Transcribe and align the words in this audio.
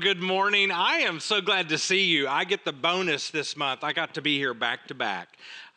Good 0.00 0.20
morning. 0.20 0.72
I 0.72 1.00
am 1.00 1.20
so 1.20 1.40
glad 1.40 1.68
to 1.68 1.78
see 1.78 2.04
you. 2.04 2.26
I 2.26 2.44
get 2.44 2.64
the 2.64 2.72
bonus 2.72 3.30
this 3.30 3.56
month. 3.56 3.84
I 3.84 3.92
got 3.92 4.14
to 4.14 4.22
be 4.22 4.38
here 4.38 4.52
back 4.52 4.88
to 4.88 4.94
back. 4.94 5.28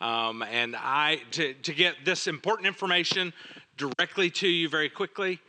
Um, 0.02 0.42
and 0.42 0.76
I 0.76 1.22
to, 1.32 1.54
to 1.54 1.74
get 1.74 1.98
this 2.04 2.26
important 2.26 2.68
information 2.68 3.32
directly 3.78 4.32
to 4.32 4.48
you 4.48 4.70
very 4.70 4.90
quickly. 4.90 5.40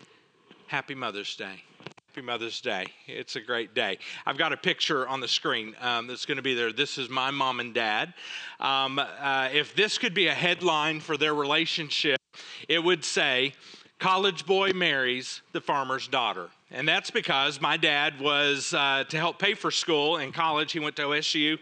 Happy 0.66 0.94
Mother's 0.94 1.34
Day. 1.34 1.62
Happy 2.08 2.20
Mother's 2.20 2.60
Day. 2.60 2.86
It's 3.06 3.36
a 3.36 3.40
great 3.40 3.74
day. 3.74 3.98
I've 4.26 4.36
got 4.36 4.52
a 4.52 4.56
picture 4.56 5.08
on 5.08 5.20
the 5.20 5.28
screen 5.28 5.74
um, 5.80 6.06
that's 6.06 6.26
going 6.26 6.36
to 6.36 6.42
be 6.42 6.54
there. 6.54 6.72
This 6.72 6.98
is 6.98 7.08
my 7.08 7.30
mom 7.30 7.60
and 7.60 7.72
dad. 7.72 8.12
Um, 8.60 8.98
uh, 8.98 9.48
if 9.52 9.74
this 9.76 9.96
could 9.96 10.14
be 10.14 10.26
a 10.26 10.34
headline 10.34 11.00
for 11.00 11.16
their 11.16 11.34
relationship, 11.34 12.20
it 12.68 12.84
would 12.84 13.04
say, 13.04 13.54
College 13.98 14.46
boy 14.46 14.72
marries 14.72 15.42
the 15.52 15.60
farmer's 15.60 16.06
daughter. 16.06 16.50
And 16.70 16.86
that's 16.86 17.10
because 17.10 17.60
my 17.60 17.76
dad 17.78 18.20
was 18.20 18.74
uh, 18.74 19.04
to 19.08 19.16
help 19.16 19.38
pay 19.38 19.54
for 19.54 19.70
school 19.70 20.18
in 20.18 20.32
college. 20.32 20.72
He 20.72 20.80
went 20.80 20.96
to 20.96 21.02
OSU. 21.02 21.58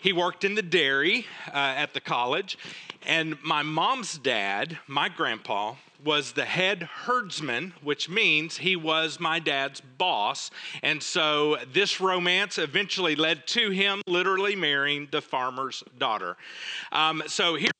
He 0.00 0.12
worked 0.12 0.44
in 0.44 0.54
the 0.54 0.62
dairy 0.62 1.26
uh, 1.48 1.74
at 1.76 1.94
the 1.94 2.00
college. 2.00 2.58
And 3.06 3.40
my 3.42 3.62
mom's 3.62 4.18
dad, 4.18 4.78
my 4.86 5.08
grandpa, 5.08 5.74
was 6.04 6.32
the 6.32 6.44
head 6.44 6.82
herdsman, 6.82 7.74
which 7.82 8.08
means 8.08 8.56
he 8.56 8.74
was 8.74 9.20
my 9.20 9.38
dad's 9.38 9.80
boss. 9.80 10.50
And 10.82 11.02
so 11.02 11.58
this 11.72 12.00
romance 12.00 12.58
eventually 12.58 13.14
led 13.16 13.46
to 13.48 13.70
him 13.70 14.02
literally 14.06 14.56
marrying 14.56 15.08
the 15.10 15.20
farmer's 15.20 15.84
daughter. 15.98 16.36
Um, 16.90 17.22
so 17.26 17.54
here 17.54 17.70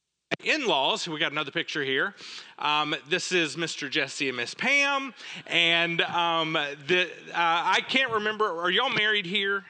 in 0.45 0.67
laws. 0.67 1.09
We 1.09 1.19
got 1.19 1.33
another 1.33 1.51
picture 1.51 1.85
here. 1.85 2.15
Um, 2.59 2.95
this 3.09 3.33
is 3.33 3.57
Mr. 3.57 3.91
Jesse 3.91 4.29
and 4.29 4.37
Miss 4.37 4.55
Pam. 4.55 5.13
And 5.47 6.01
um, 6.03 6.53
the, 6.53 7.03
uh, 7.29 7.35
I 7.35 7.81
can't 7.89 8.13
remember, 8.13 8.47
are 8.63 8.71
y'all 8.71 8.91
married 8.91 9.27
here? 9.27 9.65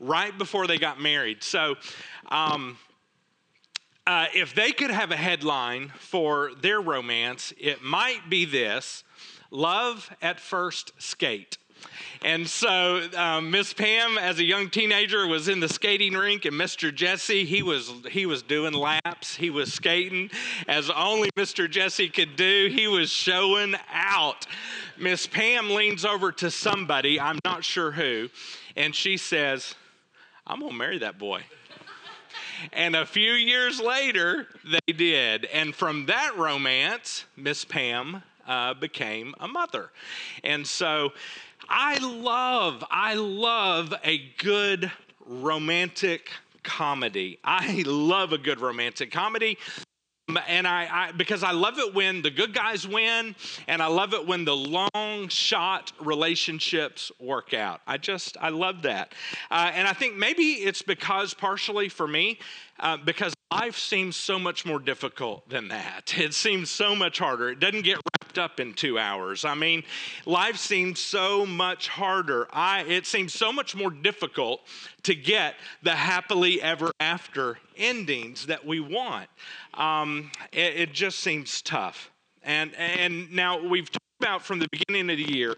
Right 0.00 0.36
before 0.36 0.66
they 0.66 0.78
got 0.78 1.00
married. 1.00 1.42
So, 1.42 1.76
um, 2.28 2.78
uh, 4.06 4.26
if 4.34 4.54
they 4.54 4.72
could 4.72 4.90
have 4.90 5.10
a 5.10 5.16
headline 5.16 5.92
for 5.98 6.52
their 6.62 6.80
romance, 6.80 7.52
it 7.58 7.82
might 7.82 8.30
be 8.30 8.44
this 8.44 9.04
Love 9.50 10.10
at 10.22 10.40
First 10.40 10.92
Skate. 10.98 11.58
And 12.22 12.48
so 12.48 13.08
um, 13.16 13.50
Miss 13.50 13.72
Pam, 13.72 14.18
as 14.18 14.40
a 14.40 14.44
young 14.44 14.70
teenager, 14.70 15.26
was 15.26 15.48
in 15.48 15.60
the 15.60 15.68
skating 15.68 16.14
rink, 16.14 16.44
and 16.46 16.54
Mr. 16.54 16.92
Jesse, 16.92 17.44
he 17.44 17.62
was 17.62 17.92
he 18.10 18.26
was 18.26 18.42
doing 18.42 18.72
laps, 18.72 19.36
he 19.36 19.50
was 19.50 19.72
skating 19.72 20.30
as 20.66 20.90
only 20.90 21.30
Mr. 21.36 21.70
Jesse 21.70 22.08
could 22.08 22.34
do. 22.34 22.68
He 22.74 22.88
was 22.88 23.10
showing 23.10 23.76
out. 23.92 24.46
Miss 24.96 25.28
Pam 25.28 25.70
leans 25.70 26.04
over 26.04 26.32
to 26.32 26.50
somebody, 26.50 27.20
I'm 27.20 27.38
not 27.44 27.64
sure 27.64 27.92
who, 27.92 28.28
and 28.74 28.94
she 28.94 29.16
says, 29.16 29.76
"I'm 30.44 30.58
gonna 30.60 30.72
marry 30.72 30.98
that 30.98 31.18
boy." 31.18 31.44
And 32.72 32.96
a 32.96 33.06
few 33.06 33.32
years 33.32 33.80
later, 33.80 34.48
they 34.64 34.92
did. 34.92 35.44
And 35.46 35.74
from 35.74 36.06
that 36.06 36.36
romance, 36.36 37.24
Miss 37.36 37.64
Pam 37.64 38.22
uh, 38.48 38.74
became 38.74 39.34
a 39.38 39.46
mother. 39.46 39.90
And 40.42 40.66
so 40.66 41.12
I 41.68 41.98
love, 41.98 42.84
I 42.90 43.14
love 43.14 43.94
a 44.02 44.18
good 44.38 44.90
romantic 45.26 46.30
comedy. 46.62 47.38
I 47.44 47.82
love 47.86 48.32
a 48.32 48.38
good 48.38 48.60
romantic 48.60 49.10
comedy. 49.10 49.58
And 50.46 50.66
I, 50.66 50.88
I, 50.90 51.12
because 51.12 51.42
I 51.42 51.52
love 51.52 51.78
it 51.78 51.94
when 51.94 52.20
the 52.20 52.30
good 52.30 52.52
guys 52.52 52.86
win, 52.86 53.34
and 53.66 53.82
I 53.82 53.86
love 53.86 54.12
it 54.12 54.26
when 54.26 54.44
the 54.44 54.54
long 54.54 55.28
shot 55.28 55.92
relationships 56.00 57.10
work 57.18 57.54
out. 57.54 57.80
I 57.86 57.96
just, 57.96 58.36
I 58.38 58.50
love 58.50 58.82
that. 58.82 59.14
Uh, 59.50 59.70
and 59.72 59.88
I 59.88 59.94
think 59.94 60.16
maybe 60.16 60.42
it's 60.42 60.82
because, 60.82 61.32
partially 61.32 61.88
for 61.88 62.06
me, 62.06 62.40
uh, 62.80 62.96
because 62.96 63.34
life 63.50 63.78
seems 63.78 64.16
so 64.16 64.38
much 64.38 64.66
more 64.66 64.78
difficult 64.78 65.48
than 65.48 65.68
that. 65.68 66.14
It 66.18 66.34
seems 66.34 66.70
so 66.70 66.94
much 66.94 67.18
harder. 67.18 67.50
It 67.50 67.60
doesn't 67.60 67.82
get 67.82 67.96
wrapped 67.96 68.38
up 68.38 68.60
in 68.60 68.74
two 68.74 68.98
hours. 68.98 69.44
I 69.44 69.54
mean, 69.54 69.84
life 70.26 70.56
seems 70.56 71.00
so 71.00 71.46
much 71.46 71.88
harder. 71.88 72.48
I, 72.52 72.82
it 72.82 73.06
seems 73.06 73.32
so 73.32 73.52
much 73.52 73.74
more 73.74 73.90
difficult 73.90 74.60
to 75.04 75.14
get 75.14 75.54
the 75.82 75.94
happily 75.94 76.60
ever 76.60 76.90
after 77.00 77.58
endings 77.76 78.46
that 78.46 78.66
we 78.66 78.80
want. 78.80 79.28
Um, 79.74 80.30
it, 80.52 80.76
it 80.76 80.92
just 80.92 81.20
seems 81.20 81.62
tough. 81.62 82.10
And, 82.42 82.74
and 82.74 83.32
now 83.32 83.62
we've 83.66 83.90
talked 83.90 84.04
about 84.20 84.42
from 84.42 84.58
the 84.58 84.68
beginning 84.70 85.10
of 85.10 85.16
the 85.16 85.32
year 85.32 85.54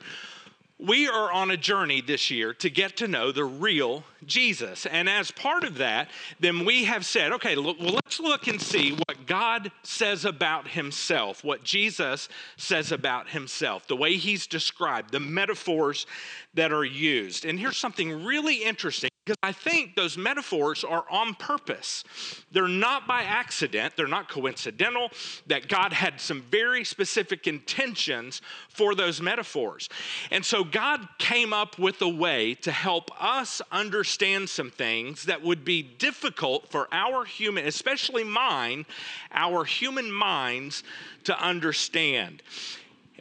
we 0.80 1.08
are 1.08 1.30
on 1.30 1.50
a 1.50 1.56
journey 1.56 2.00
this 2.00 2.30
year 2.30 2.54
to 2.54 2.70
get 2.70 2.96
to 2.98 3.08
know 3.08 3.32
the 3.32 3.44
real 3.44 4.04
Jesus. 4.24 4.86
And 4.86 5.08
as 5.08 5.30
part 5.30 5.64
of 5.64 5.76
that, 5.78 6.08
then 6.38 6.64
we 6.64 6.84
have 6.84 7.04
said, 7.04 7.32
okay, 7.32 7.56
well, 7.56 7.74
let's 7.78 8.20
look 8.20 8.46
and 8.46 8.60
see 8.60 8.92
what 8.92 9.26
God 9.26 9.70
says 9.82 10.24
about 10.24 10.68
himself, 10.68 11.44
what 11.44 11.64
Jesus 11.64 12.28
says 12.56 12.92
about 12.92 13.28
himself, 13.28 13.86
the 13.86 13.96
way 13.96 14.16
he's 14.16 14.46
described, 14.46 15.12
the 15.12 15.20
metaphors 15.20 16.06
that 16.54 16.72
are 16.72 16.84
used. 16.84 17.44
And 17.44 17.58
here's 17.58 17.76
something 17.76 18.24
really 18.24 18.62
interesting 18.62 19.09
because 19.30 19.38
I 19.44 19.52
think 19.52 19.94
those 19.94 20.18
metaphors 20.18 20.82
are 20.82 21.04
on 21.08 21.34
purpose. 21.34 22.02
They're 22.50 22.66
not 22.66 23.06
by 23.06 23.22
accident, 23.22 23.94
they're 23.96 24.08
not 24.08 24.28
coincidental, 24.28 25.10
that 25.46 25.68
God 25.68 25.92
had 25.92 26.20
some 26.20 26.42
very 26.50 26.84
specific 26.84 27.46
intentions 27.46 28.42
for 28.68 28.96
those 28.96 29.20
metaphors. 29.20 29.88
And 30.32 30.44
so 30.44 30.64
God 30.64 31.06
came 31.18 31.52
up 31.52 31.78
with 31.78 32.02
a 32.02 32.08
way 32.08 32.54
to 32.56 32.72
help 32.72 33.10
us 33.22 33.62
understand 33.70 34.48
some 34.48 34.70
things 34.70 35.24
that 35.24 35.42
would 35.42 35.64
be 35.64 35.80
difficult 35.82 36.68
for 36.68 36.88
our 36.90 37.24
human, 37.24 37.66
especially 37.66 38.24
mine, 38.24 38.84
our 39.32 39.64
human 39.64 40.10
minds 40.10 40.82
to 41.22 41.38
understand. 41.40 42.42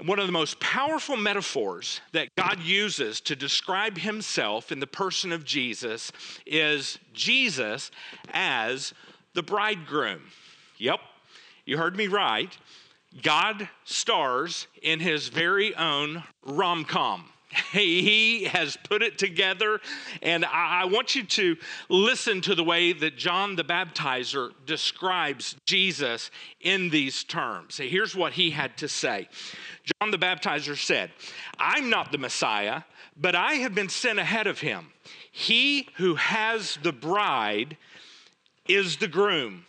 One 0.05 0.17
of 0.17 0.27
the 0.27 0.31
most 0.31 0.61
powerful 0.61 1.17
metaphors 1.17 1.99
that 2.13 2.29
God 2.37 2.61
uses 2.61 3.19
to 3.21 3.35
describe 3.35 3.97
himself 3.97 4.71
in 4.71 4.79
the 4.79 4.87
person 4.87 5.33
of 5.33 5.43
Jesus 5.43 6.13
is 6.45 6.97
Jesus 7.13 7.91
as 8.33 8.93
the 9.33 9.43
bridegroom. 9.43 10.21
Yep, 10.77 11.01
you 11.65 11.77
heard 11.77 11.97
me 11.97 12.07
right. 12.07 12.57
God 13.21 13.67
stars 13.83 14.67
in 14.81 15.01
his 15.01 15.27
very 15.27 15.75
own 15.75 16.23
rom 16.45 16.85
com. 16.85 17.25
He 17.71 18.43
has 18.43 18.77
put 18.77 19.01
it 19.01 19.17
together, 19.17 19.79
and 20.21 20.45
I 20.45 20.85
want 20.85 21.15
you 21.15 21.23
to 21.23 21.57
listen 21.89 22.41
to 22.41 22.53
the 22.53 22.63
way 22.63 22.93
that 22.93 23.17
John 23.17 23.55
the 23.55 23.63
Baptizer 23.63 24.51
describes 24.67 25.55
Jesus 25.65 26.29
in 26.61 26.89
these 26.89 27.23
terms. 27.23 27.77
Here's 27.77 28.15
what 28.15 28.33
he 28.33 28.51
had 28.51 28.77
to 28.77 28.87
say 28.87 29.27
John 29.83 30.11
the 30.11 30.17
Baptizer 30.17 30.77
said, 30.77 31.11
I'm 31.57 31.89
not 31.89 32.11
the 32.11 32.19
Messiah, 32.19 32.83
but 33.17 33.33
I 33.33 33.53
have 33.53 33.73
been 33.73 33.89
sent 33.89 34.19
ahead 34.19 34.45
of 34.45 34.59
him. 34.59 34.91
He 35.31 35.89
who 35.95 36.15
has 36.15 36.77
the 36.83 36.93
bride 36.93 37.77
is 38.67 38.97
the 38.97 39.07
groom. 39.07 39.65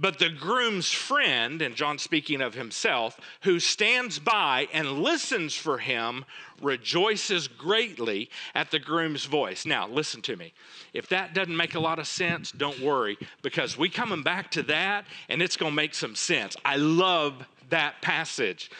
But 0.00 0.20
the 0.20 0.30
groom's 0.30 0.92
friend, 0.92 1.60
and 1.60 1.74
John 1.74 1.98
speaking 1.98 2.40
of 2.40 2.54
himself, 2.54 3.18
who 3.42 3.58
stands 3.58 4.20
by 4.20 4.68
and 4.72 5.02
listens 5.02 5.56
for 5.56 5.78
him, 5.78 6.24
rejoices 6.62 7.48
greatly 7.48 8.30
at 8.54 8.70
the 8.70 8.78
groom's 8.78 9.24
voice. 9.24 9.66
Now, 9.66 9.88
listen 9.88 10.22
to 10.22 10.36
me. 10.36 10.52
If 10.92 11.08
that 11.08 11.34
doesn't 11.34 11.56
make 11.56 11.74
a 11.74 11.80
lot 11.80 11.98
of 11.98 12.06
sense, 12.06 12.52
don't 12.52 12.80
worry, 12.80 13.18
because 13.42 13.76
we 13.76 13.88
coming 13.88 14.22
back 14.22 14.52
to 14.52 14.62
that 14.64 15.04
and 15.28 15.42
it's 15.42 15.56
going 15.56 15.72
to 15.72 15.76
make 15.76 15.94
some 15.94 16.14
sense. 16.14 16.56
I 16.64 16.76
love 16.76 17.44
that 17.70 18.00
passage. 18.02 18.70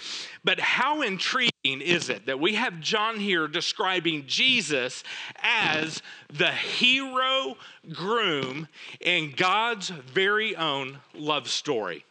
But 0.44 0.60
how 0.60 1.02
intriguing 1.02 1.52
is 1.64 2.08
it 2.08 2.26
that 2.26 2.40
we 2.40 2.54
have 2.54 2.80
John 2.80 3.18
here 3.20 3.48
describing 3.48 4.24
Jesus 4.26 5.04
as 5.42 6.02
the 6.32 6.50
hero 6.50 7.56
groom 7.92 8.68
in 9.00 9.32
God's 9.36 9.88
very 9.88 10.56
own 10.56 10.98
love 11.14 11.48
story? 11.48 12.04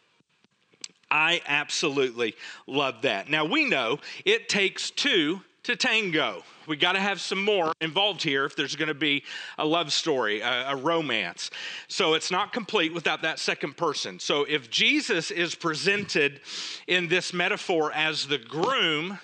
I 1.10 1.40
absolutely 1.46 2.34
love 2.66 3.02
that. 3.02 3.30
Now 3.30 3.44
we 3.44 3.64
know 3.64 3.98
it 4.24 4.48
takes 4.48 4.90
two 4.90 5.40
to 5.64 5.74
tango. 5.74 6.42
We 6.68 6.76
got 6.76 6.92
to 6.92 7.00
have 7.00 7.20
some 7.20 7.42
more 7.42 7.72
involved 7.80 8.22
here 8.22 8.44
if 8.44 8.54
there's 8.54 8.76
going 8.76 8.88
to 8.88 8.94
be 8.94 9.24
a 9.56 9.64
love 9.64 9.92
story, 9.92 10.40
a, 10.40 10.72
a, 10.72 10.76
romance. 10.76 11.50
So 11.88 12.14
it's 12.14 12.30
not 12.30 12.52
complete 12.52 12.92
without 12.92 13.22
that 13.22 13.38
second 13.38 13.76
person. 13.76 14.18
So 14.20 14.44
if 14.44 14.70
Jesus 14.70 15.30
is 15.30 15.54
presented 15.54 16.40
in 16.86 17.08
this 17.08 17.32
metaphor 17.32 17.90
as 17.92 18.26
the 18.26 18.38
groom, 18.38 19.18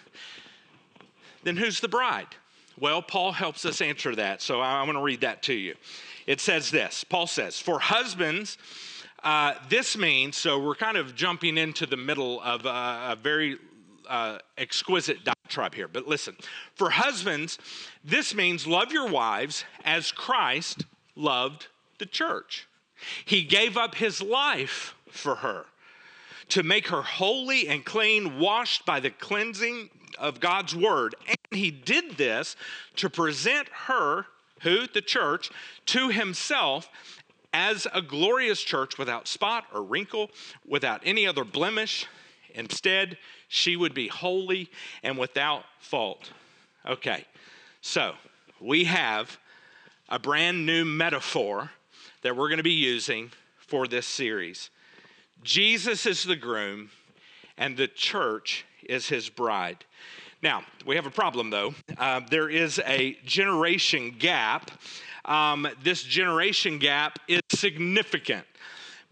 then 1.42 1.56
who's 1.56 1.80
the 1.80 1.88
bride? 1.88 2.28
Well, 2.80 3.02
Paul 3.02 3.32
helps 3.32 3.64
us 3.64 3.80
answer 3.80 4.16
that. 4.16 4.42
So 4.42 4.60
I'm 4.60 4.86
going 4.86 4.96
to 4.96 5.02
read 5.02 5.20
that 5.20 5.42
to 5.44 5.54
you. 5.54 5.74
It 6.26 6.40
says 6.40 6.70
this 6.70 7.04
Paul 7.04 7.26
says, 7.26 7.60
For 7.60 7.78
husbands, 7.78 8.56
uh, 9.22 9.54
this 9.68 9.96
means, 9.96 10.36
so 10.36 10.58
we're 10.58 10.74
kind 10.74 10.96
of 10.96 11.14
jumping 11.14 11.56
into 11.56 11.86
the 11.86 11.96
middle 11.96 12.40
of 12.42 12.66
a, 12.66 13.12
a 13.12 13.18
very 13.20 13.58
uh, 14.08 14.38
exquisite 14.58 15.18
diatribe 15.24 15.74
here, 15.74 15.88
but 15.88 16.06
listen. 16.06 16.36
For 16.74 16.90
husbands, 16.90 17.58
this 18.04 18.34
means 18.34 18.66
love 18.66 18.92
your 18.92 19.08
wives 19.08 19.64
as 19.84 20.12
Christ 20.12 20.84
loved 21.16 21.68
the 21.98 22.06
church. 22.06 22.66
He 23.24 23.42
gave 23.42 23.76
up 23.76 23.94
his 23.94 24.22
life 24.22 24.94
for 25.10 25.36
her 25.36 25.66
to 26.48 26.62
make 26.62 26.88
her 26.88 27.02
holy 27.02 27.68
and 27.68 27.84
clean, 27.84 28.38
washed 28.38 28.84
by 28.84 29.00
the 29.00 29.10
cleansing 29.10 29.90
of 30.18 30.40
God's 30.40 30.74
word. 30.74 31.14
And 31.26 31.58
he 31.58 31.70
did 31.70 32.16
this 32.16 32.56
to 32.96 33.08
present 33.08 33.68
her, 33.86 34.26
who? 34.62 34.86
The 34.86 35.02
church, 35.02 35.50
to 35.86 36.08
himself 36.08 36.88
as 37.52 37.86
a 37.94 38.02
glorious 38.02 38.60
church 38.60 38.98
without 38.98 39.28
spot 39.28 39.64
or 39.72 39.82
wrinkle, 39.82 40.30
without 40.66 41.00
any 41.04 41.26
other 41.26 41.44
blemish. 41.44 42.06
Instead, 42.54 43.16
she 43.54 43.76
would 43.76 43.94
be 43.94 44.08
holy 44.08 44.68
and 45.04 45.16
without 45.16 45.64
fault. 45.78 46.32
Okay, 46.84 47.24
so 47.80 48.14
we 48.60 48.84
have 48.84 49.38
a 50.08 50.18
brand 50.18 50.66
new 50.66 50.84
metaphor 50.84 51.70
that 52.22 52.36
we're 52.36 52.48
going 52.48 52.58
to 52.58 52.64
be 52.64 52.72
using 52.72 53.30
for 53.56 53.86
this 53.86 54.06
series. 54.06 54.70
Jesus 55.44 56.04
is 56.04 56.24
the 56.24 56.34
groom, 56.34 56.90
and 57.56 57.76
the 57.76 57.86
church 57.86 58.64
is 58.88 59.08
his 59.08 59.28
bride. 59.28 59.84
Now, 60.42 60.64
we 60.84 60.96
have 60.96 61.06
a 61.06 61.10
problem 61.10 61.50
though. 61.50 61.74
Uh, 61.96 62.22
there 62.28 62.50
is 62.50 62.80
a 62.84 63.16
generation 63.24 64.16
gap. 64.18 64.72
Um, 65.24 65.68
this 65.82 66.02
generation 66.02 66.78
gap 66.78 67.20
is 67.28 67.40
significant 67.50 68.46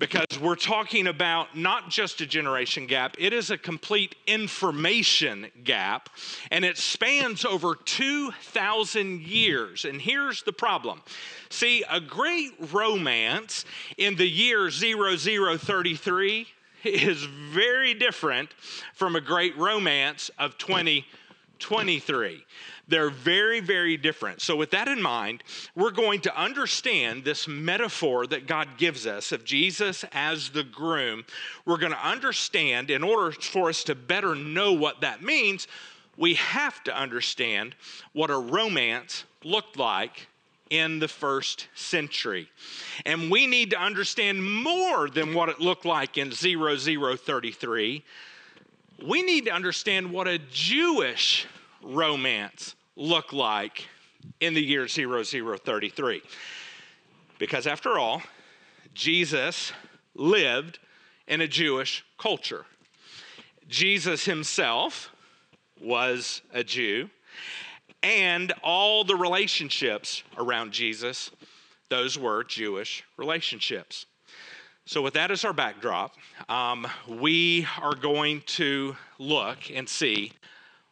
because 0.03 0.27
we're 0.41 0.57
talking 0.57 1.07
about 1.07 1.57
not 1.57 1.89
just 1.89 2.21
a 2.21 2.27
generation 2.27 2.89
gap, 2.89 3.15
it 3.21 3.33
is 3.33 3.53
a 3.53 3.57
complete 3.57 4.17
information 4.27 5.47
gap, 5.63 6.09
and 6.51 6.65
it 6.65 6.77
spans 6.77 7.45
over 7.45 7.77
2,000 7.77 9.21
years. 9.21 9.85
And 9.85 10.03
here's 10.03 10.43
the 10.43 10.53
problem 10.53 11.03
see, 11.51 11.85
a 11.89 12.01
great 12.01 12.51
romance 12.73 13.65
in 13.97 14.17
the 14.17 14.27
year 14.27 14.69
0033 14.71 16.49
is 16.83 17.23
very 17.23 17.95
different 17.95 18.53
from 18.95 19.15
a 19.15 19.21
great 19.21 19.57
romance 19.57 20.33
of 20.37 20.59
2023. 20.59 22.45
They're 22.93 23.09
very, 23.09 23.61
very 23.61 23.97
different. 23.97 24.43
So, 24.43 24.55
with 24.55 24.73
that 24.73 24.87
in 24.87 25.01
mind, 25.01 25.43
we're 25.75 25.93
going 25.93 26.21
to 26.21 26.39
understand 26.39 27.25
this 27.25 27.49
metaphor 27.49 28.27
that 28.27 28.47
God 28.47 28.69
gives 28.77 29.07
us 29.07 29.33
of 29.33 29.47
Jesus 29.47 30.05
as 30.13 30.51
the 30.51 30.63
groom. 30.63 31.25
We're 31.65 31.79
going 31.79 31.93
to 31.93 32.07
understand, 32.07 32.91
in 32.91 33.03
order 33.03 33.33
for 33.33 33.71
us 33.71 33.83
to 33.85 33.95
better 33.95 34.35
know 34.35 34.75
what 34.75 35.01
that 35.01 35.23
means, 35.23 35.69
we 36.19 36.35
have 36.35 36.85
to 36.85 36.95
understand 36.95 37.77
what 38.13 38.29
a 38.29 38.37
romance 38.37 39.25
looked 39.43 39.79
like 39.79 40.27
in 40.69 40.99
the 40.99 41.09
first 41.09 41.69
century. 41.75 42.51
And 43.07 43.31
we 43.31 43.47
need 43.47 43.71
to 43.71 43.81
understand 43.81 44.45
more 44.45 45.09
than 45.09 45.33
what 45.33 45.49
it 45.49 45.61
looked 45.61 45.87
like 45.87 46.19
in 46.19 46.31
0033. 46.31 48.05
We 49.03 49.23
need 49.23 49.47
to 49.47 49.51
understand 49.51 50.13
what 50.13 50.29
a 50.29 50.39
Jewish 50.39 51.47
romance 51.83 52.75
look 52.97 53.33
like 53.33 53.87
in 54.41 54.55
the 54.55 54.63
year 54.63 54.87
0033. 54.87 56.23
Because 57.39 57.67
after 57.67 57.99
all, 57.99 58.23
Jesus 58.95 59.73
lived 60.15 60.79
in 61.27 61.41
a 61.41 61.49
Jewish 61.49 62.05
culture. 62.19 62.67
Jesus 63.69 64.25
himself 64.25 65.11
was 65.81 66.43
a 66.53 66.63
Jew, 66.63 67.09
and 68.03 68.53
all 68.63 69.05
the 69.05 69.17
relationships 69.17 70.23
around 70.37 70.73
Jesus, 70.73 71.31
those 71.89 72.19
were 72.19 72.45
Jewish 72.45 73.05
relationships. 73.17 74.07
So, 74.85 75.01
with 75.01 75.15
that 75.15 75.31
as 75.31 75.45
our 75.45 75.53
backdrop, 75.53 76.15
um, 76.49 76.87
we 77.09 77.67
are 77.81 77.95
going 77.95 78.43
to 78.47 78.97
look 79.19 79.71
and 79.73 79.89
see 79.89 80.33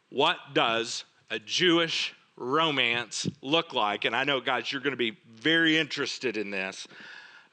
what 0.09 0.37
does 0.53 1.03
a 1.31 1.39
Jewish 1.39 2.13
romance 2.35 3.27
look 3.41 3.73
like? 3.73 4.05
And 4.05 4.15
I 4.15 4.23
know, 4.23 4.39
guys, 4.39 4.71
you're 4.71 4.81
going 4.81 4.91
to 4.91 4.97
be 4.97 5.17
very 5.33 5.77
interested 5.77 6.37
in 6.37 6.51
this. 6.51 6.87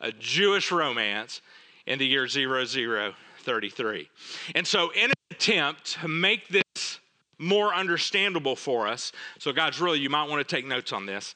A 0.01 0.13
Jewish 0.13 0.71
romance 0.71 1.41
in 1.87 1.99
the 1.99 2.07
year 2.07 2.29
0033. 2.29 4.11
And 4.55 4.67
so, 4.67 4.91
in 4.91 5.05
an 5.11 5.17
attempt 5.31 6.01
to 6.01 6.09
make 6.09 6.49
this 6.49 6.99
more 7.39 7.75
understandable 7.75 8.57
for 8.57 8.87
us, 8.87 9.13
so, 9.39 9.53
guys, 9.53 9.81
really, 9.81 10.01
you 10.01 10.11
might 10.11 10.29
want 10.29 10.47
to 10.47 10.57
take 10.57 10.67
notes 10.67 10.93
on 10.93 11.07
this. 11.07 11.35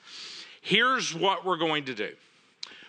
Here's 0.60 1.14
what 1.14 1.46
we're 1.46 1.56
going 1.56 1.84
to 1.86 1.94
do 1.94 2.12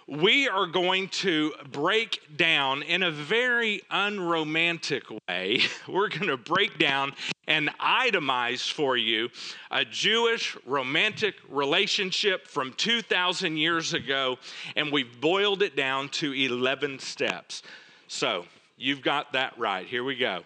we 0.08 0.50
are 0.50 0.68
going 0.68 1.08
to 1.08 1.54
break 1.72 2.20
down 2.36 2.84
in 2.84 3.04
a 3.04 3.12
very 3.12 3.82
unromantic 3.90 5.04
way. 5.28 5.62
We're 5.88 6.10
going 6.10 6.28
to 6.28 6.38
break 6.38 6.78
down 6.78 7.14
and 7.48 7.70
itemize 7.80 8.72
for 8.72 8.98
you 8.98 9.30
a 9.72 9.84
Jewish 9.86 10.58
romantic 10.66 11.36
relationship 11.50 12.48
from 12.48 12.74
2,000 12.74 13.58
years 13.58 13.94
ago, 13.94 14.38
and 14.76 14.92
we've 14.92 15.20
boiled 15.20 15.62
it 15.62 15.76
down 15.76 16.10
to 16.10 16.34
11 16.34 17.00
steps. 17.00 17.64
So 18.08 18.46
you've 18.78 19.02
got 19.02 19.34
that 19.34 19.58
right. 19.58 19.86
Here 19.86 20.04
we 20.04 20.16
go. 20.16 20.44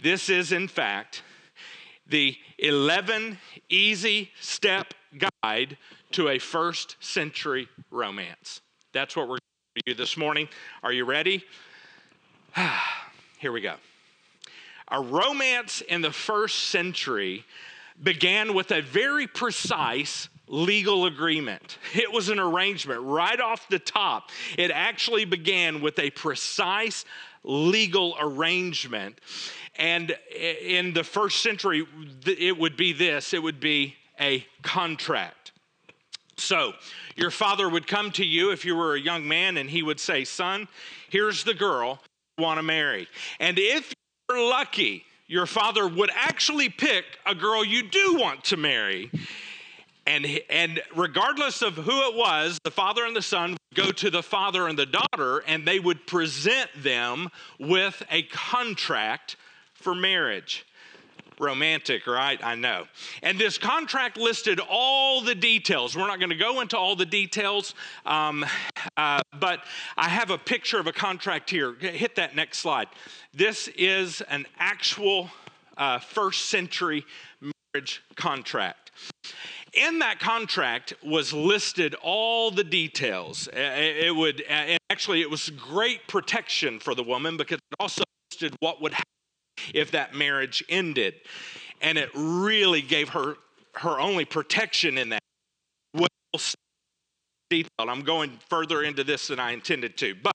This 0.00 0.28
is, 0.28 0.52
in 0.52 0.68
fact, 0.68 1.22
the 2.06 2.36
11 2.58 3.38
easy 3.68 4.30
step 4.40 4.92
guide 5.42 5.76
to 6.12 6.28
a 6.28 6.38
first 6.38 6.96
century 7.00 7.68
romance. 7.90 8.60
That's 8.92 9.16
what 9.16 9.24
we're 9.24 9.38
going 9.38 9.40
to 9.76 9.82
do 9.86 9.94
this 9.94 10.16
morning. 10.16 10.48
Are 10.82 10.92
you 10.92 11.04
ready? 11.04 11.44
Here 13.38 13.52
we 13.52 13.60
go. 13.60 13.74
A 14.88 15.00
romance 15.00 15.80
in 15.80 16.02
the 16.02 16.12
first 16.12 16.68
century 16.68 17.44
began 18.02 18.54
with 18.54 18.70
a 18.70 18.82
very 18.82 19.26
precise 19.26 20.28
legal 20.46 21.06
agreement. 21.06 21.78
It 21.94 22.12
was 22.12 22.28
an 22.28 22.38
arrangement 22.38 23.00
right 23.02 23.40
off 23.40 23.66
the 23.68 23.78
top. 23.78 24.30
It 24.58 24.70
actually 24.70 25.24
began 25.24 25.80
with 25.80 25.98
a 25.98 26.10
precise 26.10 27.04
legal 27.44 28.16
arrangement. 28.20 29.20
And 29.76 30.16
in 30.34 30.92
the 30.92 31.04
first 31.04 31.42
century, 31.42 31.86
it 32.26 32.58
would 32.58 32.76
be 32.76 32.92
this 32.92 33.32
it 33.32 33.42
would 33.42 33.60
be 33.60 33.96
a 34.20 34.46
contract. 34.62 35.52
So, 36.36 36.72
your 37.16 37.30
father 37.30 37.68
would 37.68 37.86
come 37.86 38.10
to 38.12 38.24
you 38.24 38.50
if 38.50 38.64
you 38.64 38.74
were 38.74 38.96
a 38.96 39.00
young 39.00 39.26
man 39.26 39.56
and 39.56 39.70
he 39.70 39.82
would 39.82 40.00
say, 40.00 40.24
Son, 40.24 40.66
here's 41.08 41.44
the 41.44 41.54
girl 41.54 42.00
want 42.38 42.58
to 42.58 42.62
marry. 42.62 43.06
And 43.38 43.58
if 43.58 43.93
lucky, 44.40 45.04
your 45.26 45.46
father 45.46 45.86
would 45.88 46.10
actually 46.14 46.68
pick 46.68 47.04
a 47.26 47.34
girl 47.34 47.64
you 47.64 47.82
do 47.82 48.16
want 48.18 48.44
to 48.44 48.56
marry. 48.56 49.10
And, 50.06 50.26
and 50.50 50.82
regardless 50.94 51.62
of 51.62 51.74
who 51.74 52.10
it 52.10 52.14
was, 52.14 52.58
the 52.62 52.70
father 52.70 53.06
and 53.06 53.16
the 53.16 53.22
son 53.22 53.52
would 53.52 53.86
go 53.86 53.90
to 53.90 54.10
the 54.10 54.22
father 54.22 54.68
and 54.68 54.78
the 54.78 54.86
daughter 54.86 55.38
and 55.46 55.66
they 55.66 55.80
would 55.80 56.06
present 56.06 56.68
them 56.76 57.30
with 57.58 58.02
a 58.10 58.22
contract 58.24 59.36
for 59.74 59.94
marriage 59.94 60.66
romantic, 61.38 62.06
right? 62.06 62.42
I 62.44 62.54
know. 62.54 62.84
And 63.22 63.38
this 63.38 63.58
contract 63.58 64.16
listed 64.16 64.60
all 64.60 65.20
the 65.20 65.34
details. 65.34 65.96
We're 65.96 66.06
not 66.06 66.18
going 66.18 66.30
to 66.30 66.36
go 66.36 66.60
into 66.60 66.78
all 66.78 66.96
the 66.96 67.06
details, 67.06 67.74
um, 68.06 68.44
uh, 68.96 69.20
but 69.38 69.60
I 69.96 70.08
have 70.08 70.30
a 70.30 70.38
picture 70.38 70.78
of 70.78 70.86
a 70.86 70.92
contract 70.92 71.50
here. 71.50 71.74
Hit 71.74 72.16
that 72.16 72.36
next 72.36 72.58
slide. 72.58 72.88
This 73.36 73.68
is 73.76 74.20
an 74.22 74.46
actual 74.58 75.28
uh, 75.76 75.98
first 75.98 76.46
century 76.46 77.04
marriage 77.40 78.00
contract. 78.14 78.92
In 79.72 79.98
that 79.98 80.20
contract 80.20 80.94
was 81.02 81.32
listed 81.32 81.96
all 82.00 82.52
the 82.52 82.62
details. 82.62 83.48
It 83.52 84.14
would, 84.14 84.42
and 84.42 84.78
actually, 84.88 85.20
it 85.20 85.28
was 85.28 85.50
great 85.50 86.06
protection 86.06 86.78
for 86.78 86.94
the 86.94 87.02
woman 87.02 87.36
because 87.36 87.58
it 87.58 87.76
also 87.80 88.04
listed 88.30 88.54
what 88.60 88.80
would 88.80 88.92
happen 88.92 89.04
if 89.74 89.90
that 89.90 90.14
marriage 90.14 90.62
ended. 90.68 91.14
And 91.80 91.98
it 91.98 92.10
really 92.14 92.82
gave 92.82 93.08
her 93.10 93.34
her 93.74 93.98
only 93.98 94.24
protection 94.24 94.96
in 94.96 95.08
that. 95.08 95.22
Well, 95.92 96.06
I'm 97.78 98.02
going 98.02 98.38
further 98.48 98.82
into 98.82 99.04
this 99.04 99.28
than 99.28 99.38
I 99.38 99.52
intended 99.52 99.96
to, 99.98 100.14
but 100.14 100.32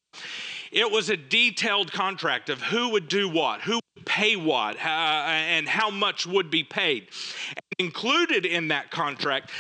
it 0.72 0.89
was 0.89 1.10
a 1.10 1.18
detailed 1.18 1.92
contract 1.92 2.50
of 2.50 2.62
who 2.62 2.89
would 2.89 3.08
do 3.08 3.28
what, 3.28 3.62
who 3.62 3.75
would 3.96 4.06
pay 4.06 4.36
what, 4.36 4.75
uh, 4.78 4.80
and 4.80 5.68
how 5.68 5.89
much 5.89 6.28
would 6.28 6.51
be 6.51 6.63
paid. 6.63 7.08
And 7.50 7.88
included 7.88 8.46
in 8.46 8.68
that 8.70 8.92
contract, 8.92 9.51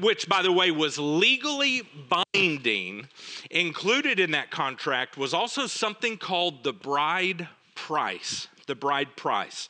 which 0.00 0.28
by 0.28 0.42
the 0.42 0.52
way 0.52 0.70
was 0.70 0.98
legally 0.98 1.82
binding, 2.08 3.08
included 3.50 4.18
in 4.18 4.32
that 4.32 4.50
contract 4.50 5.16
was 5.16 5.32
also 5.32 5.66
something 5.66 6.18
called 6.18 6.64
the 6.64 6.72
bride 6.72 7.48
price 7.74 8.48
the 8.66 8.74
bride 8.74 9.16
price. 9.16 9.68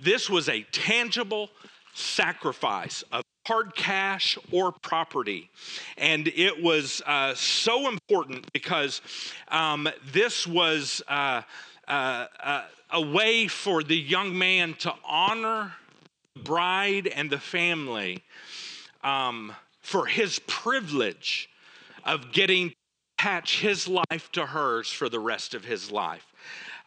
This 0.00 0.28
was 0.28 0.48
a 0.48 0.62
tangible 0.72 1.50
sacrifice 1.94 3.04
of 3.12 3.22
hard 3.46 3.74
cash 3.74 4.38
or 4.50 4.72
property. 4.72 5.50
And 5.96 6.28
it 6.28 6.62
was 6.62 7.02
uh, 7.06 7.34
so 7.34 7.88
important 7.88 8.50
because 8.52 9.02
um, 9.48 9.88
this 10.12 10.46
was 10.46 11.02
uh, 11.08 11.42
uh, 11.86 12.26
uh 12.42 12.62
a 12.90 13.00
way 13.00 13.48
for 13.48 13.82
the 13.82 13.96
young 13.96 14.38
man 14.38 14.74
to 14.74 14.94
honor 15.04 15.72
the 16.34 16.42
bride 16.42 17.08
and 17.08 17.28
the 17.28 17.38
family 17.38 18.22
um, 19.02 19.52
for 19.80 20.06
his 20.06 20.38
privilege 20.46 21.50
of 22.04 22.30
getting 22.30 22.70
to 22.70 22.76
attach 23.18 23.60
his 23.60 23.88
life 23.88 24.30
to 24.32 24.46
hers 24.46 24.90
for 24.90 25.08
the 25.08 25.18
rest 25.18 25.54
of 25.54 25.64
his 25.64 25.90
life. 25.90 26.33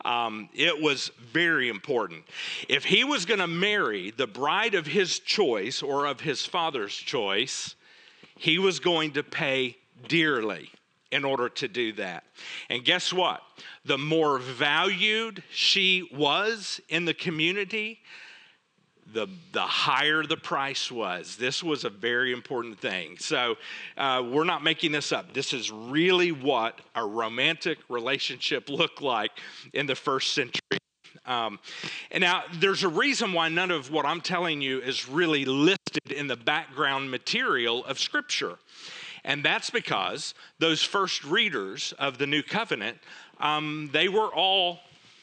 Um, 0.05 0.49
it 0.53 0.81
was 0.81 1.11
very 1.33 1.69
important. 1.69 2.23
If 2.69 2.85
he 2.85 3.03
was 3.03 3.25
going 3.25 3.39
to 3.39 3.47
marry 3.47 4.11
the 4.11 4.27
bride 4.27 4.75
of 4.75 4.85
his 4.85 5.19
choice 5.19 5.81
or 5.81 6.05
of 6.05 6.21
his 6.21 6.45
father's 6.45 6.95
choice, 6.95 7.75
he 8.37 8.59
was 8.59 8.79
going 8.79 9.13
to 9.13 9.23
pay 9.23 9.77
dearly 10.07 10.69
in 11.11 11.25
order 11.25 11.49
to 11.49 11.67
do 11.67 11.93
that. 11.93 12.23
And 12.69 12.83
guess 12.83 13.11
what? 13.11 13.41
The 13.85 13.97
more 13.97 14.39
valued 14.39 15.41
she 15.49 16.07
was 16.13 16.79
in 16.89 17.05
the 17.05 17.13
community, 17.13 17.99
the, 19.13 19.27
the 19.53 19.61
higher 19.61 20.23
the 20.23 20.37
price 20.37 20.91
was. 20.91 21.37
This 21.37 21.63
was 21.63 21.85
a 21.85 21.89
very 21.89 22.33
important 22.33 22.79
thing. 22.79 23.17
So 23.17 23.55
uh, 23.95 24.23
we're 24.29 24.43
not 24.43 24.63
making 24.63 24.91
this 24.91 25.11
up. 25.11 25.33
This 25.33 25.53
is 25.53 25.71
really 25.71 26.31
what 26.31 26.79
a 26.95 27.05
romantic 27.05 27.77
relationship 27.89 28.69
looked 28.69 29.01
like 29.01 29.31
in 29.73 29.85
the 29.85 29.95
first 29.95 30.33
century. 30.33 30.79
Um, 31.25 31.59
and 32.11 32.21
now 32.21 32.43
there's 32.59 32.83
a 32.83 32.89
reason 32.89 33.33
why 33.33 33.49
none 33.49 33.71
of 33.71 33.91
what 33.91 34.05
I'm 34.05 34.21
telling 34.21 34.61
you 34.61 34.81
is 34.81 35.09
really 35.09 35.45
listed 35.45 36.11
in 36.11 36.27
the 36.27 36.35
background 36.35 37.11
material 37.11 37.83
of 37.85 37.99
Scripture. 37.99 38.57
And 39.23 39.43
that's 39.43 39.69
because 39.69 40.33
those 40.59 40.81
first 40.81 41.23
readers 41.25 41.93
of 41.99 42.17
the 42.17 42.27
New 42.27 42.43
Covenant, 42.43 42.97
um, 43.39 43.89
they 43.91 44.07
were 44.07 44.33
all 44.33 44.79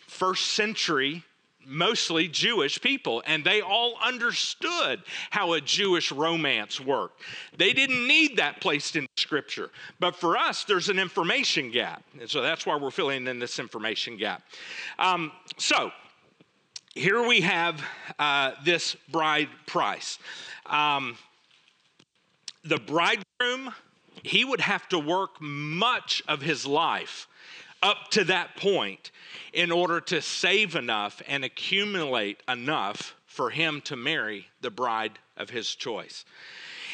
first 0.06 0.52
century 0.52 1.24
mostly 1.66 2.28
Jewish 2.28 2.80
people, 2.80 3.22
and 3.26 3.44
they 3.44 3.60
all 3.60 3.96
understood 4.02 5.02
how 5.30 5.52
a 5.52 5.60
Jewish 5.60 6.12
romance 6.12 6.80
worked. 6.80 7.22
They 7.56 7.72
didn't 7.72 8.06
need 8.06 8.36
that 8.36 8.60
placed 8.60 8.96
in 8.96 9.06
Scripture. 9.16 9.70
But 10.00 10.16
for 10.16 10.36
us, 10.36 10.64
there's 10.64 10.88
an 10.88 10.98
information 10.98 11.70
gap. 11.70 12.02
And 12.20 12.28
so 12.28 12.42
that's 12.42 12.66
why 12.66 12.76
we're 12.76 12.90
filling 12.90 13.26
in 13.26 13.38
this 13.38 13.58
information 13.58 14.16
gap. 14.16 14.42
Um, 14.98 15.32
so, 15.56 15.92
here 16.94 17.26
we 17.26 17.40
have 17.40 17.82
uh, 18.18 18.52
this 18.64 18.94
bride 19.10 19.48
price. 19.66 20.18
Um, 20.66 21.18
the 22.62 22.78
bridegroom, 22.78 23.74
he 24.22 24.44
would 24.44 24.60
have 24.60 24.88
to 24.88 24.98
work 24.98 25.40
much 25.40 26.22
of 26.28 26.40
his 26.40 26.64
life 26.64 27.26
up 27.84 28.10
to 28.10 28.24
that 28.24 28.56
point 28.56 29.12
in 29.52 29.70
order 29.70 30.00
to 30.00 30.22
save 30.22 30.74
enough 30.74 31.22
and 31.28 31.44
accumulate 31.44 32.42
enough 32.48 33.14
for 33.26 33.50
him 33.50 33.80
to 33.82 33.94
marry 33.94 34.46
the 34.62 34.70
bride 34.70 35.18
of 35.36 35.50
his 35.50 35.74
choice. 35.74 36.24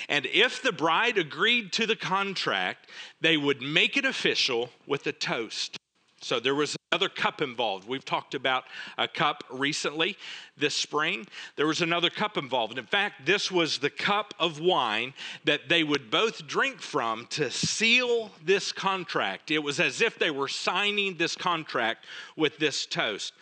And 0.09 0.26
if 0.26 0.61
the 0.61 0.73
bride 0.73 1.16
agreed 1.16 1.73
to 1.75 1.87
the 1.87 1.97
contract, 1.97 2.90
they 3.20 3.37
would 3.37 3.62
make 3.62 3.97
it 3.97 4.04
official 4.04 4.70
with 4.87 5.06
a 5.06 5.12
toast. 5.12 5.76
So 6.20 6.40
there 6.40 6.54
was 6.54 6.76
another 6.92 7.09
cup 7.09 7.40
involved. 7.40 7.87
We've 7.87 8.04
talked 8.04 8.35
about 8.35 8.64
a 8.99 9.06
cup 9.06 9.44
recently 9.49 10.16
this 10.59 10.75
spring. 10.75 11.25
There 11.54 11.68
was 11.68 11.82
another 11.82 12.11
cup 12.11 12.37
involved. 12.37 12.76
In 12.78 12.85
fact, 12.85 13.26
this 13.26 13.49
was 13.49 13.78
the 13.78 13.90
cup 13.90 14.35
of 14.40 14.59
wine 14.59 15.14
that 15.44 15.68
they 15.68 15.85
would 15.85 16.11
both 16.11 16.49
drink 16.49 16.80
from 16.80 17.26
to 17.30 17.49
seal 17.49 18.32
this 18.44 18.73
contract. 18.73 19.52
It 19.52 19.61
was 19.61 19.78
as 19.78 20.00
if 20.00 20.18
they 20.18 20.32
were 20.32 20.49
signing 20.49 21.16
this 21.16 21.37
contract 21.37 22.06
with 22.35 22.59
this 22.59 22.87
toast. 22.87 23.35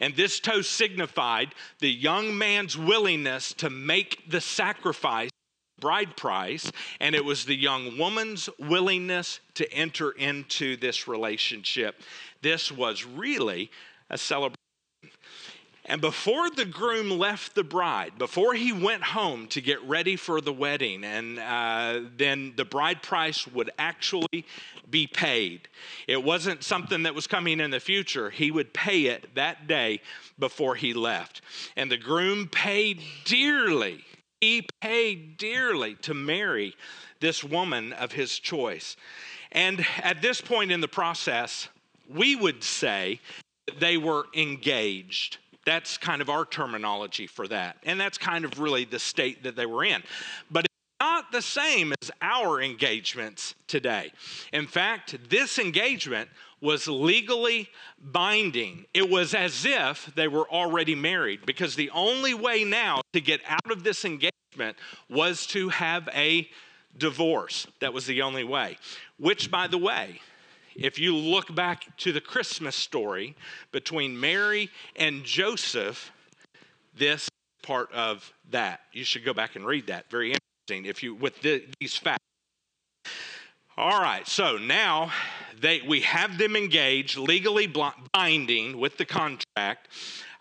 And 0.00 0.14
this 0.14 0.38
toast 0.38 0.70
signified 0.70 1.56
the 1.80 1.90
young 1.90 2.38
man's 2.38 2.78
willingness 2.78 3.52
to 3.54 3.68
make 3.68 4.30
the 4.30 4.40
sacrifice 4.40 5.31
bride 5.82 6.16
price, 6.16 6.70
and 7.00 7.14
it 7.14 7.24
was 7.24 7.44
the 7.44 7.56
young 7.56 7.98
woman's 7.98 8.48
willingness 8.58 9.40
to 9.54 9.70
enter 9.72 10.12
into 10.12 10.76
this 10.76 11.08
relationship. 11.08 12.00
This 12.40 12.70
was 12.70 13.04
really 13.04 13.70
a 14.08 14.16
celebration. 14.16 14.56
And 15.84 16.00
before 16.00 16.48
the 16.48 16.64
groom 16.64 17.10
left 17.10 17.56
the 17.56 17.64
bride, 17.64 18.12
before 18.16 18.54
he 18.54 18.72
went 18.72 19.02
home 19.02 19.48
to 19.48 19.60
get 19.60 19.82
ready 19.82 20.14
for 20.14 20.40
the 20.40 20.52
wedding, 20.52 21.02
and 21.02 21.40
uh, 21.40 22.08
then 22.16 22.52
the 22.56 22.64
bride 22.64 23.02
price 23.02 23.48
would 23.48 23.70
actually 23.76 24.46
be 24.88 25.08
paid. 25.08 25.66
It 26.06 26.22
wasn't 26.22 26.62
something 26.62 27.02
that 27.02 27.16
was 27.16 27.26
coming 27.26 27.58
in 27.58 27.72
the 27.72 27.80
future. 27.80 28.30
He 28.30 28.52
would 28.52 28.72
pay 28.72 29.06
it 29.06 29.34
that 29.34 29.66
day 29.66 30.00
before 30.38 30.76
he 30.76 30.94
left. 30.94 31.40
And 31.76 31.90
the 31.90 31.96
groom 31.96 32.46
paid 32.46 33.00
dearly 33.24 34.04
he 34.42 34.66
paid 34.80 35.36
dearly 35.36 35.94
to 35.94 36.12
marry 36.12 36.74
this 37.20 37.44
woman 37.44 37.92
of 37.92 38.10
his 38.10 38.40
choice. 38.40 38.96
And 39.52 39.86
at 40.02 40.20
this 40.20 40.40
point 40.40 40.72
in 40.72 40.80
the 40.80 40.88
process, 40.88 41.68
we 42.12 42.34
would 42.34 42.64
say 42.64 43.20
they 43.78 43.96
were 43.96 44.26
engaged. 44.34 45.38
That's 45.64 45.96
kind 45.96 46.20
of 46.20 46.28
our 46.28 46.44
terminology 46.44 47.28
for 47.28 47.46
that. 47.48 47.76
And 47.84 48.00
that's 48.00 48.18
kind 48.18 48.44
of 48.44 48.58
really 48.58 48.84
the 48.84 48.98
state 48.98 49.44
that 49.44 49.54
they 49.54 49.64
were 49.64 49.84
in. 49.84 50.02
But 50.50 50.64
it's 50.64 50.74
not 51.00 51.30
the 51.30 51.40
same 51.40 51.94
as 52.02 52.10
our 52.20 52.60
engagements 52.60 53.54
today. 53.68 54.12
In 54.52 54.66
fact, 54.66 55.16
this 55.30 55.60
engagement 55.60 56.28
was 56.62 56.86
legally 56.86 57.68
binding. 58.00 58.86
It 58.94 59.10
was 59.10 59.34
as 59.34 59.66
if 59.66 60.10
they 60.14 60.28
were 60.28 60.48
already 60.48 60.94
married 60.94 61.44
because 61.44 61.74
the 61.74 61.90
only 61.90 62.32
way 62.32 62.64
now 62.64 63.02
to 63.12 63.20
get 63.20 63.40
out 63.46 63.70
of 63.70 63.82
this 63.84 64.04
engagement 64.04 64.78
was 65.10 65.46
to 65.48 65.68
have 65.70 66.08
a 66.14 66.48
divorce. 66.96 67.66
That 67.80 67.92
was 67.92 68.06
the 68.06 68.22
only 68.22 68.44
way. 68.44 68.78
Which, 69.18 69.50
by 69.50 69.66
the 69.66 69.78
way, 69.78 70.20
if 70.76 70.98
you 70.98 71.16
look 71.16 71.54
back 71.54 71.94
to 71.98 72.12
the 72.12 72.20
Christmas 72.20 72.76
story 72.76 73.34
between 73.72 74.18
Mary 74.18 74.70
and 74.96 75.24
Joseph, 75.24 76.12
this 76.96 77.28
part 77.62 77.92
of 77.92 78.32
that. 78.50 78.80
You 78.92 79.04
should 79.04 79.24
go 79.24 79.34
back 79.34 79.56
and 79.56 79.66
read 79.66 79.88
that. 79.88 80.10
Very 80.10 80.32
interesting 80.32 80.88
if 80.88 81.02
you 81.02 81.14
with 81.14 81.40
the, 81.42 81.64
these 81.80 81.96
facts. 81.96 82.18
All 83.78 84.02
right, 84.02 84.28
so 84.28 84.58
now 84.58 85.10
they, 85.58 85.80
we 85.80 86.00
have 86.02 86.36
them 86.36 86.56
engaged, 86.56 87.16
legally 87.16 87.72
binding 88.12 88.78
with 88.78 88.98
the 88.98 89.06
contract. 89.06 89.88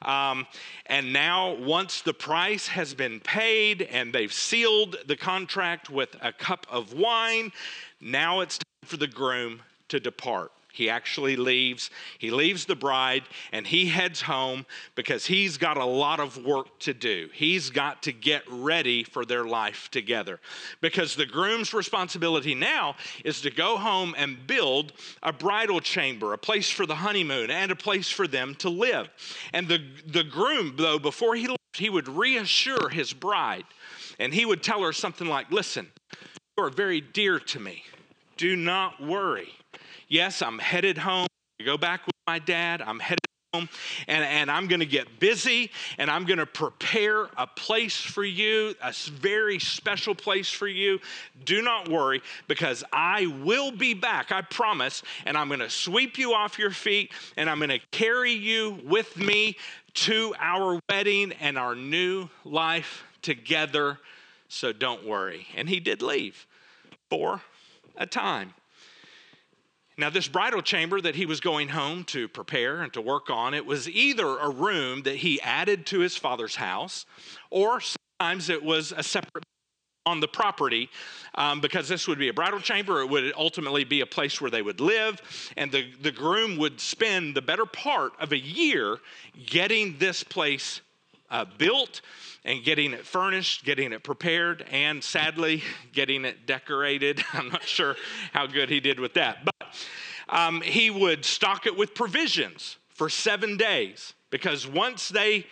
Um, 0.01 0.45
and 0.87 1.13
now, 1.13 1.53
once 1.53 2.01
the 2.01 2.13
price 2.13 2.67
has 2.67 2.93
been 2.93 3.21
paid 3.21 3.83
and 3.83 4.11
they've 4.11 4.33
sealed 4.33 4.97
the 5.05 5.15
contract 5.15 5.89
with 5.89 6.13
a 6.21 6.33
cup 6.33 6.67
of 6.69 6.91
wine, 6.91 7.53
now 8.01 8.41
it's 8.41 8.57
time 8.57 8.89
for 8.89 8.97
the 8.97 9.07
groom 9.07 9.61
to 9.87 10.01
depart. 10.01 10.51
He 10.73 10.89
actually 10.89 11.35
leaves. 11.35 11.89
He 12.19 12.31
leaves 12.31 12.65
the 12.65 12.75
bride 12.75 13.23
and 13.51 13.65
he 13.65 13.87
heads 13.87 14.21
home 14.21 14.65
because 14.95 15.25
he's 15.25 15.57
got 15.57 15.77
a 15.77 15.85
lot 15.85 16.19
of 16.19 16.43
work 16.43 16.79
to 16.79 16.93
do. 16.93 17.29
He's 17.33 17.69
got 17.69 18.03
to 18.03 18.11
get 18.11 18.43
ready 18.49 19.03
for 19.03 19.25
their 19.25 19.45
life 19.45 19.89
together. 19.91 20.39
Because 20.81 21.15
the 21.15 21.25
groom's 21.25 21.73
responsibility 21.73 22.55
now 22.55 22.95
is 23.25 23.41
to 23.41 23.51
go 23.51 23.77
home 23.77 24.15
and 24.17 24.47
build 24.47 24.93
a 25.23 25.33
bridal 25.33 25.79
chamber, 25.79 26.33
a 26.33 26.37
place 26.37 26.69
for 26.69 26.85
the 26.85 26.95
honeymoon, 26.95 27.51
and 27.51 27.71
a 27.71 27.75
place 27.75 28.09
for 28.09 28.27
them 28.27 28.55
to 28.55 28.69
live. 28.69 29.09
And 29.53 29.67
the, 29.67 29.83
the 30.05 30.23
groom, 30.23 30.75
though, 30.77 30.99
before 30.99 31.35
he 31.35 31.47
left, 31.47 31.59
he 31.73 31.89
would 31.89 32.07
reassure 32.07 32.89
his 32.89 33.13
bride 33.13 33.65
and 34.19 34.33
he 34.33 34.45
would 34.45 34.61
tell 34.61 34.83
her 34.83 34.93
something 34.93 35.27
like, 35.27 35.51
Listen, 35.51 35.87
you 36.57 36.63
are 36.63 36.69
very 36.69 37.01
dear 37.01 37.39
to 37.39 37.59
me. 37.59 37.83
Do 38.41 38.55
not 38.55 38.99
worry 38.99 39.53
Yes, 40.07 40.41
I'm 40.41 40.57
headed 40.57 40.97
home. 40.97 41.27
I 41.59 41.63
go 41.63 41.77
back 41.77 42.07
with 42.07 42.15
my 42.25 42.39
dad. 42.39 42.81
I'm 42.81 42.99
headed 42.99 43.23
home 43.53 43.69
and, 44.07 44.25
and 44.25 44.49
I'm 44.49 44.67
going 44.67 44.79
to 44.79 44.85
get 44.87 45.19
busy 45.19 45.69
and 45.99 46.09
I'm 46.09 46.25
going 46.25 46.39
to 46.39 46.47
prepare 46.47 47.29
a 47.37 47.45
place 47.45 47.95
for 47.95 48.25
you, 48.25 48.73
a 48.83 48.91
very 48.91 49.59
special 49.59 50.15
place 50.15 50.49
for 50.49 50.67
you. 50.67 50.99
Do 51.45 51.61
not 51.61 51.87
worry 51.87 52.23
because 52.47 52.83
I 52.91 53.27
will 53.43 53.71
be 53.71 53.93
back, 53.93 54.31
I 54.31 54.41
promise, 54.41 55.03
and 55.25 55.37
I'm 55.37 55.47
going 55.47 55.59
to 55.59 55.69
sweep 55.69 56.17
you 56.17 56.33
off 56.33 56.57
your 56.57 56.71
feet 56.71 57.11
and 57.37 57.47
I'm 57.47 57.59
going 57.59 57.69
to 57.69 57.79
carry 57.91 58.33
you 58.33 58.81
with 58.83 59.15
me 59.17 59.55
to 59.93 60.33
our 60.39 60.81
wedding 60.89 61.31
and 61.39 61.59
our 61.59 61.75
new 61.75 62.27
life 62.43 63.03
together. 63.21 63.99
So 64.49 64.73
don't 64.73 65.05
worry. 65.07 65.47
And 65.55 65.69
he 65.69 65.79
did 65.79 66.01
leave 66.01 66.47
for 67.09 67.41
a 67.97 68.05
time. 68.05 68.53
Now, 69.97 70.09
this 70.09 70.27
bridal 70.27 70.61
chamber 70.61 70.99
that 71.01 71.15
he 71.15 71.25
was 71.25 71.39
going 71.41 71.67
home 71.67 72.05
to 72.05 72.27
prepare 72.27 72.81
and 72.81 72.91
to 72.93 73.01
work 73.01 73.29
on, 73.29 73.53
it 73.53 73.65
was 73.65 73.89
either 73.89 74.25
a 74.25 74.49
room 74.49 75.03
that 75.03 75.17
he 75.17 75.39
added 75.41 75.85
to 75.87 75.99
his 75.99 76.15
father's 76.15 76.55
house, 76.55 77.05
or 77.49 77.81
sometimes 77.81 78.49
it 78.49 78.63
was 78.63 78.93
a 78.93 79.03
separate 79.03 79.43
on 80.05 80.19
the 80.19 80.27
property 80.27 80.89
um, 81.35 81.61
because 81.61 81.87
this 81.87 82.07
would 82.07 82.17
be 82.17 82.29
a 82.29 82.33
bridal 82.33 82.59
chamber. 82.59 83.01
It 83.01 83.09
would 83.09 83.33
ultimately 83.37 83.83
be 83.83 84.01
a 84.01 84.05
place 84.05 84.41
where 84.41 84.49
they 84.49 84.61
would 84.61 84.79
live, 84.79 85.21
and 85.57 85.71
the, 85.71 85.91
the 86.01 86.11
groom 86.11 86.57
would 86.57 86.79
spend 86.79 87.35
the 87.35 87.41
better 87.41 87.65
part 87.65 88.13
of 88.19 88.31
a 88.31 88.39
year 88.39 88.97
getting 89.45 89.97
this 89.99 90.23
place 90.23 90.81
uh, 91.29 91.45
built 91.57 92.01
and 92.43 92.63
getting 92.63 92.93
it 92.93 93.05
furnished, 93.05 93.63
getting 93.63 93.93
it 93.93 94.03
prepared, 94.03 94.65
and 94.71 95.03
sadly, 95.03 95.63
getting 95.93 96.25
it 96.25 96.45
decorated. 96.45 97.23
I'm 97.33 97.49
not 97.49 97.63
sure 97.63 97.95
how 98.33 98.47
good 98.47 98.69
he 98.69 98.79
did 98.79 98.99
with 98.99 99.13
that. 99.13 99.45
But 99.45 99.75
um, 100.29 100.61
he 100.61 100.89
would 100.89 101.25
stock 101.25 101.65
it 101.65 101.77
with 101.77 101.93
provisions 101.93 102.77
for 102.89 103.09
seven 103.09 103.57
days 103.57 104.13
because 104.29 104.67
once 104.67 105.09
they 105.09 105.45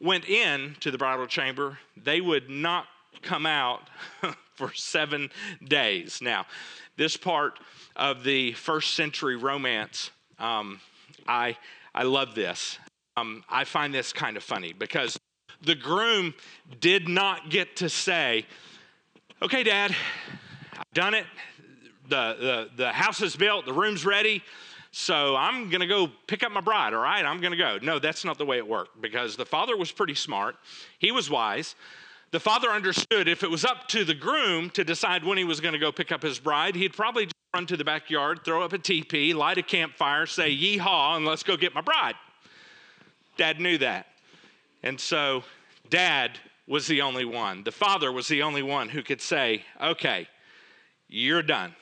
went 0.00 0.28
in 0.28 0.76
to 0.80 0.90
the 0.90 0.98
bridal 0.98 1.26
chamber, 1.26 1.78
they 1.96 2.20
would 2.20 2.50
not 2.50 2.86
come 3.22 3.46
out 3.46 3.88
for 4.54 4.72
seven 4.74 5.30
days. 5.66 6.20
Now, 6.20 6.46
this 6.96 7.16
part 7.16 7.58
of 7.96 8.22
the 8.22 8.52
first 8.52 8.94
century 8.94 9.36
romance, 9.36 10.10
um, 10.38 10.80
I, 11.26 11.56
I 11.94 12.02
love 12.02 12.34
this. 12.34 12.78
Um, 13.16 13.44
I 13.48 13.64
find 13.64 13.94
this 13.94 14.12
kind 14.12 14.36
of 14.36 14.42
funny 14.42 14.72
because 14.72 15.18
the 15.64 15.74
groom 15.74 16.34
did 16.80 17.08
not 17.08 17.50
get 17.50 17.76
to 17.76 17.88
say, 17.88 18.46
Okay, 19.42 19.62
Dad, 19.62 19.94
I've 20.72 20.94
done 20.94 21.12
it. 21.12 21.26
The, 22.08 22.36
the, 22.38 22.84
the 22.84 22.92
house 22.92 23.20
is 23.20 23.36
built, 23.36 23.66
the 23.66 23.72
room's 23.72 24.06
ready. 24.06 24.42
So 24.90 25.34
I'm 25.34 25.70
going 25.70 25.80
to 25.80 25.86
go 25.86 26.08
pick 26.28 26.44
up 26.44 26.52
my 26.52 26.60
bride, 26.60 26.94
all 26.94 27.02
right? 27.02 27.24
I'm 27.24 27.40
going 27.40 27.50
to 27.50 27.58
go. 27.58 27.78
No, 27.82 27.98
that's 27.98 28.24
not 28.24 28.38
the 28.38 28.46
way 28.46 28.58
it 28.58 28.66
worked 28.66 29.02
because 29.02 29.36
the 29.36 29.44
father 29.44 29.76
was 29.76 29.90
pretty 29.90 30.14
smart. 30.14 30.56
He 30.98 31.10
was 31.10 31.28
wise. 31.28 31.74
The 32.30 32.38
father 32.38 32.68
understood 32.68 33.26
if 33.26 33.42
it 33.42 33.50
was 33.50 33.64
up 33.64 33.88
to 33.88 34.04
the 34.04 34.14
groom 34.14 34.70
to 34.70 34.84
decide 34.84 35.24
when 35.24 35.36
he 35.36 35.44
was 35.44 35.60
going 35.60 35.72
to 35.72 35.80
go 35.80 35.90
pick 35.90 36.12
up 36.12 36.22
his 36.22 36.38
bride, 36.38 36.76
he'd 36.76 36.92
probably 36.92 37.26
just 37.26 37.34
run 37.52 37.66
to 37.66 37.76
the 37.76 37.84
backyard, 37.84 38.40
throw 38.44 38.62
up 38.62 38.72
a 38.72 38.78
teepee, 38.78 39.34
light 39.34 39.58
a 39.58 39.62
campfire, 39.62 40.26
say, 40.26 40.56
Yeehaw, 40.56 41.16
and 41.16 41.26
let's 41.26 41.42
go 41.42 41.56
get 41.56 41.74
my 41.74 41.80
bride. 41.80 42.14
Dad 43.36 43.60
knew 43.60 43.78
that. 43.78 44.06
And 44.84 45.00
so 45.00 45.42
dad 45.88 46.38
was 46.66 46.86
the 46.86 47.00
only 47.00 47.24
one. 47.24 47.64
The 47.64 47.72
father 47.72 48.12
was 48.12 48.28
the 48.28 48.42
only 48.42 48.62
one 48.62 48.90
who 48.90 49.02
could 49.02 49.20
say, 49.20 49.64
okay, 49.82 50.28
you're 51.08 51.42
done. 51.42 51.74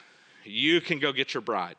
You 0.45 0.81
can 0.81 1.01
go 1.01 1.13
get 1.13 1.35
your 1.35 1.41
bride. 1.41 1.75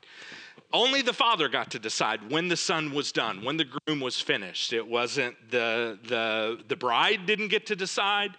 Only 0.73 1.01
the 1.01 1.13
father 1.13 1.47
got 1.47 1.71
to 1.71 1.79
decide 1.79 2.29
when 2.29 2.49
the 2.49 2.57
son 2.57 2.93
was 2.93 3.13
done, 3.13 3.43
when 3.43 3.55
the 3.55 3.65
groom 3.65 4.01
was 4.01 4.19
finished. 4.19 4.73
It 4.73 4.85
wasn't 4.85 5.35
the, 5.49 5.97
the, 6.03 6.59
the 6.67 6.75
bride 6.75 7.25
didn't 7.25 7.47
get 7.47 7.67
to 7.67 7.75
decide. 7.75 8.31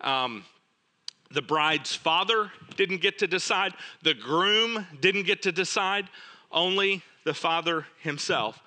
Um, 0.00 0.44
the 1.32 1.42
bride's 1.42 1.96
father 1.96 2.52
didn't 2.76 3.00
get 3.00 3.18
to 3.18 3.26
decide. 3.26 3.74
The 4.02 4.14
groom 4.14 4.86
didn't 5.00 5.24
get 5.24 5.42
to 5.42 5.52
decide. 5.52 6.08
Only 6.52 7.02
the 7.24 7.34
father 7.34 7.86
himself 8.02 8.60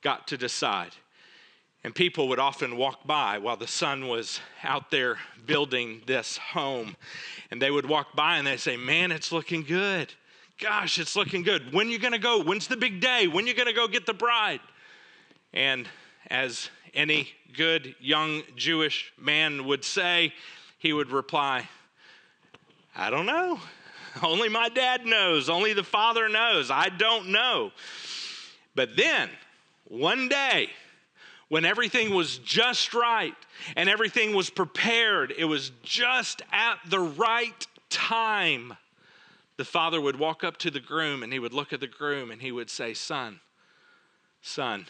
got 0.00 0.26
to 0.28 0.38
decide. 0.38 0.92
And 1.82 1.94
people 1.94 2.28
would 2.28 2.38
often 2.38 2.76
walk 2.76 3.06
by 3.06 3.38
while 3.38 3.56
the 3.56 3.66
son 3.66 4.06
was 4.08 4.40
out 4.62 4.90
there 4.90 5.16
building 5.46 6.02
this 6.06 6.36
home. 6.36 6.96
And 7.50 7.60
they 7.60 7.70
would 7.70 7.86
walk 7.86 8.14
by 8.14 8.36
and 8.36 8.46
they'd 8.46 8.60
say, 8.60 8.76
Man, 8.76 9.10
it's 9.10 9.32
looking 9.32 9.62
good. 9.62 10.12
Gosh, 10.58 10.98
it's 10.98 11.16
looking 11.16 11.42
good. 11.42 11.72
When 11.72 11.86
are 11.86 11.90
you 11.90 11.98
going 11.98 12.12
to 12.12 12.18
go? 12.18 12.42
When's 12.42 12.66
the 12.66 12.76
big 12.76 13.00
day? 13.00 13.26
When 13.26 13.44
are 13.44 13.48
you 13.48 13.54
going 13.54 13.66
to 13.66 13.72
go 13.72 13.88
get 13.88 14.04
the 14.04 14.12
bride? 14.12 14.60
And 15.54 15.88
as 16.28 16.68
any 16.92 17.30
good 17.54 17.94
young 17.98 18.42
Jewish 18.56 19.12
man 19.18 19.64
would 19.64 19.84
say, 19.84 20.34
he 20.78 20.92
would 20.92 21.10
reply, 21.10 21.68
I 22.94 23.08
don't 23.08 23.26
know. 23.26 23.58
Only 24.22 24.48
my 24.48 24.68
dad 24.68 25.06
knows. 25.06 25.48
Only 25.48 25.72
the 25.72 25.84
father 25.84 26.28
knows. 26.28 26.70
I 26.70 26.88
don't 26.88 27.28
know. 27.28 27.70
But 28.74 28.96
then, 28.96 29.30
one 29.84 30.28
day, 30.28 30.68
when 31.50 31.64
everything 31.64 32.14
was 32.14 32.38
just 32.38 32.94
right 32.94 33.34
and 33.76 33.88
everything 33.88 34.34
was 34.34 34.48
prepared, 34.48 35.34
it 35.36 35.44
was 35.44 35.72
just 35.82 36.42
at 36.52 36.78
the 36.88 37.00
right 37.00 37.66
time. 37.90 38.76
The 39.56 39.64
father 39.64 40.00
would 40.00 40.16
walk 40.16 40.44
up 40.44 40.58
to 40.58 40.70
the 40.70 40.78
groom 40.78 41.24
and 41.24 41.32
he 41.32 41.40
would 41.40 41.52
look 41.52 41.72
at 41.72 41.80
the 41.80 41.88
groom 41.88 42.30
and 42.30 42.40
he 42.40 42.52
would 42.52 42.70
say, 42.70 42.94
Son, 42.94 43.40
son, 44.40 44.86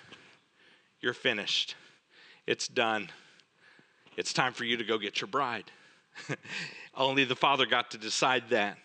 you're 1.01 1.15
finished. 1.15 1.77
It's 2.47 2.69
done. 2.69 3.09
It's 4.19 4.35
time 4.35 4.53
for 4.53 4.65
you 4.65 4.77
to 4.77 4.85
go 4.85 4.99
get 4.99 5.19
your 5.19 5.29
bride. 5.29 5.73
Only 6.95 7.25
the 7.25 7.37
father 7.37 7.65
got 7.65 7.91
to 7.93 7.99
decide 7.99 8.51
that. 8.51 8.77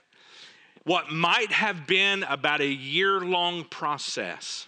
What 0.85 1.11
might 1.11 1.51
have 1.51 1.85
been 1.85 2.23
about 2.23 2.61
a 2.61 2.67
year 2.67 3.19
long 3.19 3.65
process, 3.65 4.65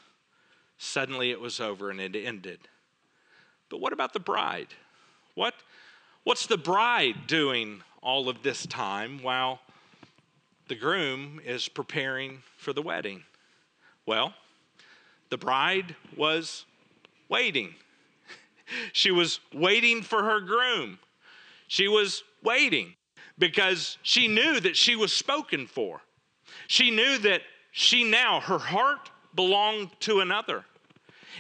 suddenly 0.78 1.32
it 1.32 1.40
was 1.40 1.62
over 1.62 1.90
and 1.90 2.02
it 2.02 2.18
ended. 2.18 2.60
But 3.70 3.82
what 3.82 3.94
about 3.94 4.14
the 4.14 4.20
bride? 4.20 4.68
What, 5.36 5.54
what's 6.24 6.48
the 6.48 6.58
bride 6.58 7.28
doing 7.28 7.82
all 8.02 8.30
of 8.30 8.44
this 8.44 8.66
time 8.66 9.22
while 9.22 9.60
the 10.68 10.76
groom 10.76 11.40
is 11.46 11.68
preparing 11.68 12.44
for 12.58 12.74
the 12.74 12.82
wedding? 12.82 13.24
Well, 14.06 14.34
the 15.30 15.38
bride 15.38 15.96
was 16.16 16.66
waiting. 17.30 17.76
she 18.94 19.12
was 19.12 19.40
waiting 19.54 20.02
for 20.02 20.24
her 20.24 20.40
groom. 20.40 21.00
She 21.68 21.88
was 21.88 22.24
waiting 22.44 22.96
because 23.38 23.98
she 24.02 24.28
knew 24.28 24.60
that 24.60 24.78
she 24.78 24.96
was 24.96 25.14
spoken 25.14 25.68
for. 25.68 26.02
She 26.68 26.92
knew 26.92 27.18
that 27.20 27.42
she 27.72 28.04
now, 28.04 28.40
her 28.40 28.58
heart 28.58 29.12
belonged 29.36 29.90
to 30.02 30.22
another. 30.22 30.66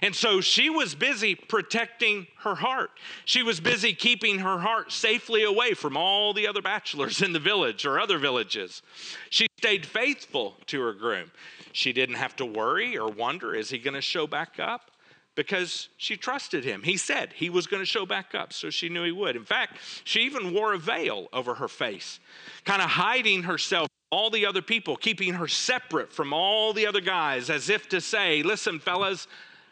And 0.02 0.16
so 0.16 0.42
she 0.42 0.70
was 0.70 0.96
busy 0.96 1.36
protecting 1.36 2.28
her 2.40 2.56
heart. 2.56 2.92
She 3.26 3.44
was 3.44 3.60
busy 3.60 3.94
keeping 3.94 4.40
her 4.40 4.60
heart 4.60 4.92
safely 4.92 5.44
away 5.44 5.74
from 5.74 5.98
all 5.98 6.34
the 6.34 6.48
other 6.48 6.62
bachelors 6.62 7.22
in 7.22 7.34
the 7.34 7.40
village 7.40 7.86
or 7.86 8.00
other 8.00 8.18
villages. 8.18 8.82
She 9.30 9.48
stayed 9.58 9.86
faithful 9.86 10.58
to 10.68 10.82
her 10.82 10.94
groom. 10.94 11.32
She 11.74 11.94
didn't 11.94 12.16
have 12.16 12.36
to 12.38 12.46
worry 12.46 12.98
or 12.98 13.10
wonder, 13.10 13.54
is 13.54 13.70
he 13.70 13.78
going 13.78 13.94
to 13.94 14.02
show 14.02 14.28
back 14.28 14.60
up? 14.60 14.92
Because 15.36 15.90
she 15.98 16.18
trusted 16.18 16.64
him. 16.64 16.82
He 16.82 16.98
said 16.98 17.32
he 17.34 17.52
was 17.52 17.68
going 17.68 17.82
to 17.82 17.86
show 17.86 18.08
back 18.08 18.34
up, 18.34 18.52
so 18.52 18.72
she 18.72 18.90
knew 18.90 19.04
he 19.04 19.12
would. 19.12 19.36
In 19.36 19.46
fact, 19.46 19.78
she 20.04 20.22
even 20.22 20.52
wore 20.52 20.74
a 20.74 20.80
veil 20.80 21.28
over 21.32 21.54
her 21.56 21.68
face, 21.68 22.20
kind 22.66 22.82
of 22.82 22.90
hiding 22.90 23.44
herself 23.44 23.88
all 24.10 24.30
the 24.30 24.46
other 24.46 24.62
people, 24.62 24.96
keeping 24.96 25.34
her 25.34 25.48
separate 25.48 26.12
from 26.12 26.34
all 26.34 26.74
the 26.74 26.88
other 26.88 27.02
guys, 27.02 27.50
as 27.50 27.70
if 27.70 27.90
to 27.90 28.02
say, 28.02 28.42
Listen, 28.42 28.80
fellas, 28.80 29.28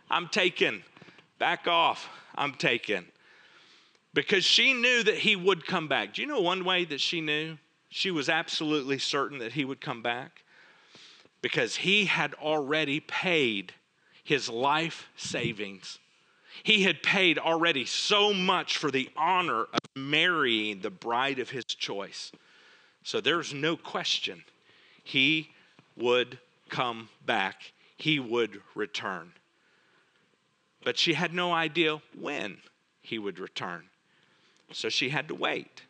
I'm 0.10 0.28
taken. 0.28 0.84
Back 1.40 1.68
off. 1.68 2.10
I'm 2.36 2.54
taken. 2.54 3.06
Because 4.14 4.46
she 4.46 4.74
knew 4.74 5.04
that 5.04 5.18
he 5.18 5.36
would 5.36 5.66
come 5.66 5.88
back. 5.88 6.14
Do 6.14 6.22
you 6.22 6.28
know 6.28 6.42
one 6.42 6.64
way 6.64 6.86
that 6.86 7.02
she 7.02 7.22
knew? 7.22 7.58
She 7.90 8.12
was 8.12 8.30
absolutely 8.30 8.98
certain 8.98 9.40
that 9.40 9.54
he 9.54 9.66
would 9.66 9.82
come 9.82 10.02
back. 10.02 10.44
Because 11.42 11.76
he 11.76 12.06
had 12.06 12.34
already 12.36 13.00
paid 13.00 13.74
his 14.24 14.50
life 14.50 15.08
savings. 15.18 16.00
He 16.64 16.84
had 16.84 17.04
paid 17.04 17.38
already 17.38 17.86
so 17.86 18.34
much 18.34 18.78
for 18.78 18.90
the 18.90 19.10
honor 19.18 19.64
of 19.64 19.80
marrying 19.96 20.80
the 20.80 20.90
bride 20.90 21.40
of 21.40 21.50
his 21.50 21.66
choice. 21.66 22.32
So 23.04 23.22
there's 23.22 23.54
no 23.54 23.76
question 23.76 24.44
he 25.04 25.52
would 25.98 26.40
come 26.70 27.10
back, 27.26 27.74
he 27.98 28.20
would 28.20 28.62
return 28.74 29.32
but 30.86 30.98
she 30.98 31.16
had 31.16 31.34
no 31.34 31.52
idea 31.52 32.00
when 32.18 32.58
he 33.02 33.20
would 33.20 33.40
return. 33.40 33.84
So 34.72 34.88
she 34.88 35.10
had 35.10 35.28
to 35.28 35.36
wait. 35.36 35.82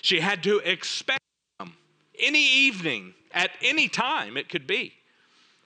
She 0.00 0.20
had 0.20 0.42
to 0.44 0.58
expect 0.60 1.20
him 1.60 1.74
any 2.18 2.42
evening, 2.42 3.14
at 3.32 3.50
any 3.60 3.88
time 3.88 4.36
it 4.36 4.48
could 4.48 4.66
be. 4.66 4.94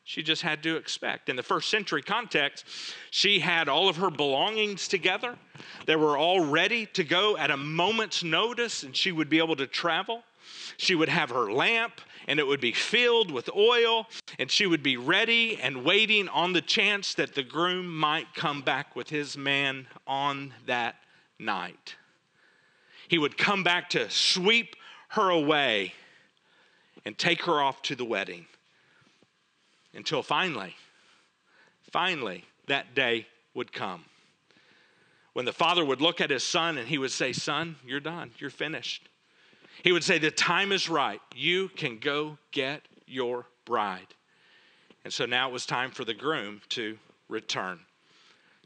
She 0.05 0.23
just 0.23 0.42
had 0.42 0.62
to 0.62 0.77
expect. 0.77 1.29
In 1.29 1.37
the 1.37 1.42
first 1.42 1.69
century 1.69 2.01
context, 2.01 2.64
she 3.11 3.40
had 3.40 3.69
all 3.69 3.88
of 3.88 3.97
her 3.97 4.11
belongings 4.11 4.88
together. 4.88 5.37
They 5.85 5.97
were 5.97 6.16
all 6.16 6.40
ready 6.40 6.87
to 6.95 7.05
go 7.05 7.37
at 7.37 7.51
a 7.51 7.57
moment's 7.57 8.23
notice, 8.23 8.85
and 8.85 8.97
she 8.97 9.12
would 9.12 9.29
be 9.29 9.38
able 9.38 9.57
to 9.57 9.66
travel. 9.66 10.23
She 10.76 10.94
would 10.94 11.09
have 11.09 11.30
her 11.30 11.50
lamp 11.50 12.00
and 12.26 12.40
it 12.40 12.46
would 12.46 12.61
be 12.61 12.72
filled 12.72 13.30
with 13.30 13.48
oil, 13.54 14.09
and 14.38 14.50
she 14.50 14.66
would 14.66 14.82
be 14.82 14.96
ready 14.96 15.59
and 15.61 15.85
waiting 15.85 16.28
on 16.28 16.52
the 16.52 16.61
chance 16.61 17.14
that 17.14 17.35
the 17.35 17.42
groom 17.42 17.96
might 17.96 18.35
come 18.35 18.62
back 18.62 18.96
with 18.96 19.09
his 19.09 19.37
man 19.37 19.87
on 20.06 20.52
that 20.66 20.96
night. 21.38 21.94
He 23.09 23.18
would 23.18 23.38
come 23.38 23.62
back 23.62 23.90
to 23.90 24.11
sweep 24.11 24.74
her 25.11 25.30
away 25.30 25.94
and 27.04 27.16
take 27.16 27.44
her 27.44 27.62
off 27.62 27.82
to 27.82 27.94
the 27.94 28.04
wedding. 28.04 28.46
until 29.94 30.22
finally, 30.22 30.76
finally, 31.90 32.44
that 32.66 32.94
day 32.94 33.26
would 33.54 33.72
come. 33.72 34.04
When 35.32 35.46
the 35.46 35.54
father 35.54 35.85
would 35.85 36.02
look 36.02 36.20
at 36.20 36.28
his 36.28 36.44
son 36.44 36.76
and 36.76 36.87
he 36.87 36.98
would 36.98 37.11
say, 37.12 37.32
Son, 37.32 37.76
you're 37.87 38.00
done, 38.00 38.32
you're 38.38 38.50
finished. 38.50 39.09
He 39.87 39.92
would 39.92 40.03
say, 40.03 40.18
The 40.18 40.33
time 40.33 40.72
is 40.72 40.88
right. 40.88 41.20
You 41.33 41.68
can 41.68 41.99
go 41.99 42.38
get 42.51 42.83
your 43.07 43.46
bride. 43.64 44.09
And 45.05 45.12
so 45.12 45.27
now 45.27 45.49
it 45.49 45.53
was 45.53 45.64
time 45.64 45.92
for 45.92 46.05
the 46.05 46.12
groom 46.12 46.61
to 46.70 46.99
return. 47.29 47.79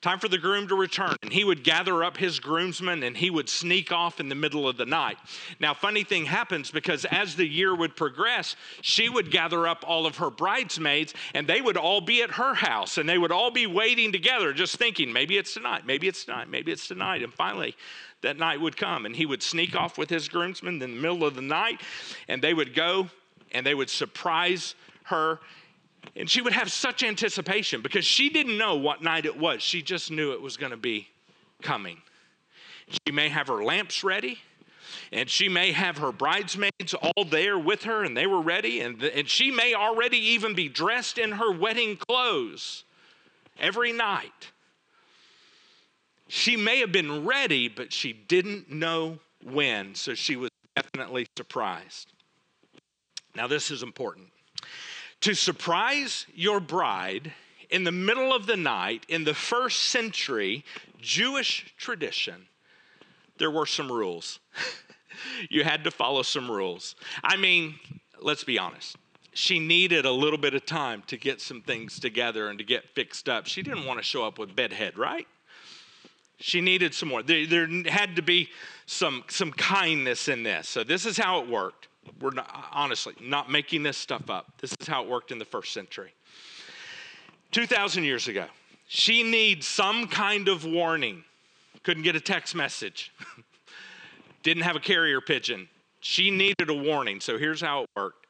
Time 0.00 0.18
for 0.18 0.28
the 0.28 0.38
groom 0.38 0.66
to 0.68 0.74
return. 0.74 1.14
And 1.22 1.30
he 1.30 1.44
would 1.44 1.62
gather 1.62 2.02
up 2.02 2.16
his 2.16 2.40
groomsmen 2.40 3.02
and 3.02 3.14
he 3.14 3.28
would 3.28 3.50
sneak 3.50 3.92
off 3.92 4.18
in 4.18 4.30
the 4.30 4.34
middle 4.34 4.66
of 4.66 4.78
the 4.78 4.86
night. 4.86 5.18
Now, 5.58 5.74
funny 5.74 6.04
thing 6.04 6.24
happens 6.24 6.70
because 6.70 7.04
as 7.04 7.36
the 7.36 7.46
year 7.46 7.74
would 7.74 7.96
progress, 7.96 8.56
she 8.80 9.10
would 9.10 9.30
gather 9.30 9.68
up 9.68 9.84
all 9.86 10.06
of 10.06 10.16
her 10.16 10.30
bridesmaids 10.30 11.12
and 11.34 11.46
they 11.46 11.60
would 11.60 11.76
all 11.76 12.00
be 12.00 12.22
at 12.22 12.30
her 12.30 12.54
house 12.54 12.96
and 12.96 13.06
they 13.06 13.18
would 13.18 13.30
all 13.30 13.50
be 13.50 13.66
waiting 13.66 14.10
together, 14.10 14.54
just 14.54 14.76
thinking, 14.76 15.12
maybe 15.12 15.36
it's 15.36 15.52
tonight, 15.52 15.84
maybe 15.84 16.08
it's 16.08 16.24
tonight, 16.24 16.48
maybe 16.48 16.72
it's 16.72 16.88
tonight. 16.88 17.22
And 17.22 17.34
finally, 17.34 17.76
that 18.22 18.38
night 18.38 18.60
would 18.60 18.76
come 18.76 19.06
and 19.06 19.16
he 19.16 19.26
would 19.26 19.42
sneak 19.42 19.74
off 19.74 19.98
with 19.98 20.10
his 20.10 20.28
groomsmen 20.28 20.74
in 20.74 20.78
the 20.80 20.88
middle 20.88 21.24
of 21.24 21.34
the 21.34 21.42
night 21.42 21.80
and 22.28 22.42
they 22.42 22.54
would 22.54 22.74
go 22.74 23.08
and 23.52 23.64
they 23.64 23.74
would 23.74 23.90
surprise 23.90 24.74
her 25.04 25.40
and 26.16 26.28
she 26.28 26.40
would 26.40 26.52
have 26.52 26.70
such 26.70 27.02
anticipation 27.02 27.82
because 27.82 28.04
she 28.04 28.28
didn't 28.30 28.58
know 28.58 28.76
what 28.76 29.02
night 29.02 29.26
it 29.26 29.38
was. 29.38 29.62
She 29.62 29.82
just 29.82 30.10
knew 30.10 30.32
it 30.32 30.40
was 30.40 30.56
going 30.56 30.70
to 30.70 30.76
be 30.76 31.08
coming. 31.62 31.98
She 32.88 33.12
may 33.12 33.28
have 33.28 33.46
her 33.46 33.62
lamps 33.62 34.02
ready, 34.02 34.38
and 35.12 35.30
she 35.30 35.48
may 35.48 35.72
have 35.72 35.98
her 35.98 36.10
bridesmaids 36.10 36.94
all 36.94 37.24
there 37.24 37.58
with 37.58 37.84
her, 37.84 38.02
and 38.02 38.16
they 38.16 38.26
were 38.26 38.40
ready, 38.40 38.80
and, 38.80 38.98
the, 38.98 39.16
and 39.16 39.28
she 39.28 39.50
may 39.50 39.74
already 39.74 40.18
even 40.18 40.54
be 40.54 40.68
dressed 40.68 41.18
in 41.18 41.32
her 41.32 41.52
wedding 41.52 41.96
clothes 41.96 42.84
every 43.58 43.92
night. 43.92 44.50
She 46.30 46.56
may 46.56 46.78
have 46.78 46.92
been 46.92 47.26
ready, 47.26 47.68
but 47.68 47.92
she 47.92 48.12
didn't 48.12 48.70
know 48.70 49.18
when, 49.42 49.94
so 49.94 50.14
she 50.14 50.36
was 50.36 50.50
definitely 50.76 51.26
surprised. 51.36 52.12
Now, 53.34 53.46
this 53.46 53.70
is 53.70 53.82
important 53.82 54.28
to 55.20 55.34
surprise 55.34 56.26
your 56.34 56.60
bride 56.60 57.32
in 57.68 57.84
the 57.84 57.92
middle 57.92 58.32
of 58.32 58.46
the 58.46 58.56
night 58.56 59.04
in 59.08 59.24
the 59.24 59.34
first 59.34 59.84
century 59.84 60.64
Jewish 61.00 61.74
tradition, 61.76 62.46
there 63.38 63.50
were 63.50 63.66
some 63.66 63.90
rules. 63.90 64.40
you 65.50 65.64
had 65.64 65.84
to 65.84 65.90
follow 65.90 66.22
some 66.22 66.50
rules. 66.50 66.96
I 67.22 67.36
mean, 67.36 67.76
let's 68.20 68.44
be 68.44 68.58
honest. 68.58 68.96
She 69.32 69.58
needed 69.58 70.04
a 70.04 70.10
little 70.10 70.38
bit 70.38 70.54
of 70.54 70.66
time 70.66 71.02
to 71.06 71.16
get 71.16 71.40
some 71.40 71.62
things 71.62 72.00
together 72.00 72.48
and 72.48 72.58
to 72.58 72.64
get 72.64 72.88
fixed 72.94 73.28
up. 73.28 73.46
She 73.46 73.62
didn't 73.62 73.84
want 73.84 73.98
to 73.98 74.04
show 74.04 74.24
up 74.24 74.38
with 74.38 74.56
bedhead, 74.56 74.98
right? 74.98 75.26
She 76.40 76.60
needed 76.60 76.94
some 76.94 77.10
more. 77.10 77.22
There, 77.22 77.46
there 77.46 77.68
had 77.86 78.16
to 78.16 78.22
be 78.22 78.48
some, 78.86 79.24
some 79.28 79.52
kindness 79.52 80.28
in 80.28 80.42
this. 80.42 80.68
So, 80.68 80.82
this 80.82 81.06
is 81.06 81.16
how 81.16 81.40
it 81.42 81.48
worked. 81.48 81.88
We're 82.20 82.30
not, 82.30 82.68
honestly 82.72 83.14
not 83.20 83.50
making 83.50 83.82
this 83.82 83.96
stuff 83.96 84.30
up. 84.30 84.52
This 84.58 84.74
is 84.80 84.88
how 84.88 85.02
it 85.04 85.08
worked 85.08 85.30
in 85.30 85.38
the 85.38 85.44
first 85.44 85.72
century. 85.72 86.12
2,000 87.52 88.04
years 88.04 88.26
ago, 88.26 88.46
she 88.88 89.22
needs 89.22 89.66
some 89.66 90.06
kind 90.06 90.48
of 90.48 90.64
warning. 90.64 91.24
Couldn't 91.82 92.02
get 92.02 92.16
a 92.16 92.20
text 92.20 92.54
message, 92.54 93.12
didn't 94.42 94.62
have 94.62 94.76
a 94.76 94.80
carrier 94.80 95.20
pigeon. 95.20 95.68
She 96.00 96.30
needed 96.30 96.70
a 96.70 96.74
warning. 96.74 97.20
So 97.20 97.38
here's 97.38 97.60
how 97.60 97.82
it 97.82 97.90
worked 97.96 98.26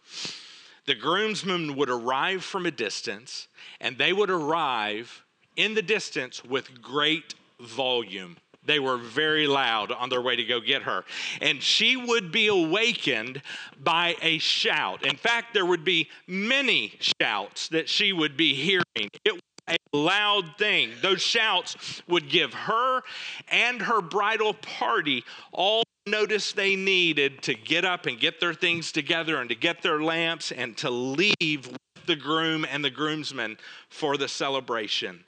the 0.87 0.95
groomsmen 0.97 1.77
would 1.77 1.91
arrive 1.91 2.43
from 2.43 2.67
a 2.67 2.71
distance, 2.71 3.47
and 3.81 3.97
they 3.97 4.13
would 4.13 4.31
arrive 4.31 5.25
in 5.57 5.75
the 5.75 5.83
distance 5.83 6.45
with 6.45 6.83
great 6.83 7.35
volume. 7.63 8.37
They 8.65 8.79
were 8.79 8.99
very 8.99 9.47
loud 9.47 9.91
on 9.91 10.11
their 10.11 10.21
way 10.21 10.37
to 10.37 10.45
go 10.45 10.61
get 10.61 10.83
her. 10.83 11.05
And 11.41 11.63
she 11.63 11.97
would 11.97 12.31
be 12.31 12.49
awakened 12.49 13.43
by 13.83 14.17
a 14.21 14.39
shout. 14.39 15.07
In 15.07 15.17
fact, 15.17 15.55
there 15.55 15.65
would 15.65 15.85
be 15.85 16.09
many 16.27 16.95
shouts 17.21 17.69
that 17.69 17.89
she 17.89 18.13
would 18.13 18.37
be 18.37 18.55
hearing. 18.55 19.11
It 19.25 19.33
was 19.33 19.41
a 19.69 19.97
loud 19.97 20.57
thing. 20.59 20.91
Those 21.01 21.23
shouts 21.23 22.03
would 22.07 22.29
give 22.29 22.53
her 22.53 23.03
and 23.49 23.81
her 23.83 24.03
bridal 24.03 24.55
party 24.55 25.25
all 25.53 25.83
notice 26.07 26.53
they 26.53 26.77
needed 26.77 27.43
to 27.43 27.55
get 27.55 27.85
up 27.85 28.07
and 28.07 28.21
get 28.21 28.41
their 28.41 28.55
things 28.55 28.93
together 28.93 29.41
and 29.41 29.49
to 29.49 29.55
get 29.55 29.83
their 29.83 30.03
lamps 30.03 30.53
and 30.53 30.77
to 30.79 30.91
leave 30.91 31.67
with 31.67 32.07
the 32.07 32.17
groom 32.17 32.67
and 32.71 32.85
the 32.85 32.91
groomsmen 32.91 33.57
for 33.89 34.17
the 34.17 34.29
celebration. 34.29 35.25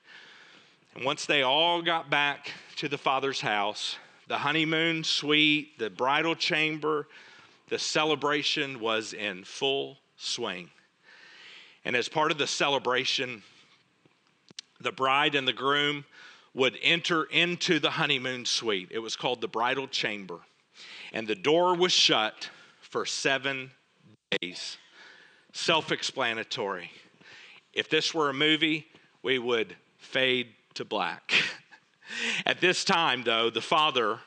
And 0.95 1.05
once 1.05 1.27
they 1.27 1.43
all 1.43 1.81
got 1.81 2.11
back 2.11 2.51
to 2.77 2.89
the 2.89 2.99
father's 2.99 3.41
house, 3.41 3.97
the 4.29 4.39
honeymoon 4.39 5.05
suite, 5.05 5.79
the 5.79 5.91
bridal 5.91 6.35
chamber, 6.35 7.09
the 7.69 7.79
celebration 7.79 8.81
was 8.81 9.15
in 9.15 9.45
full 9.45 9.99
swing. 10.17 10.71
And 11.85 11.97
as 11.97 12.09
part 12.09 12.31
of 12.31 12.39
the 12.39 12.47
celebration, 12.47 13.43
the 14.81 14.93
bride 14.93 15.35
and 15.35 15.49
the 15.49 15.53
groom 15.53 16.05
would 16.55 16.79
enter 16.83 17.25
into 17.25 17.79
the 17.79 17.91
honeymoon 17.91 18.45
suite. 18.45 18.89
It 18.91 18.99
was 18.99 19.17
called 19.17 19.41
the 19.41 19.49
bridal 19.49 19.89
chamber. 19.89 20.41
And 21.13 21.27
the 21.27 21.35
door 21.35 21.75
was 21.75 21.93
shut 21.93 22.51
for 22.81 23.07
seven 23.07 23.71
days. 24.41 24.77
Self 25.53 25.91
explanatory. 25.93 26.91
If 27.73 27.89
this 27.89 28.13
were 28.13 28.29
a 28.29 28.35
movie, 28.35 28.87
we 29.23 29.39
would 29.39 29.75
fade 29.97 30.49
to 30.75 30.85
black. 30.85 31.33
At 32.47 32.61
this 32.61 32.85
time, 32.85 33.23
though, 33.25 33.51
the 33.51 33.61
father 33.61 34.19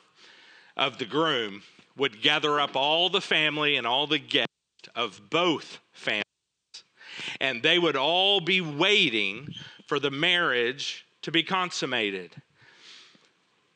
of 0.76 0.98
the 0.98 1.06
groom 1.06 1.64
would 1.98 2.22
gather 2.22 2.60
up 2.60 2.76
all 2.76 3.10
the 3.10 3.22
family 3.22 3.76
and 3.76 3.88
all 3.88 4.08
the 4.08 4.20
guests 4.20 4.50
of 4.96 5.30
both 5.30 5.80
families, 5.94 6.24
and 7.40 7.64
they 7.64 7.80
would 7.80 7.96
all 7.96 8.40
be 8.42 8.62
waiting 8.62 9.48
for 9.88 10.00
the 10.00 10.12
marriage 10.12 11.06
to 11.22 11.32
be 11.32 11.44
consummated. 11.44 12.32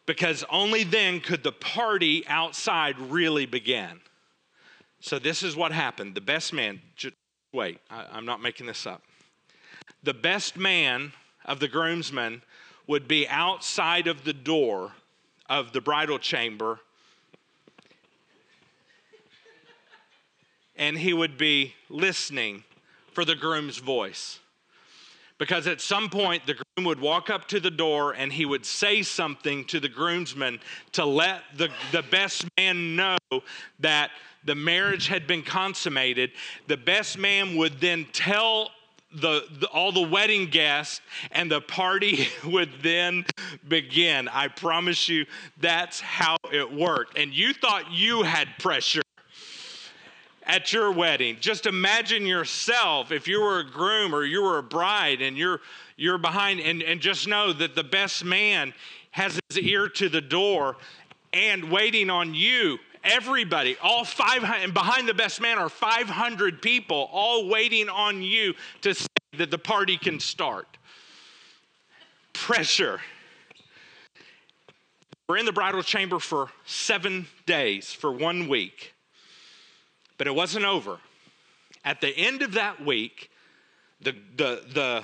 Because 0.05 0.43
only 0.49 0.83
then 0.83 1.19
could 1.19 1.43
the 1.43 1.51
party 1.51 2.25
outside 2.27 2.97
really 2.99 3.45
begin. 3.45 3.99
So, 5.01 5.19
this 5.19 5.43
is 5.43 5.55
what 5.55 5.71
happened. 5.71 6.15
The 6.15 6.21
best 6.21 6.51
man, 6.51 6.81
wait, 7.53 7.79
I, 7.89 8.17
am 8.17 8.25
not 8.25 8.41
making 8.41 8.65
this 8.65 8.85
up. 8.85 9.03
The 10.03 10.13
best 10.13 10.57
man 10.57 11.13
of 11.45 11.59
the 11.59 11.67
groomsmen 11.67 12.41
would 12.89 13.07
be 13.07 13.27
outside 13.27 14.07
of 14.07 14.23
the 14.23 14.33
door 14.33 14.91
of 15.47 15.73
the 15.73 15.79
bridal 15.79 16.17
chamber 16.17 16.79
and 20.75 20.97
he 20.97 21.13
would 21.13 21.37
be 21.37 21.75
listening 21.89 22.63
for 23.11 23.23
the 23.23 23.35
groom's 23.35 23.77
voice. 23.77 24.39
Because 25.37 25.67
at 25.67 25.81
some 25.81 26.09
point, 26.09 26.47
the 26.47 26.55
groom 26.55 26.87
would 26.87 26.99
walk 26.99 27.29
up 27.29 27.47
to 27.49 27.59
the 27.59 27.69
door 27.69 28.13
and 28.13 28.33
he 28.33 28.43
would 28.43 28.65
say 28.65 29.03
something 29.03 29.65
to 29.65 29.79
the 29.79 29.87
groomsman 29.87 30.59
to 30.93 31.05
let 31.05 31.43
the, 31.57 31.69
the 31.91 32.01
best 32.01 32.43
man 32.57 32.95
know 32.95 33.17
that 33.79 34.09
the 34.45 34.55
marriage 34.55 35.07
had 35.07 35.27
been 35.27 35.43
consummated. 35.43 36.31
The 36.65 36.77
best 36.77 37.19
man 37.19 37.55
would 37.55 37.79
then 37.79 38.07
tell 38.13 38.71
the, 39.11 39.43
the, 39.59 39.67
all 39.67 39.91
the 39.91 40.07
wedding 40.07 40.47
guests 40.47 41.01
and 41.31 41.51
the 41.51 41.61
party 41.61 42.27
would 42.45 42.69
then 42.81 43.25
begin. 43.67 44.27
I 44.27 44.47
promise 44.47 45.09
you 45.09 45.25
that's 45.59 45.99
how 45.99 46.37
it 46.51 46.71
worked. 46.71 47.17
And 47.17 47.33
you 47.33 47.53
thought 47.53 47.91
you 47.91 48.23
had 48.23 48.47
pressure 48.59 49.01
at 50.43 50.73
your 50.73 50.91
wedding. 50.91 51.37
Just 51.39 51.65
imagine 51.65 52.25
yourself 52.25 53.11
if 53.11 53.27
you 53.27 53.41
were 53.41 53.59
a 53.59 53.69
groom 53.69 54.13
or 54.13 54.23
you 54.23 54.41
were 54.41 54.57
a 54.57 54.63
bride 54.63 55.21
and 55.21 55.37
you're 55.37 55.61
you're 55.95 56.17
behind 56.17 56.61
and, 56.61 56.81
and 56.81 57.01
just 57.01 57.27
know 57.27 57.51
that 57.51 57.75
the 57.75 57.83
best 57.83 58.23
man 58.23 58.73
has 59.11 59.37
his 59.49 59.59
ear 59.59 59.89
to 59.89 60.07
the 60.07 60.21
door 60.21 60.77
and 61.33 61.69
waiting 61.69 62.09
on 62.09 62.33
you 62.33 62.79
Everybody, 63.03 63.77
all 63.81 64.03
500, 64.03 64.63
and 64.63 64.73
behind 64.73 65.07
the 65.07 65.13
best 65.13 65.39
man 65.39 65.57
are 65.57 65.69
500 65.69 66.61
people, 66.61 67.09
all 67.11 67.47
waiting 67.47 67.87
on 67.87 68.21
you 68.21 68.53
to 68.81 68.93
say 68.93 69.07
that 69.37 69.51
the 69.51 69.57
party 69.57 69.97
can 69.97 70.19
start. 70.19 70.67
Pressure. 72.33 72.99
We're 75.27 75.37
in 75.37 75.45
the 75.45 75.53
bridal 75.53 75.83
chamber 75.83 76.19
for 76.19 76.49
seven 76.65 77.27
days, 77.45 77.93
for 77.93 78.11
one 78.11 78.49
week. 78.49 78.93
But 80.17 80.27
it 80.27 80.35
wasn't 80.35 80.65
over. 80.65 80.97
At 81.85 82.01
the 82.01 82.09
end 82.09 82.41
of 82.41 82.53
that 82.53 82.83
week, 82.83 83.29
the, 84.01 84.15
the, 84.35 84.63
the, 84.73 85.03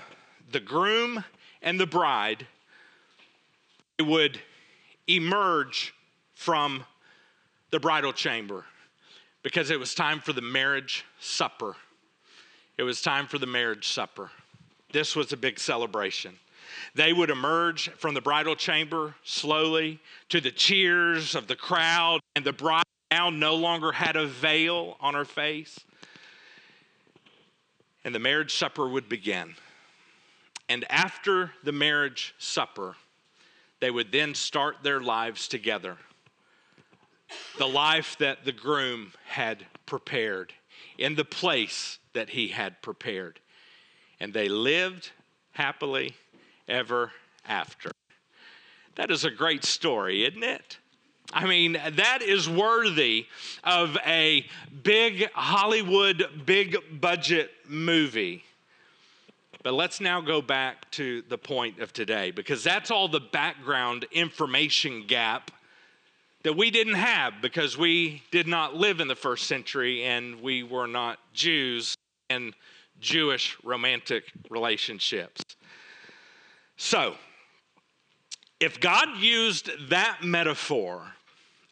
the 0.51 0.59
groom 0.59 1.23
and 1.61 1.79
the 1.79 1.85
bride 1.85 2.47
would 3.99 4.39
emerge 5.07 5.93
from 6.33 6.83
the 7.75 7.79
bridal 7.81 8.13
chamber 8.13 8.63
because 9.43 9.69
it 9.69 9.77
was 9.77 9.93
time 9.93 10.21
for 10.21 10.31
the 10.31 10.41
marriage 10.41 11.03
supper. 11.19 11.75
It 12.77 12.83
was 12.83 13.01
time 13.01 13.27
for 13.27 13.37
the 13.37 13.47
marriage 13.47 13.89
supper. 13.89 14.31
this 14.93 15.13
was 15.13 15.33
a 15.33 15.37
big 15.37 15.59
celebration. 15.59 16.37
They 16.93 17.11
would 17.11 17.29
emerge 17.29 17.89
from 17.97 18.13
the 18.13 18.21
bridal 18.21 18.55
chamber 18.55 19.13
slowly 19.25 19.99
to 20.29 20.39
the 20.39 20.51
cheers 20.51 21.35
of 21.35 21.47
the 21.47 21.55
crowd, 21.57 22.21
and 22.37 22.45
the 22.45 22.53
bride 22.53 22.85
now 23.11 23.29
no 23.29 23.55
longer 23.55 23.91
had 23.91 24.15
a 24.15 24.25
veil 24.25 24.95
on 25.01 25.13
her 25.13 25.25
face. 25.25 25.77
And 28.05 28.15
the 28.15 28.19
marriage 28.19 28.55
supper 28.55 28.87
would 28.87 29.09
begin. 29.09 29.53
And 30.69 30.85
after 30.89 31.51
the 31.65 31.73
marriage 31.73 32.35
supper, 32.37 32.95
they 33.81 33.91
would 33.91 34.13
then 34.13 34.33
start 34.33 34.77
their 34.81 35.01
lives 35.01 35.49
together. 35.49 35.97
The 37.57 37.67
life 37.67 38.17
that 38.19 38.45
the 38.45 38.51
groom 38.51 39.13
had 39.27 39.65
prepared 39.85 40.53
in 40.97 41.15
the 41.15 41.25
place 41.25 41.99
that 42.13 42.29
he 42.29 42.49
had 42.49 42.81
prepared. 42.81 43.39
And 44.19 44.33
they 44.33 44.49
lived 44.49 45.11
happily 45.51 46.15
ever 46.67 47.11
after. 47.47 47.91
That 48.95 49.11
is 49.11 49.25
a 49.25 49.31
great 49.31 49.65
story, 49.65 50.25
isn't 50.25 50.43
it? 50.43 50.77
I 51.33 51.45
mean, 51.45 51.73
that 51.73 52.21
is 52.21 52.47
worthy 52.47 53.25
of 53.63 53.97
a 54.05 54.45
big 54.83 55.29
Hollywood, 55.33 56.25
big 56.45 56.77
budget 57.01 57.51
movie. 57.67 58.43
But 59.63 59.73
let's 59.73 59.99
now 59.99 60.21
go 60.21 60.41
back 60.41 60.89
to 60.91 61.23
the 61.27 61.37
point 61.37 61.79
of 61.79 61.91
today 61.91 62.31
because 62.31 62.63
that's 62.63 62.91
all 62.91 63.07
the 63.07 63.19
background 63.19 64.05
information 64.11 65.05
gap 65.07 65.51
that 66.45 66.53
we 66.55 66.69
didn't 66.69 66.93
have 66.93 67.41
because 67.41 67.75
we 67.75 68.21
did 68.29 68.45
not 68.45 68.75
live 68.75 68.99
in 68.99 69.07
the 69.07 69.15
first 69.15 69.47
century 69.47 70.03
and 70.03 70.43
we 70.43 70.61
were 70.61 70.85
not 70.85 71.17
Jews 71.33 71.97
and 72.29 72.53
Jewish 72.99 73.57
romantic 73.63 74.25
relationships. 74.51 75.41
So, 76.77 77.15
if 78.59 78.79
God 78.79 79.17
used 79.17 79.71
that 79.89 80.19
metaphor 80.23 81.13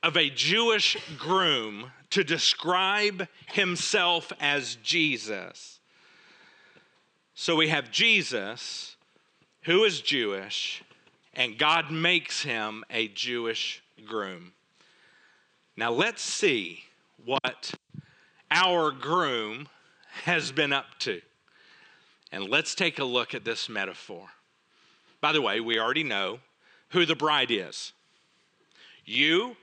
of 0.02 0.18
a 0.18 0.32
Jewish 0.32 0.98
groom 1.20 1.92
to 2.10 2.24
describe 2.24 3.28
himself 3.52 4.34
as 4.40 4.78
Jesus, 4.82 5.80
so 7.36 7.56
we 7.56 7.68
have 7.68 7.92
Jesus, 7.92 8.96
who 9.66 9.84
is 9.84 10.02
Jewish, 10.02 10.84
and 11.36 11.60
God 11.60 11.92
makes 11.92 12.42
him 12.42 12.84
a 12.90 13.08
Jewish 13.10 13.84
groom. 14.04 14.52
Now 15.76 15.92
let's 15.92 16.22
see 16.22 16.84
what 17.26 17.74
our 18.52 18.92
groom 18.92 19.68
has 20.24 20.52
been 20.52 20.72
up 20.72 20.86
to. 21.00 21.22
And 22.32 22.50
let's 22.50 22.76
take 22.76 23.00
a 23.00 23.04
look 23.04 23.34
at 23.34 23.46
this 23.46 23.70
metaphor. 23.70 24.28
By 25.22 25.32
the 25.32 25.42
way, 25.42 25.60
we 25.60 25.80
already 25.80 26.04
know 26.04 26.40
who 26.90 27.06
the 27.06 27.16
bride 27.16 27.50
is. 27.50 27.94
You 29.06 29.56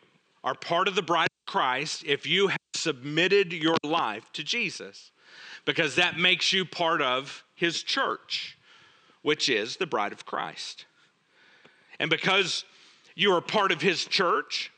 are 0.43 0.55
part 0.55 0.89
of 0.89 0.95
the 0.95 1.03
bride 1.03 1.29
of 1.29 1.53
Christ 1.53 2.03
if 2.07 2.27
you 2.27 2.49
have 2.49 2.59
submitted 2.75 3.53
your 3.53 3.77
life 3.85 4.25
to 4.33 4.43
Jesus, 4.43 5.11
because 5.65 5.97
that 5.97 6.19
makes 6.19 6.53
you 6.53 6.65
part 6.65 7.03
of 7.03 7.45
his 7.55 7.83
church, 7.83 8.59
which 9.23 9.49
is 9.49 9.77
the 9.77 9.87
bride 9.87 10.13
of 10.13 10.25
Christ. 10.25 10.87
And 11.99 12.09
because 12.09 12.65
you 13.15 13.33
are 13.35 13.41
part 13.41 13.71
of 13.71 13.83
his 13.83 14.05
church, 14.05 14.73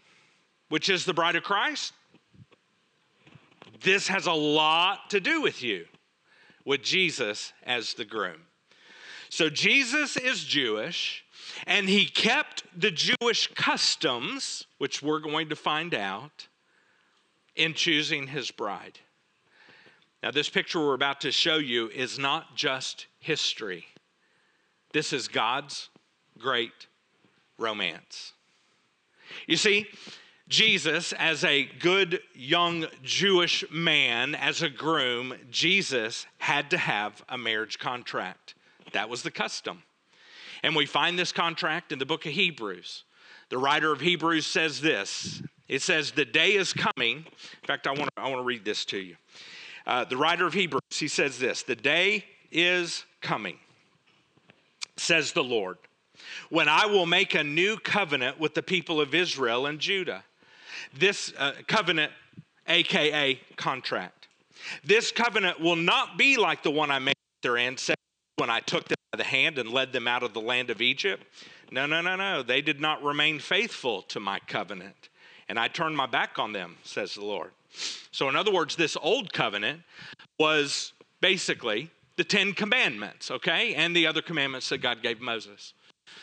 which 0.72 0.88
is 0.88 1.04
the 1.04 1.12
bride 1.12 1.36
of 1.36 1.42
Christ, 1.42 1.92
this 3.82 4.08
has 4.08 4.24
a 4.24 4.32
lot 4.32 5.10
to 5.10 5.20
do 5.20 5.42
with 5.42 5.62
you, 5.62 5.84
with 6.64 6.82
Jesus 6.82 7.52
as 7.62 7.92
the 7.92 8.06
groom. 8.06 8.40
So 9.28 9.50
Jesus 9.50 10.16
is 10.16 10.44
Jewish, 10.44 11.26
and 11.66 11.90
he 11.90 12.06
kept 12.06 12.64
the 12.74 12.90
Jewish 12.90 13.48
customs, 13.48 14.64
which 14.78 15.02
we're 15.02 15.18
going 15.18 15.50
to 15.50 15.56
find 15.56 15.92
out, 15.94 16.48
in 17.54 17.74
choosing 17.74 18.28
his 18.28 18.50
bride. 18.50 18.98
Now, 20.22 20.30
this 20.30 20.48
picture 20.48 20.80
we're 20.80 20.94
about 20.94 21.20
to 21.20 21.32
show 21.32 21.56
you 21.56 21.90
is 21.90 22.18
not 22.18 22.56
just 22.56 23.08
history, 23.18 23.84
this 24.94 25.12
is 25.12 25.28
God's 25.28 25.90
great 26.38 26.86
romance. 27.58 28.32
You 29.46 29.58
see, 29.58 29.86
Jesus, 30.52 31.14
as 31.14 31.44
a 31.44 31.64
good 31.64 32.20
young 32.34 32.84
Jewish 33.02 33.64
man, 33.72 34.34
as 34.34 34.60
a 34.60 34.68
groom, 34.68 35.32
Jesus 35.50 36.26
had 36.36 36.68
to 36.70 36.76
have 36.76 37.24
a 37.30 37.38
marriage 37.38 37.78
contract. 37.78 38.54
That 38.92 39.08
was 39.08 39.22
the 39.22 39.30
custom. 39.30 39.82
And 40.62 40.76
we 40.76 40.84
find 40.84 41.18
this 41.18 41.32
contract 41.32 41.90
in 41.90 41.98
the 41.98 42.04
book 42.04 42.26
of 42.26 42.32
Hebrews. 42.32 43.04
The 43.48 43.56
writer 43.56 43.92
of 43.92 44.00
Hebrews 44.02 44.46
says 44.46 44.82
this 44.82 45.42
it 45.70 45.80
says, 45.80 46.10
The 46.10 46.26
day 46.26 46.50
is 46.50 46.74
coming. 46.74 47.16
In 47.16 47.66
fact, 47.66 47.86
I 47.86 47.92
want 47.92 48.14
to, 48.14 48.22
I 48.22 48.28
want 48.28 48.40
to 48.40 48.44
read 48.44 48.66
this 48.66 48.84
to 48.86 48.98
you. 48.98 49.16
Uh, 49.86 50.04
the 50.04 50.18
writer 50.18 50.46
of 50.46 50.52
Hebrews, 50.52 50.82
he 50.90 51.08
says 51.08 51.38
this 51.38 51.62
The 51.62 51.76
day 51.76 52.26
is 52.50 53.06
coming, 53.22 53.56
says 54.98 55.32
the 55.32 55.42
Lord, 55.42 55.78
when 56.50 56.68
I 56.68 56.84
will 56.84 57.06
make 57.06 57.34
a 57.34 57.42
new 57.42 57.78
covenant 57.78 58.38
with 58.38 58.52
the 58.52 58.62
people 58.62 59.00
of 59.00 59.14
Israel 59.14 59.64
and 59.64 59.78
Judah. 59.78 60.24
This 60.98 61.32
uh, 61.38 61.52
covenant, 61.66 62.12
AKA 62.66 63.40
contract. 63.56 64.28
This 64.84 65.10
covenant 65.10 65.60
will 65.60 65.76
not 65.76 66.16
be 66.16 66.36
like 66.36 66.62
the 66.62 66.70
one 66.70 66.90
I 66.90 66.98
made 66.98 67.16
with 67.16 67.42
their 67.42 67.58
ancestors 67.58 67.96
when 68.36 68.50
I 68.50 68.60
took 68.60 68.88
them 68.88 68.96
by 69.12 69.18
the 69.18 69.24
hand 69.24 69.58
and 69.58 69.70
led 69.70 69.92
them 69.92 70.08
out 70.08 70.22
of 70.22 70.32
the 70.32 70.40
land 70.40 70.70
of 70.70 70.80
Egypt? 70.80 71.24
No, 71.70 71.86
no, 71.86 72.00
no, 72.00 72.16
no. 72.16 72.42
They 72.42 72.60
did 72.60 72.80
not 72.80 73.02
remain 73.02 73.38
faithful 73.38 74.02
to 74.02 74.20
my 74.20 74.38
covenant. 74.46 75.08
And 75.48 75.58
I 75.58 75.68
turned 75.68 75.96
my 75.96 76.06
back 76.06 76.38
on 76.38 76.52
them, 76.52 76.76
says 76.82 77.14
the 77.14 77.24
Lord. 77.24 77.50
So, 78.10 78.28
in 78.28 78.36
other 78.36 78.52
words, 78.52 78.76
this 78.76 78.96
old 79.00 79.32
covenant 79.32 79.82
was 80.38 80.92
basically 81.20 81.90
the 82.16 82.24
Ten 82.24 82.52
Commandments, 82.52 83.30
okay? 83.30 83.74
And 83.74 83.96
the 83.96 84.06
other 84.06 84.22
commandments 84.22 84.68
that 84.68 84.78
God 84.78 85.02
gave 85.02 85.20
Moses. 85.20 85.72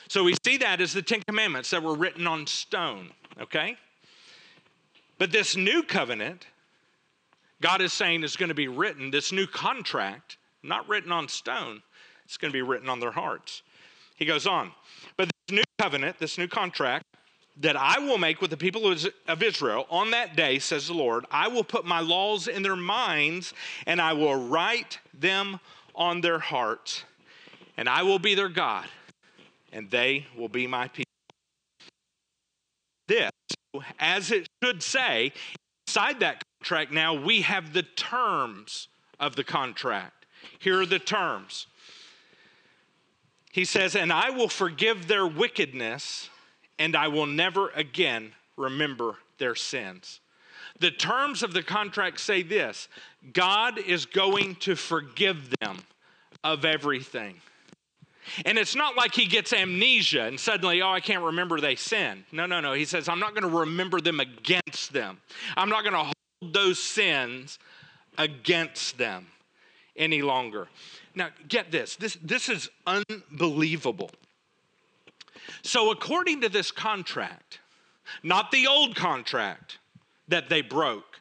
So 0.07 0.23
we 0.23 0.35
see 0.45 0.57
that 0.57 0.81
as 0.81 0.93
the 0.93 1.01
Ten 1.01 1.21
Commandments 1.27 1.71
that 1.71 1.81
were 1.81 1.95
written 1.95 2.27
on 2.27 2.45
stone, 2.47 3.11
okay? 3.41 3.77
But 5.19 5.31
this 5.31 5.55
new 5.55 5.83
covenant, 5.83 6.47
God 7.61 7.81
is 7.81 7.93
saying 7.93 8.23
is 8.23 8.35
going 8.37 8.49
to 8.49 8.55
be 8.55 8.69
written, 8.69 9.11
this 9.11 9.31
new 9.31 9.45
contract, 9.45 10.37
not 10.63 10.87
written 10.89 11.11
on 11.11 11.27
stone, 11.27 11.83
it's 12.25 12.37
going 12.37 12.51
to 12.51 12.57
be 12.57 12.61
written 12.61 12.89
on 12.89 12.99
their 12.99 13.11
hearts. 13.11 13.61
He 14.15 14.25
goes 14.25 14.47
on, 14.47 14.71
but 15.17 15.29
this 15.47 15.55
new 15.55 15.63
covenant, 15.77 16.19
this 16.19 16.37
new 16.37 16.47
contract 16.47 17.05
that 17.57 17.75
I 17.75 17.99
will 17.99 18.17
make 18.17 18.41
with 18.41 18.51
the 18.51 18.57
people 18.57 18.95
of 19.27 19.43
Israel 19.43 19.85
on 19.89 20.11
that 20.11 20.37
day, 20.37 20.59
says 20.59 20.87
the 20.87 20.93
Lord, 20.93 21.25
I 21.29 21.49
will 21.49 21.63
put 21.63 21.85
my 21.85 21.99
laws 21.99 22.47
in 22.47 22.63
their 22.63 22.77
minds 22.77 23.53
and 23.85 24.01
I 24.01 24.13
will 24.13 24.47
write 24.47 24.99
them 25.13 25.59
on 25.95 26.21
their 26.21 26.39
hearts, 26.39 27.03
and 27.75 27.89
I 27.89 28.03
will 28.03 28.19
be 28.19 28.35
their 28.35 28.47
God, 28.47 28.85
and 29.73 29.91
they 29.91 30.27
will 30.37 30.47
be 30.47 30.65
my 30.65 30.87
people. 30.87 31.11
This, 33.07 33.31
as 33.99 34.31
it 34.31 34.47
should 34.63 34.81
say, 34.83 35.33
inside 35.87 36.19
that 36.21 36.43
contract 36.59 36.91
now, 36.91 37.13
we 37.13 37.41
have 37.41 37.73
the 37.73 37.83
terms 37.83 38.87
of 39.19 39.35
the 39.35 39.43
contract. 39.43 40.25
Here 40.59 40.81
are 40.81 40.85
the 40.85 40.99
terms 40.99 41.67
he 43.51 43.65
says, 43.65 43.95
And 43.95 44.13
I 44.13 44.29
will 44.29 44.47
forgive 44.47 45.07
their 45.07 45.27
wickedness, 45.27 46.29
and 46.77 46.95
I 46.95 47.07
will 47.07 47.25
never 47.25 47.69
again 47.69 48.33
remember 48.57 49.15
their 49.37 49.55
sins. 49.55 50.21
The 50.79 50.91
terms 50.91 51.43
of 51.43 51.53
the 51.53 51.63
contract 51.63 52.19
say 52.19 52.43
this 52.43 52.87
God 53.33 53.77
is 53.77 54.05
going 54.05 54.55
to 54.55 54.75
forgive 54.75 55.49
them 55.59 55.79
of 56.43 56.63
everything. 56.63 57.35
And 58.45 58.57
it's 58.57 58.75
not 58.75 58.95
like 58.95 59.15
he 59.15 59.25
gets 59.25 59.53
amnesia 59.53 60.23
and 60.23 60.39
suddenly, 60.39 60.81
oh, 60.81 60.89
I 60.89 60.99
can't 60.99 61.23
remember 61.23 61.59
they 61.59 61.75
sin. 61.75 62.25
No, 62.31 62.45
no, 62.45 62.59
no. 62.59 62.73
He 62.73 62.85
says, 62.85 63.09
I'm 63.09 63.19
not 63.19 63.33
going 63.33 63.49
to 63.49 63.59
remember 63.59 64.01
them 64.01 64.19
against 64.19 64.93
them. 64.93 65.19
I'm 65.55 65.69
not 65.69 65.83
going 65.83 65.93
to 65.93 66.03
hold 66.03 66.53
those 66.53 66.79
sins 66.79 67.59
against 68.17 68.97
them 68.97 69.27
any 69.95 70.21
longer. 70.21 70.67
Now, 71.15 71.29
get 71.47 71.71
this 71.71 71.95
this, 71.95 72.17
this 72.21 72.49
is 72.49 72.69
unbelievable. 72.85 74.11
So, 75.63 75.91
according 75.91 76.41
to 76.41 76.49
this 76.49 76.71
contract, 76.71 77.59
not 78.23 78.51
the 78.51 78.67
old 78.67 78.95
contract 78.95 79.79
that 80.27 80.49
they 80.49 80.61
broke, 80.61 81.19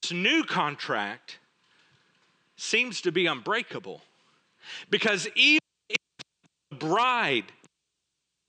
this 0.00 0.12
new 0.12 0.44
contract 0.44 1.38
seems 2.56 3.00
to 3.02 3.12
be 3.12 3.26
unbreakable. 3.26 4.00
Because 4.90 5.28
even 5.34 5.61
bride, 6.82 7.44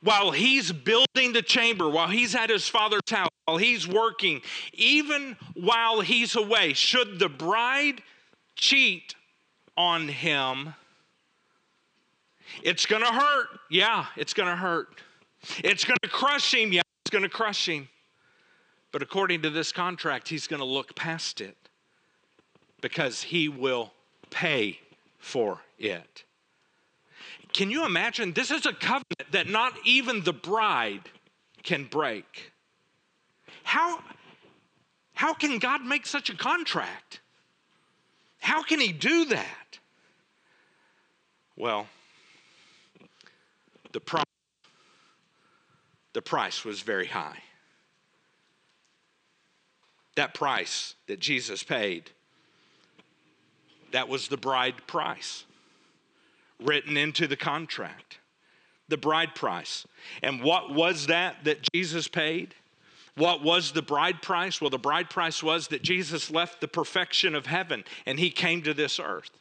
while 0.02 0.32
he's 0.32 0.72
building 0.72 1.32
the 1.34 1.42
chamber, 1.42 1.88
while 1.88 2.10
he's 2.10 2.36
at 2.36 2.50
his 2.50 2.68
father's 2.68 3.10
house, 3.10 3.30
while 3.46 3.58
he's 3.58 3.88
working, 3.88 4.42
even 4.74 5.38
while 5.54 6.02
he's 6.02 6.36
away, 6.36 6.74
should 6.74 7.20
the 7.20 7.30
bride 7.30 8.02
cheat 8.56 9.16
on 9.78 10.08
him, 10.08 10.74
It's 12.62 12.86
going 12.86 13.02
to 13.02 13.12
hurt. 13.12 13.48
Yeah, 13.70 14.06
it's 14.16 14.34
going 14.34 14.50
to 14.50 14.56
hurt. 14.56 15.02
It's 15.64 15.84
going 15.86 15.98
to 16.04 16.10
crush 16.10 16.54
him. 16.54 16.72
Yeah, 16.72 16.82
it's 17.04 17.10
going 17.10 17.24
to 17.24 17.30
crush 17.30 17.68
him. 17.68 17.90
But 18.92 19.02
according 19.02 19.42
to 19.42 19.50
this 19.50 19.72
contract, 19.72 20.28
he's 20.28 20.48
going 20.48 20.60
to 20.60 20.66
look 20.66 20.96
past 20.96 21.42
it 21.42 21.58
because 22.82 23.24
he 23.24 23.50
will 23.50 23.92
pay 24.30 24.80
for 25.18 25.60
it. 25.80 26.24
Can 27.54 27.70
you 27.70 27.86
imagine? 27.86 28.34
This 28.34 28.50
is 28.50 28.66
a 28.66 28.74
covenant 28.74 29.32
that 29.32 29.48
not 29.48 29.74
even 29.86 30.24
the 30.24 30.34
bride 30.34 31.04
can 31.62 31.86
break. 31.86 32.52
How, 33.64 34.00
how 35.14 35.34
can 35.34 35.60
God 35.60 35.86
make 35.86 36.06
such 36.06 36.30
a 36.30 36.36
contract? 36.36 37.22
How 38.40 38.64
can 38.64 38.80
He 38.80 38.92
do 38.92 39.26
that? 39.26 39.80
Well, 41.56 41.88
the 43.92 44.00
price, 44.00 44.26
the 46.14 46.22
price 46.22 46.66
was 46.66 46.82
very 46.82 47.08
high. 47.08 47.38
That 50.16 50.34
price 50.34 50.96
that 51.08 51.20
Jesus 51.20 51.64
paid, 51.64 52.10
that 53.92 54.10
was 54.10 54.28
the 54.28 54.38
bride 54.38 54.88
price 54.88 55.46
written 56.66 56.98
into 56.98 57.28
the 57.28 57.38
contract. 57.38 58.20
The 58.90 58.98
bride 58.98 59.36
price. 59.36 59.86
And 60.22 60.44
what 60.44 60.74
was 60.74 61.08
that 61.08 61.44
that 61.46 61.68
Jesus 61.74 62.08
paid? 62.08 62.56
What 63.16 63.44
was 63.44 63.72
the 63.72 63.82
bride 63.82 64.22
price? 64.22 64.60
Well, 64.60 64.70
the 64.70 64.80
bride 64.80 65.10
price 65.10 65.44
was 65.44 65.68
that 65.70 65.84
Jesus 65.84 66.32
left 66.32 66.62
the 66.62 66.68
perfection 66.68 67.36
of 67.36 67.46
heaven 67.46 67.84
and 68.06 68.20
he 68.20 68.30
came 68.30 68.62
to 68.64 68.74
this 68.74 69.00
earth. 69.00 69.32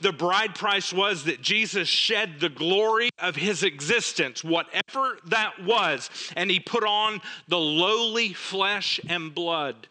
The 0.00 0.12
bride 0.12 0.54
price 0.54 0.92
was 0.92 1.24
that 1.24 1.40
Jesus 1.42 1.88
shed 1.88 2.40
the 2.40 2.48
glory 2.48 3.10
of 3.18 3.36
his 3.36 3.62
existence, 3.62 4.42
whatever 4.42 5.18
that 5.26 5.62
was, 5.62 6.10
and 6.36 6.50
he 6.50 6.60
put 6.60 6.84
on 6.84 7.20
the 7.48 7.58
lowly 7.58 8.32
flesh 8.32 9.00
and 9.08 9.34
blood 9.34 9.88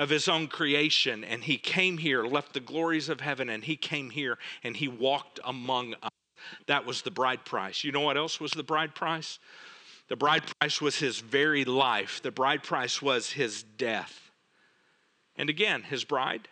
of 0.00 0.08
his 0.08 0.28
own 0.28 0.48
creation. 0.48 1.22
And 1.22 1.44
he 1.44 1.58
came 1.58 1.98
here, 1.98 2.24
left 2.24 2.54
the 2.54 2.60
glories 2.60 3.10
of 3.10 3.20
heaven, 3.20 3.50
and 3.50 3.62
he 3.62 3.76
came 3.76 4.08
here 4.08 4.38
and 4.64 4.74
he 4.74 4.88
walked 4.88 5.38
among 5.44 5.94
us. 6.02 6.10
That 6.66 6.86
was 6.86 7.02
the 7.02 7.10
bride 7.10 7.44
price. 7.44 7.84
You 7.84 7.92
know 7.92 8.00
what 8.00 8.16
else 8.16 8.40
was 8.40 8.52
the 8.52 8.62
bride 8.62 8.94
price? 8.94 9.38
The 10.08 10.16
bride 10.16 10.42
price 10.58 10.80
was 10.80 10.96
his 10.98 11.20
very 11.20 11.66
life, 11.66 12.20
the 12.22 12.30
bride 12.30 12.62
price 12.62 13.00
was 13.00 13.30
his 13.30 13.62
death. 13.62 14.30
And 15.36 15.50
again, 15.50 15.82
his 15.82 16.02
bride 16.02 16.48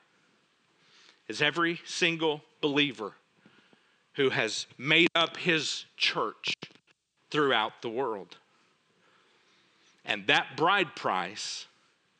is 1.27 1.41
every 1.41 1.81
single 1.87 2.43
believer 2.61 3.15
who 4.13 4.29
has 4.29 4.67
made 4.77 5.09
up 5.15 5.39
his 5.39 5.87
church 5.97 6.53
throughout 7.31 7.81
the 7.81 7.89
world. 7.89 8.37
And 10.05 10.27
that 10.27 10.57
bride 10.57 10.95
price, 10.95 11.67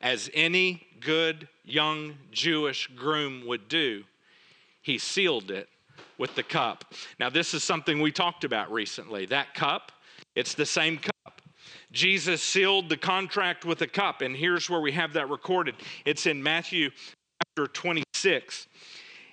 as 0.01 0.29
any 0.33 0.87
good 0.99 1.47
young 1.63 2.15
Jewish 2.31 2.87
groom 2.95 3.45
would 3.47 3.67
do, 3.67 4.03
he 4.81 4.97
sealed 4.97 5.51
it 5.51 5.69
with 6.17 6.35
the 6.35 6.43
cup. 6.43 6.93
Now, 7.19 7.29
this 7.29 7.53
is 7.53 7.63
something 7.63 8.01
we 8.01 8.11
talked 8.11 8.43
about 8.43 8.71
recently. 8.71 9.25
That 9.25 9.53
cup, 9.53 9.91
it's 10.35 10.53
the 10.53 10.65
same 10.65 10.97
cup. 10.97 11.41
Jesus 11.91 12.41
sealed 12.43 12.89
the 12.89 12.97
contract 12.97 13.65
with 13.65 13.81
a 13.81 13.87
cup, 13.87 14.21
and 14.21 14.35
here's 14.35 14.69
where 14.69 14.81
we 14.81 14.91
have 14.91 15.13
that 15.13 15.29
recorded. 15.29 15.75
It's 16.05 16.27
in 16.27 16.41
Matthew 16.41 16.91
chapter 17.57 17.67
26. 17.71 18.67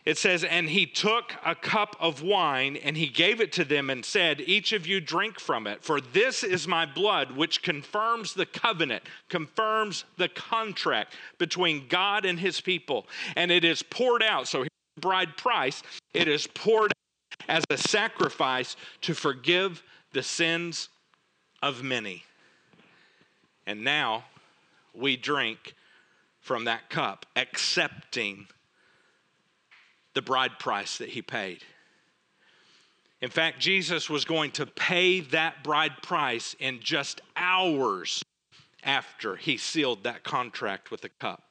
It 0.07 0.17
says, 0.17 0.45
And 0.45 0.71
he 0.71 0.87
took 0.87 1.35
a 1.45 1.57
cup 1.57 1.97
of 1.99 2.23
wine 2.23 2.77
and 2.77 2.97
he 2.97 3.09
gave 3.09 3.41
it 3.41 3.51
to 3.55 3.65
them 3.65 3.91
and 3.91 4.05
said, 4.05 4.41
Each 4.41 4.73
of 4.73 4.87
you 4.87 5.01
drink 5.01 5.41
from 5.41 5.67
it, 5.67 5.83
for 5.83 6.01
this 6.01 6.45
is 6.45 6.69
my 6.69 6.87
blood, 6.87 7.33
which 7.33 7.61
confirms 7.61 8.33
the 8.33 8.47
covenant, 8.47 9.03
confirms 9.29 10.05
the 10.17 10.29
contract 10.29 11.17
between 11.39 11.89
God 11.89 12.25
and 12.25 12.39
his 12.39 12.61
people. 12.61 13.09
And 13.35 13.51
it 13.51 13.65
is 13.65 13.83
poured 13.83 14.23
out. 14.23 14.47
So, 14.47 14.65
bride 15.01 15.37
price, 15.37 15.83
it 16.15 16.29
is 16.29 16.47
poured 16.47 16.93
out 16.93 17.49
as 17.49 17.65
a 17.69 17.77
sacrifice 17.77 18.77
to 19.03 19.13
forgive 19.13 19.83
the 20.13 20.23
sins 20.23 20.89
of 21.63 21.83
many. 21.83 22.23
And 23.67 23.83
now 23.83 24.25
we 24.95 25.17
drink 25.17 25.75
from 26.41 26.65
that 26.65 26.89
cup, 26.91 27.27
accepting 27.35 28.47
the 30.17 30.23
bride 30.23 30.59
price 30.59 30.97
that 30.97 31.11
he 31.11 31.21
paid. 31.21 31.63
In 33.21 33.29
fact, 33.29 33.61
Jesus 33.61 34.09
was 34.09 34.25
going 34.25 34.51
to 34.53 34.65
pay 34.65 35.21
that 35.21 35.63
bride 35.63 36.03
price 36.03 36.57
in 36.59 36.81
just 36.81 37.21
hours 37.37 38.25
after 38.83 39.37
he 39.37 39.59
sealed 39.59 40.05
that 40.05 40.25
contract 40.25 40.91
with 40.91 41.03
the 41.03 41.11
cup. 41.11 41.43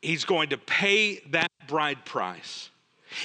He's 0.00 0.24
going 0.24 0.50
to 0.50 0.56
pay 0.56 1.18
that 1.30 1.50
bride 1.66 2.04
price. 2.04 2.70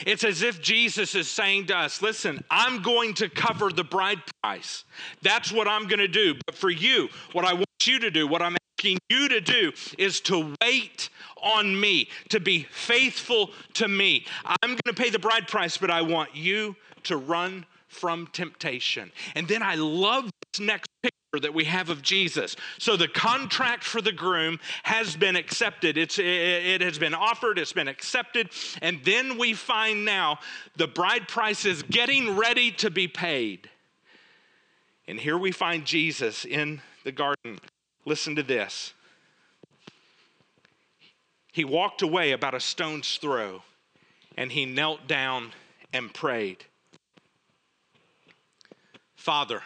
It's 0.07 0.23
as 0.23 0.41
if 0.41 0.59
Jesus 0.59 1.13
is 1.13 1.27
saying 1.27 1.67
to 1.67 1.77
us, 1.77 2.01
Listen, 2.01 2.43
I'm 2.49 2.81
going 2.81 3.13
to 3.15 3.29
cover 3.29 3.69
the 3.69 3.83
bride 3.83 4.21
price. 4.41 4.83
That's 5.21 5.51
what 5.51 5.67
I'm 5.67 5.87
going 5.87 5.99
to 5.99 6.07
do. 6.07 6.35
But 6.47 6.55
for 6.55 6.71
you, 6.71 7.09
what 7.33 7.45
I 7.45 7.53
want 7.53 7.67
you 7.85 7.99
to 7.99 8.09
do, 8.09 8.25
what 8.25 8.41
I'm 8.41 8.57
asking 8.85 8.99
you 9.09 9.27
to 9.29 9.41
do, 9.41 9.71
is 9.97 10.21
to 10.21 10.53
wait 10.61 11.09
on 11.41 11.79
me, 11.79 12.07
to 12.29 12.39
be 12.39 12.63
faithful 12.71 13.49
to 13.73 13.87
me. 13.87 14.25
I'm 14.45 14.69
going 14.69 14.77
to 14.85 14.93
pay 14.93 15.09
the 15.09 15.19
bride 15.19 15.47
price, 15.47 15.77
but 15.77 15.89
I 15.89 16.01
want 16.01 16.35
you 16.35 16.75
to 17.03 17.17
run 17.17 17.65
from 17.87 18.27
temptation. 18.27 19.11
And 19.35 19.47
then 19.47 19.63
I 19.63 19.75
love 19.75 20.25
this 20.25 20.59
next 20.59 20.89
picture 21.01 21.39
that 21.41 21.53
we 21.53 21.65
have 21.65 21.89
of 21.89 22.01
Jesus. 22.01 22.55
So 22.77 22.95
the 22.95 23.07
contract 23.07 23.83
for 23.83 24.01
the 24.01 24.11
groom 24.11 24.59
has 24.83 25.15
been 25.15 25.35
accepted. 25.35 25.97
It's, 25.97 26.19
it 26.19 26.81
has 26.81 26.97
been 26.97 27.13
offered, 27.13 27.57
it's 27.57 27.73
been 27.73 27.87
accepted. 27.87 28.49
And 28.81 29.03
then 29.03 29.37
we 29.37 29.53
find 29.53 30.05
now 30.05 30.39
the 30.75 30.87
bride 30.87 31.27
price 31.27 31.65
is 31.65 31.83
getting 31.83 32.35
ready 32.35 32.71
to 32.73 32.89
be 32.89 33.07
paid. 33.07 33.69
And 35.07 35.19
here 35.19 35.37
we 35.37 35.51
find 35.51 35.85
Jesus 35.85 36.45
in 36.45 36.81
the 37.03 37.11
garden. 37.11 37.59
Listen 38.05 38.35
to 38.35 38.43
this. 38.43 38.93
He 41.51 41.65
walked 41.65 42.01
away 42.01 42.31
about 42.31 42.53
a 42.53 42.59
stone's 42.59 43.17
throw 43.17 43.63
and 44.37 44.51
he 44.51 44.65
knelt 44.65 45.07
down 45.07 45.51
and 45.93 46.13
prayed 46.13 46.65
Father, 49.15 49.63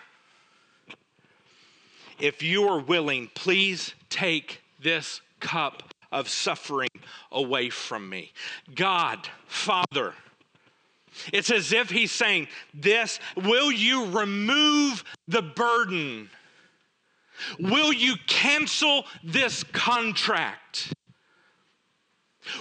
if 2.17 2.41
you 2.41 2.69
are 2.69 2.79
willing, 2.79 3.29
please 3.33 3.93
take 4.09 4.61
this 4.79 5.19
cup 5.41 5.83
of 6.13 6.29
suffering 6.29 6.89
away 7.31 7.69
from 7.69 8.07
me. 8.07 8.31
God, 8.73 9.27
Father, 9.47 10.13
it's 11.33 11.51
as 11.51 11.73
if 11.73 11.89
he's 11.89 12.11
saying, 12.11 12.47
This, 12.73 13.19
will 13.35 13.71
you 13.71 14.05
remove 14.05 15.03
the 15.27 15.41
burden? 15.41 16.29
Will 17.59 17.93
you 17.93 18.15
cancel 18.27 19.05
this 19.23 19.63
contract? 19.63 20.93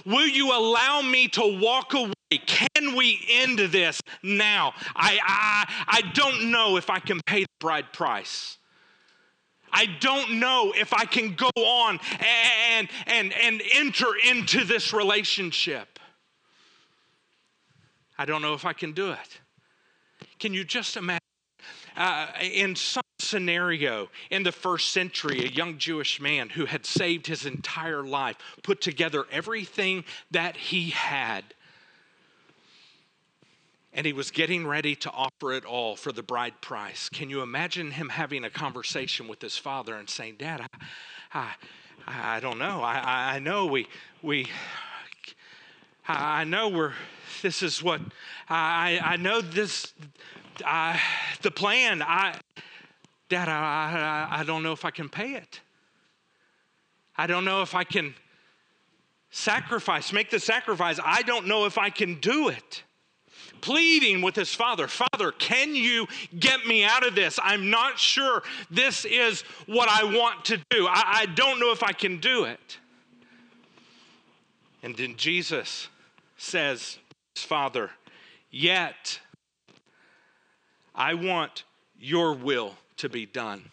Will 0.05 0.27
you 0.27 0.53
allow 0.57 1.01
me 1.03 1.29
to 1.29 1.59
walk 1.61 1.95
away? 1.95 2.13
Can 2.47 2.95
we 2.95 3.19
end 3.31 3.59
this 3.59 4.01
now? 4.23 4.75
I, 4.95 5.19
I, 5.25 5.75
I 5.89 6.03
don't 6.13 6.51
know 6.51 6.77
if 6.77 6.91
I 6.91 6.99
can 6.99 7.21
pay 7.27 7.43
the 7.43 7.49
bride 7.59 7.93
price. 7.93 8.59
I 9.73 9.87
don't 10.01 10.39
know 10.39 10.73
if 10.75 10.93
I 10.93 11.05
can 11.05 11.35
go 11.35 11.51
on 11.57 11.99
and, 12.71 12.89
and, 13.07 13.33
and 13.33 13.63
enter 13.75 14.09
into 14.27 14.65
this 14.65 14.93
relationship. 14.93 15.99
I 18.19 18.25
don't 18.25 18.43
know 18.43 18.55
if 18.55 18.65
I 18.65 18.73
can 18.73 18.93
do 18.93 19.13
it. 19.13 19.41
Can 20.39 20.53
you 20.53 20.65
just 20.65 20.97
imagine? 20.97 21.21
Uh, 21.97 22.29
in 22.41 22.77
some 22.77 23.03
scenario 23.29 24.09
in 24.31 24.43
the 24.43 24.53
first 24.53 24.93
century, 24.93 25.45
a 25.45 25.49
young 25.49 25.79
Jewish 25.79 26.21
man 26.21 26.49
who 26.49 26.65
had 26.65 26.87
saved 26.87 27.27
his 27.27 27.47
entire 27.47 28.03
life, 28.03 28.37
put 28.63 28.81
together 28.81 29.27
everything 29.31 30.05
that 30.31 30.57
he 30.57 30.91
had, 30.91 31.45
and 33.93 34.07
he 34.07 34.13
was 34.13 34.31
getting 34.31 34.67
ready 34.67 34.95
to 34.95 35.11
offer 35.11 35.53
it 35.53 35.65
all 35.65 35.97
for 35.97 36.13
the 36.13 36.23
bride 36.23 36.61
price. 36.61 37.09
Can 37.09 37.31
you 37.31 37.43
imagine 37.43 37.91
him 37.91 38.09
having 38.09 38.45
a 38.45 38.51
conversation 38.51 39.29
with 39.29 39.41
his 39.41 39.57
father 39.57 39.95
and 39.97 40.09
saying, 40.09 40.37
Dad, 40.39 40.61
I, 41.33 41.39
I, 42.07 42.37
I 42.37 42.41
don't 42.41 42.59
know. 42.59 42.81
I, 42.83 43.35
I 43.35 43.39
know 43.39 43.67
we, 43.67 43.89
we, 44.23 44.47
I 46.07 46.45
know 46.45 46.69
we're, 46.69 46.93
this 47.43 47.63
is 47.63 47.83
what, 47.83 48.01
I, 48.49 49.01
I 49.03 49.17
know 49.17 49.41
this, 49.41 49.93
I, 50.65 51.01
the 51.43 51.51
plan, 51.51 52.03
I, 52.03 52.39
Dad, 53.29 53.49
I, 53.49 54.29
I, 54.31 54.41
I 54.41 54.45
don't 54.45 54.63
know 54.63 54.73
if 54.73 54.85
I 54.85 54.91
can 54.91 55.09
pay 55.09 55.35
it. 55.35 55.61
I 57.17 57.27
don't 57.27 57.45
know 57.45 57.63
if 57.63 57.75
I 57.75 57.85
can 57.85 58.15
sacrifice, 59.31 60.13
make 60.13 60.31
the 60.31 60.41
sacrifice. 60.41 60.99
I 61.05 61.23
don't 61.23 61.47
know 61.47 61.67
if 61.67 61.77
I 61.77 61.91
can 61.91 62.21
do 62.21 62.49
it. 62.49 62.83
pleading 63.61 64.23
with 64.23 64.37
his 64.37 64.55
father 64.55 64.87
Father, 64.89 65.33
can 65.33 65.75
you 65.75 66.07
get 66.39 66.65
me 66.67 66.85
out 66.85 67.07
of 67.07 67.15
this? 67.15 67.39
I'm 67.43 67.71
not 67.71 67.99
sure 67.99 68.43
this 68.71 69.05
is 69.05 69.43
what 69.67 69.89
I 69.89 70.05
want 70.05 70.45
to 70.47 70.59
do. 70.71 70.87
I, 70.87 71.21
I 71.23 71.27
don't 71.27 71.61
know 71.61 71.73
if 71.73 71.83
I 71.83 71.93
can 71.93 72.19
do 72.19 72.45
it. 72.45 72.79
And 74.83 74.97
then 74.97 75.17
Jesus 75.17 75.89
says, 76.37 76.99
Father, 77.35 77.91
yet 78.51 79.21
I 80.95 81.15
want 81.15 81.65
your 81.99 82.35
will 82.35 82.75
to 82.99 83.09
be 83.09 83.27
done. 83.27 83.71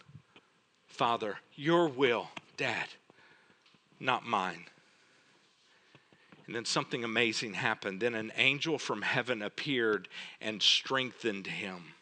Father, 0.86 1.38
your 1.54 1.88
will, 1.88 2.28
Dad, 2.56 2.86
not 4.00 4.24
mine. 4.24 4.64
And 6.46 6.54
then 6.54 6.64
something 6.64 7.02
amazing 7.04 7.54
happened. 7.54 8.00
Then 8.00 8.14
an 8.14 8.32
angel 8.36 8.78
from 8.78 9.02
heaven 9.02 9.42
appeared 9.42 10.08
and 10.40 10.62
strengthened 10.62 11.46
him. 11.48 11.94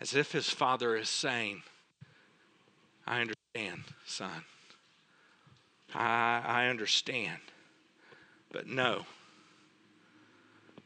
As 0.00 0.14
if 0.14 0.32
his 0.32 0.50
father 0.50 0.96
is 0.96 1.08
saying, 1.08 1.62
I 3.06 3.20
understand, 3.20 3.84
son. 4.06 4.44
I, 5.94 6.42
I 6.44 6.66
understand. 6.66 7.38
But 8.52 8.66
no, 8.66 9.06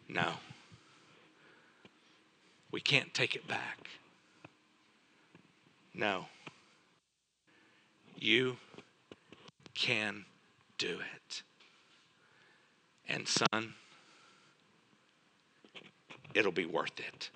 no. 0.08 0.34
We 2.72 2.80
can't 2.80 3.12
take 3.12 3.36
it 3.36 3.46
back. 3.46 3.86
No. 5.94 6.26
You 8.18 8.56
can 9.74 10.24
do 10.78 10.98
it. 11.14 11.42
And, 13.08 13.28
son, 13.28 13.74
it'll 16.34 16.50
be 16.50 16.64
worth 16.64 16.98
it. 16.98 17.30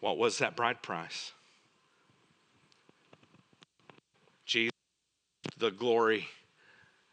What 0.00 0.16
was 0.16 0.38
that 0.38 0.56
bride 0.56 0.82
price? 0.82 1.32
Jesus, 4.46 4.72
the 5.58 5.70
glory 5.70 6.28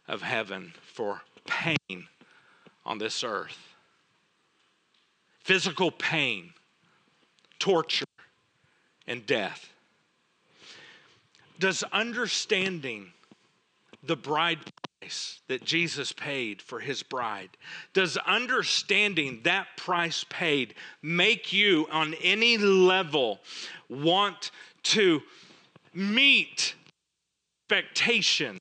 of 0.07 0.21
heaven 0.21 0.73
for 0.81 1.21
pain 1.45 2.07
on 2.85 2.97
this 2.97 3.23
earth. 3.23 3.75
Physical 5.49 5.89
pain, 5.89 6.53
torture, 7.57 8.05
and 9.07 9.25
death. 9.25 9.73
Does 11.57 11.83
understanding 11.91 13.07
the 14.03 14.15
bride 14.15 14.59
price 14.99 15.39
that 15.47 15.63
Jesus 15.63 16.11
paid 16.11 16.61
for 16.61 16.79
his 16.79 17.01
bride, 17.01 17.49
does 17.93 18.15
understanding 18.27 19.39
that 19.41 19.65
price 19.75 20.23
paid 20.29 20.75
make 21.01 21.51
you 21.51 21.87
on 21.91 22.13
any 22.21 22.59
level 22.59 23.39
want 23.89 24.51
to 24.83 25.19
meet 25.95 26.75
expectations 27.71 28.59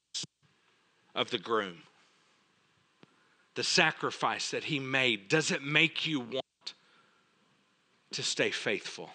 of 1.14 1.28
the 1.28 1.38
groom? 1.38 1.82
The 3.56 3.62
sacrifice 3.62 4.52
that 4.52 4.64
he 4.64 4.78
made, 4.78 5.28
does 5.28 5.50
it 5.50 5.62
make 5.62 6.06
you 6.06 6.20
want 6.20 6.44
to 8.12 8.22
stay 8.22 8.50
faithful? 8.50 9.10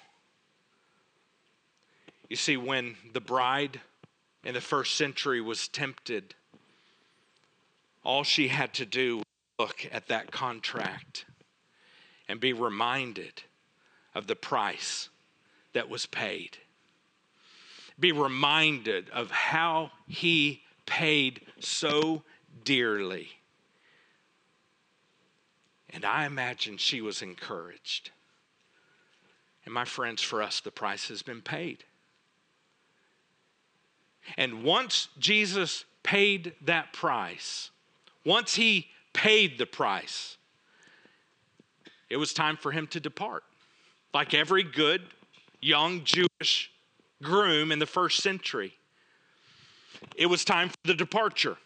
You 2.29 2.35
see, 2.35 2.57
when 2.57 2.95
the 3.13 3.21
bride 3.21 3.79
in 4.43 4.53
the 4.53 4.61
first 4.61 4.95
century 4.95 5.41
was 5.41 5.67
tempted, 5.67 6.35
all 8.03 8.23
she 8.23 8.47
had 8.47 8.73
to 8.75 8.85
do 8.85 9.17
was 9.17 9.25
look 9.59 9.87
at 9.91 10.07
that 10.07 10.31
contract 10.31 11.25
and 12.27 12.39
be 12.39 12.53
reminded 12.53 13.43
of 14.15 14.27
the 14.27 14.35
price 14.35 15.09
that 15.73 15.89
was 15.89 16.05
paid. 16.05 16.57
Be 17.99 18.11
reminded 18.11 19.09
of 19.11 19.31
how 19.31 19.91
he 20.07 20.63
paid 20.85 21.41
so 21.59 22.23
dearly. 22.63 23.29
And 25.91 26.03
I 26.03 26.25
imagine 26.25 26.77
she 26.77 27.01
was 27.01 27.21
encouraged. 27.21 28.09
And 29.65 29.73
my 29.73 29.85
friends, 29.85 30.21
for 30.21 30.41
us, 30.41 30.59
the 30.59 30.71
price 30.71 31.07
has 31.07 31.21
been 31.21 31.41
paid. 31.41 31.83
And 34.37 34.63
once 34.63 35.09
Jesus 35.19 35.85
paid 36.03 36.53
that 36.61 36.93
price, 36.93 37.71
once 38.25 38.55
he 38.55 38.87
paid 39.13 39.57
the 39.57 39.65
price, 39.65 40.37
it 42.09 42.17
was 42.17 42.33
time 42.33 42.57
for 42.57 42.71
him 42.71 42.87
to 42.87 42.99
depart. 42.99 43.43
Like 44.13 44.33
every 44.33 44.63
good 44.63 45.01
young 45.61 46.03
Jewish 46.03 46.71
groom 47.21 47.71
in 47.71 47.79
the 47.79 47.85
first 47.85 48.21
century, 48.21 48.73
it 50.15 50.25
was 50.25 50.43
time 50.45 50.69
for 50.69 50.75
the 50.83 50.93
departure. 50.93 51.57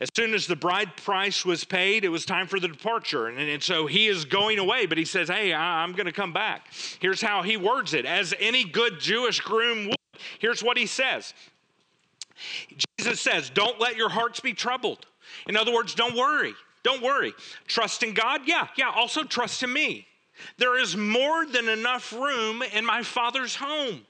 As 0.00 0.08
soon 0.16 0.32
as 0.32 0.46
the 0.46 0.56
bride 0.56 0.96
price 0.96 1.44
was 1.44 1.64
paid, 1.64 2.04
it 2.04 2.08
was 2.08 2.24
time 2.24 2.46
for 2.46 2.58
the 2.58 2.68
departure. 2.68 3.26
And, 3.26 3.38
and 3.38 3.62
so 3.62 3.86
he 3.86 4.06
is 4.06 4.24
going 4.24 4.58
away, 4.58 4.86
but 4.86 4.96
he 4.96 5.04
says, 5.04 5.28
Hey, 5.28 5.52
I, 5.52 5.82
I'm 5.82 5.92
going 5.92 6.06
to 6.06 6.12
come 6.12 6.32
back. 6.32 6.68
Here's 7.00 7.20
how 7.20 7.42
he 7.42 7.56
words 7.56 7.92
it 7.92 8.06
as 8.06 8.34
any 8.40 8.64
good 8.64 8.98
Jewish 8.98 9.40
groom 9.40 9.88
would. 9.88 9.96
Here's 10.38 10.62
what 10.62 10.78
he 10.78 10.86
says 10.86 11.34
Jesus 12.98 13.20
says, 13.20 13.50
Don't 13.50 13.78
let 13.78 13.96
your 13.96 14.08
hearts 14.08 14.40
be 14.40 14.54
troubled. 14.54 15.06
In 15.46 15.56
other 15.56 15.72
words, 15.72 15.94
don't 15.94 16.16
worry. 16.16 16.54
Don't 16.82 17.02
worry. 17.02 17.34
Trust 17.66 18.02
in 18.02 18.14
God? 18.14 18.42
Yeah, 18.46 18.68
yeah. 18.76 18.90
Also 18.90 19.22
trust 19.22 19.62
in 19.62 19.72
me. 19.72 20.06
There 20.56 20.80
is 20.80 20.96
more 20.96 21.44
than 21.44 21.68
enough 21.68 22.12
room 22.12 22.62
in 22.62 22.86
my 22.86 23.02
Father's 23.02 23.54
home. 23.54 24.06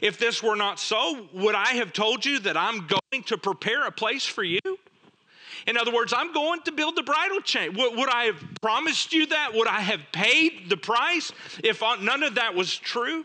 If 0.00 0.18
this 0.18 0.42
were 0.42 0.56
not 0.56 0.78
so, 0.78 1.28
would 1.34 1.54
I 1.54 1.74
have 1.74 1.92
told 1.92 2.24
you 2.24 2.38
that 2.40 2.56
I'm 2.56 2.86
going 2.86 3.22
to 3.24 3.36
prepare 3.36 3.86
a 3.86 3.92
place 3.92 4.24
for 4.24 4.42
you? 4.42 4.60
In 5.66 5.76
other 5.76 5.92
words, 5.92 6.12
I'm 6.16 6.32
going 6.32 6.62
to 6.62 6.72
build 6.72 6.96
the 6.96 7.02
bridal 7.02 7.40
chain. 7.40 7.74
Would, 7.74 7.96
would 7.96 8.08
I 8.08 8.24
have 8.24 8.42
promised 8.60 9.12
you 9.12 9.26
that? 9.26 9.54
Would 9.54 9.68
I 9.68 9.80
have 9.80 10.00
paid 10.12 10.68
the 10.68 10.76
price 10.76 11.32
if 11.62 11.82
none 12.00 12.22
of 12.22 12.36
that 12.36 12.54
was 12.54 12.76
true? 12.76 13.24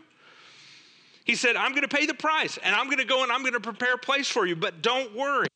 He 1.24 1.34
said, 1.34 1.56
I'm 1.56 1.72
going 1.72 1.82
to 1.82 1.88
pay 1.88 2.06
the 2.06 2.14
price 2.14 2.58
and 2.62 2.74
I'm 2.74 2.86
going 2.86 2.98
to 2.98 3.04
go 3.04 3.22
and 3.22 3.32
I'm 3.32 3.40
going 3.40 3.54
to 3.54 3.60
prepare 3.60 3.94
a 3.94 3.98
place 3.98 4.28
for 4.28 4.46
you, 4.46 4.54
but 4.54 4.80
don't 4.80 5.14
worry. 5.14 5.48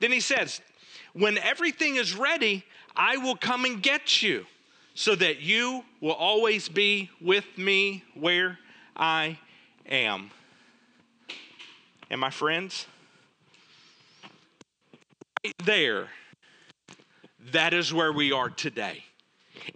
Then 0.00 0.10
he 0.10 0.20
says, 0.20 0.60
When 1.12 1.36
everything 1.38 1.96
is 1.96 2.14
ready, 2.14 2.64
I 2.96 3.18
will 3.18 3.36
come 3.36 3.64
and 3.64 3.82
get 3.82 4.22
you 4.22 4.46
so 4.94 5.14
that 5.14 5.40
you 5.40 5.84
will 6.00 6.12
always 6.12 6.68
be 6.68 7.10
with 7.20 7.44
me 7.56 8.04
where 8.14 8.58
I 8.96 9.38
am. 9.86 10.30
And 12.10 12.20
my 12.20 12.30
friends, 12.30 12.86
there, 15.64 16.08
that 17.52 17.74
is 17.74 17.92
where 17.92 18.12
we 18.12 18.32
are 18.32 18.50
today. 18.50 19.04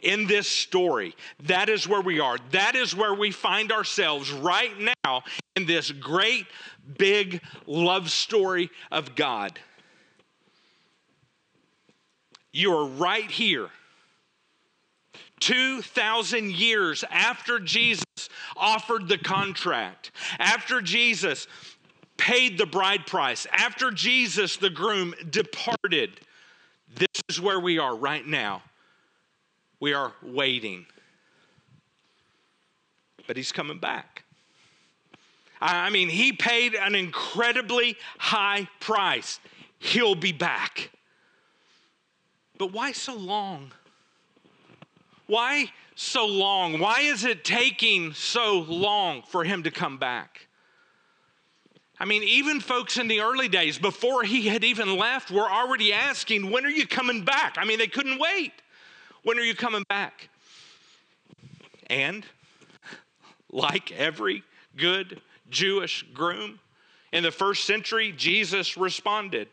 In 0.02 0.26
this 0.26 0.48
story, 0.48 1.14
that 1.44 1.68
is 1.68 1.86
where 1.86 2.00
we 2.00 2.18
are. 2.18 2.38
That 2.50 2.74
is 2.74 2.94
where 2.94 3.14
we 3.14 3.30
find 3.30 3.70
ourselves 3.70 4.32
right 4.32 4.72
now 5.04 5.22
in 5.54 5.66
this 5.66 5.92
great 5.92 6.46
big 6.98 7.40
love 7.66 8.10
story 8.10 8.70
of 8.90 9.14
God. 9.14 9.58
You 12.52 12.72
are 12.74 12.86
right 12.86 13.30
here. 13.30 13.68
2,000 15.40 16.50
years 16.52 17.04
after 17.10 17.60
Jesus 17.60 18.04
offered 18.56 19.06
the 19.06 19.18
contract, 19.18 20.10
after 20.38 20.80
Jesus 20.80 21.46
paid 22.16 22.58
the 22.58 22.66
bride 22.66 23.06
price, 23.06 23.46
after 23.52 23.90
Jesus, 23.90 24.56
the 24.56 24.70
groom, 24.70 25.14
departed, 25.30 26.20
this 26.94 27.08
is 27.28 27.40
where 27.40 27.60
we 27.60 27.78
are 27.78 27.94
right 27.94 28.26
now. 28.26 28.62
We 29.80 29.92
are 29.92 30.12
waiting. 30.22 30.86
But 33.26 33.36
he's 33.36 33.52
coming 33.52 33.78
back. 33.78 34.24
I 35.60 35.90
mean, 35.90 36.08
he 36.08 36.32
paid 36.32 36.74
an 36.74 36.94
incredibly 36.94 37.96
high 38.18 38.68
price. 38.80 39.40
He'll 39.78 40.14
be 40.14 40.32
back. 40.32 40.90
But 42.58 42.72
why 42.72 42.92
so 42.92 43.14
long? 43.14 43.72
Why 45.26 45.72
so 45.94 46.26
long? 46.26 46.78
Why 46.78 47.00
is 47.00 47.24
it 47.24 47.44
taking 47.44 48.12
so 48.12 48.60
long 48.60 49.22
for 49.22 49.44
him 49.44 49.62
to 49.64 49.70
come 49.70 49.98
back? 49.98 50.45
I 51.98 52.04
mean, 52.04 52.22
even 52.22 52.60
folks 52.60 52.98
in 52.98 53.08
the 53.08 53.20
early 53.20 53.48
days, 53.48 53.78
before 53.78 54.22
he 54.22 54.48
had 54.48 54.64
even 54.64 54.96
left, 54.96 55.30
were 55.30 55.50
already 55.50 55.92
asking, 55.92 56.50
When 56.50 56.66
are 56.66 56.70
you 56.70 56.86
coming 56.86 57.24
back? 57.24 57.56
I 57.58 57.64
mean, 57.64 57.78
they 57.78 57.86
couldn't 57.86 58.18
wait. 58.18 58.52
When 59.22 59.38
are 59.38 59.42
you 59.42 59.54
coming 59.54 59.84
back? 59.88 60.28
And, 61.88 62.26
like 63.50 63.92
every 63.92 64.42
good 64.76 65.20
Jewish 65.48 66.04
groom 66.12 66.58
in 67.12 67.22
the 67.22 67.30
first 67.30 67.64
century, 67.64 68.12
Jesus 68.12 68.76
responded. 68.76 69.48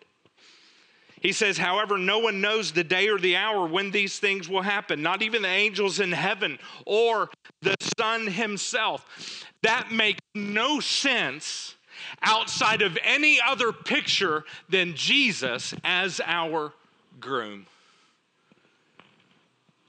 He 1.21 1.31
says, 1.31 1.57
however, 1.57 1.97
no 1.97 2.19
one 2.19 2.41
knows 2.41 2.73
the 2.73 2.83
day 2.83 3.07
or 3.07 3.17
the 3.17 3.37
hour 3.37 3.65
when 3.65 3.91
these 3.91 4.19
things 4.19 4.49
will 4.49 4.61
happen, 4.61 5.01
not 5.01 5.21
even 5.21 5.43
the 5.43 5.47
angels 5.47 6.01
in 6.01 6.11
heaven 6.11 6.59
or 6.85 7.29
the 7.61 7.75
Son 7.97 8.27
himself. 8.27 9.45
That 9.61 9.89
makes 9.93 10.19
no 10.35 10.81
sense 10.81 11.75
outside 12.21 12.81
of 12.81 12.97
any 13.03 13.39
other 13.45 13.71
picture 13.71 14.43
than 14.69 14.95
Jesus 14.95 15.73
as 15.83 16.21
our 16.25 16.73
groom. 17.19 17.65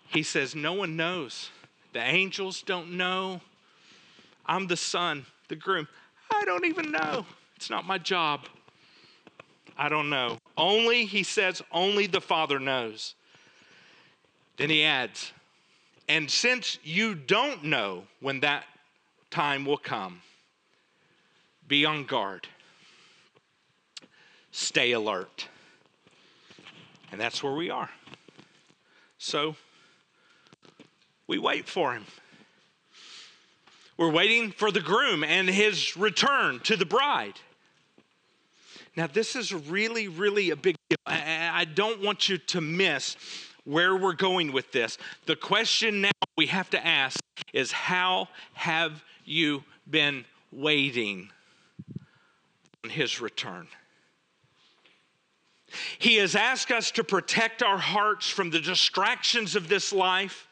He 0.09 0.23
says, 0.23 0.55
No 0.55 0.75
one 0.75 0.97
knows. 0.97 1.51
The 1.93 2.01
angels 2.01 2.63
don't 2.63 2.93
know. 2.93 3.41
I'm 4.47 4.67
the 4.67 4.77
son, 4.77 5.27
the 5.49 5.57
groom. 5.57 5.89
I 6.33 6.45
don't 6.45 6.65
even 6.65 6.91
know. 6.91 7.25
It's 7.57 7.71
not 7.71 7.87
my 7.87 7.99
job. 7.99 8.41
I 9.77 9.89
don't 9.89 10.11
know. 10.11 10.39
Only, 10.57 11.05
he 11.07 11.23
says, 11.23 11.63
only 11.73 12.07
the 12.07 12.21
Father 12.21 12.59
knows. 12.59 13.15
Then 14.57 14.71
he 14.71 14.85
adds, 14.85 15.33
and 16.09 16.31
since 16.31 16.79
you 16.85 17.15
don't 17.15 17.65
know 17.65 18.05
when 18.21 18.41
that 18.41 18.65
time 19.31 19.65
will 19.65 19.79
come, 19.79 20.21
be 21.67 21.85
on 21.85 22.05
guard, 22.05 22.49
stay 24.51 24.93
alert. 24.93 25.49
And 27.11 27.21
that's 27.21 27.43
where 27.43 27.55
we 27.55 27.71
are. 27.71 27.91
So 29.19 29.57
we 31.27 31.39
wait 31.39 31.69
for 31.69 31.95
him. 31.95 32.05
We're 33.97 34.11
waiting 34.11 34.51
for 34.51 34.73
the 34.73 34.81
groom 34.81 35.23
and 35.23 35.49
his 35.49 35.97
return 35.97 36.61
to 36.65 36.77
the 36.77 36.85
bride. 36.85 37.35
Now, 38.97 39.07
this 39.07 39.37
is 39.37 39.53
really, 39.53 40.09
really 40.09 40.51
a 40.51 40.57
big 40.57 40.77
deal. 40.89 40.99
I 41.07 41.65
don't 41.65 42.03
want 42.03 42.29
you 42.29 42.39
to 42.39 42.61
miss 42.61 43.17
where 43.65 43.97
we're 43.97 44.13
going 44.13 44.53
with 44.53 44.73
this. 44.73 44.99
The 45.27 45.37
question 45.37 46.03
now 46.03 46.11
we 46.37 46.47
have 46.47 46.71
to 46.71 46.87
ask 46.87 47.21
is 47.53 47.73
how 47.73 48.29
have 48.55 49.03
you 49.25 49.65
been 49.89 50.25
waiting 50.53 51.31
on 52.85 52.91
his 52.91 53.21
return? 53.21 53.67
He 55.99 56.17
has 56.17 56.37
asked 56.37 56.71
us 56.71 56.93
to 56.93 57.03
protect 57.03 57.63
our 57.63 57.79
hearts 57.79 58.29
from 58.29 58.51
the 58.51 58.61
distractions 58.61 59.57
of 59.57 59.69
this 59.69 59.93
life 59.93 60.47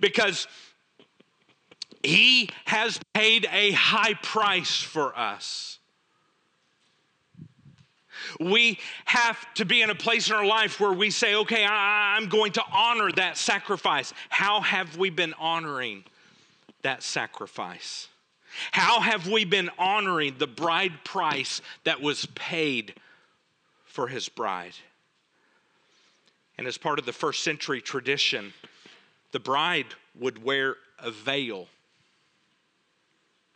because 0.00 0.48
he 2.02 2.48
has 2.64 2.98
paid 3.14 3.46
a 3.52 3.72
high 3.72 4.14
price 4.14 4.80
for 4.80 5.16
us. 5.16 5.78
We 8.38 8.78
have 9.04 9.36
to 9.54 9.64
be 9.64 9.82
in 9.82 9.90
a 9.90 9.94
place 9.94 10.28
in 10.28 10.36
our 10.36 10.46
life 10.46 10.80
where 10.80 10.92
we 10.92 11.10
say, 11.10 11.34
okay, 11.36 11.64
I, 11.64 12.16
am 12.16 12.28
going 12.28 12.52
to 12.52 12.62
honor 12.72 13.10
that 13.12 13.36
sacrifice. 13.36 14.12
How 14.28 14.60
have 14.60 14.96
we 14.96 15.10
been 15.10 15.34
honoring 15.34 16.04
that 16.82 17.02
sacrifice? 17.02 18.08
How 18.72 19.00
have 19.00 19.28
we 19.28 19.44
been 19.44 19.70
honoring 19.78 20.36
the 20.38 20.46
bride 20.46 21.04
price 21.04 21.60
that 21.84 22.00
was 22.00 22.26
paid 22.34 22.94
for 23.84 24.08
his 24.08 24.28
bride? 24.28 24.74
And 26.58 26.66
as 26.66 26.76
part 26.76 26.98
of 26.98 27.06
the 27.06 27.12
first 27.12 27.42
century 27.42 27.80
tradition, 27.80 28.52
the 29.32 29.40
bride 29.40 29.86
would 30.18 30.42
wear 30.42 30.76
a 30.98 31.10
veil. 31.10 31.68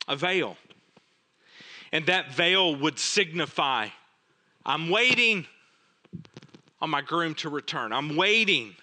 A 0.08 0.16
veil. 0.16 0.56
And 1.92 2.06
that 2.06 2.32
veil 2.32 2.74
would 2.76 2.98
signify 2.98 3.88
I'm 4.66 4.88
waiting 4.88 5.46
on 6.80 6.90
my 6.90 7.02
groom 7.02 7.34
to 7.36 7.48
return. 7.48 7.92
I'm 7.92 8.16
waiting. 8.16 8.74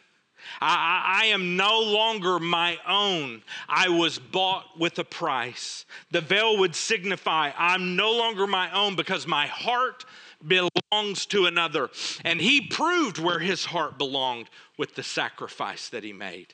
I, 0.60 1.22
I, 1.24 1.26
am 1.28 1.56
no 1.56 1.80
longer 1.80 2.40
my 2.40 2.78
own. 2.88 3.44
I 3.68 3.90
was 3.90 4.20
bought 4.20 4.80
with 4.80 5.00
a 5.00 5.04
price. 5.04 5.86
The 6.12 6.22
veil 6.22 6.58
would 6.58 6.76
signify 6.76 7.52
I'm 7.58 7.96
no 7.96 8.12
longer 8.12 8.48
my 8.48 8.72
own 8.72 8.96
because 8.96 9.28
my 9.28 9.48
heart 9.48 10.06
belongs 10.46 11.26
to 11.28 11.46
another. 11.46 11.90
And 12.24 12.42
he 12.42 12.62
proved 12.62 13.18
where 13.18 13.40
his 13.40 13.66
heart 13.66 13.98
belonged 13.98 14.50
with 14.78 14.96
the 14.96 15.04
sacrifice 15.04 15.90
that 15.90 16.04
he 16.04 16.14
made. 16.14 16.54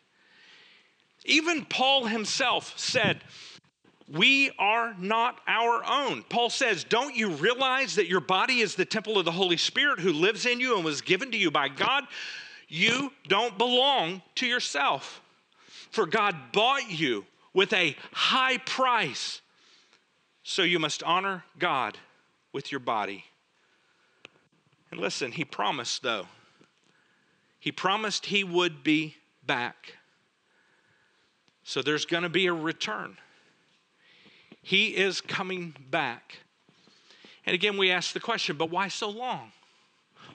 Even 1.26 1.66
Paul 1.66 2.06
himself 2.06 2.78
said, 2.78 3.22
we 4.10 4.52
are 4.58 4.96
not 4.98 5.42
our 5.48 5.84
own. 5.86 6.24
Paul 6.24 6.50
says, 6.50 6.86
Don't 6.86 7.16
you 7.16 7.30
realize 7.32 7.96
that 7.96 8.08
your 8.08 8.22
body 8.22 8.60
is 8.60 8.76
the 8.76 8.86
temple 8.86 9.18
of 9.18 9.26
the 9.26 9.32
Holy 9.32 9.58
Spirit 9.58 10.00
who 10.00 10.14
lives 10.14 10.46
in 10.46 10.60
you 10.60 10.76
and 10.76 10.86
was 10.86 11.02
given 11.02 11.32
to 11.32 11.38
you 11.38 11.52
by 11.52 11.68
God? 11.68 12.06
You 12.68 13.12
don't 13.28 13.58
belong 13.58 14.22
to 14.36 14.46
yourself, 14.46 15.22
for 15.92 16.06
God 16.06 16.36
bought 16.52 16.90
you 16.90 17.26
with 17.54 17.72
a 17.74 17.96
high 18.12 18.58
price. 18.58 19.42
So 20.44 20.64
you 20.64 20.80
must 20.80 21.04
honor 21.04 21.44
God 21.60 21.98
with 22.54 22.72
your 22.72 22.80
body. 22.80 23.26
And 24.92 25.00
listen, 25.00 25.32
he 25.32 25.44
promised, 25.44 26.04
though, 26.04 26.28
he 27.60 27.72
promised 27.72 28.28
he 28.28 28.44
would 28.44 28.84
be 28.84 29.16
back. 29.46 29.96
So 31.64 31.82
there's 31.82 32.06
going 32.06 32.24
to 32.24 32.30
be 32.30 32.48
a 32.48 32.54
return. 32.54 33.18
He 34.62 34.96
is 34.96 35.20
coming 35.20 35.76
back. 35.90 36.40
And 37.46 37.54
again, 37.54 37.78
we 37.78 37.92
ask 37.92 38.14
the 38.14 38.20
question, 38.20 38.56
but 38.56 38.70
why 38.70 38.88
so 38.88 39.10
long? 39.10 39.52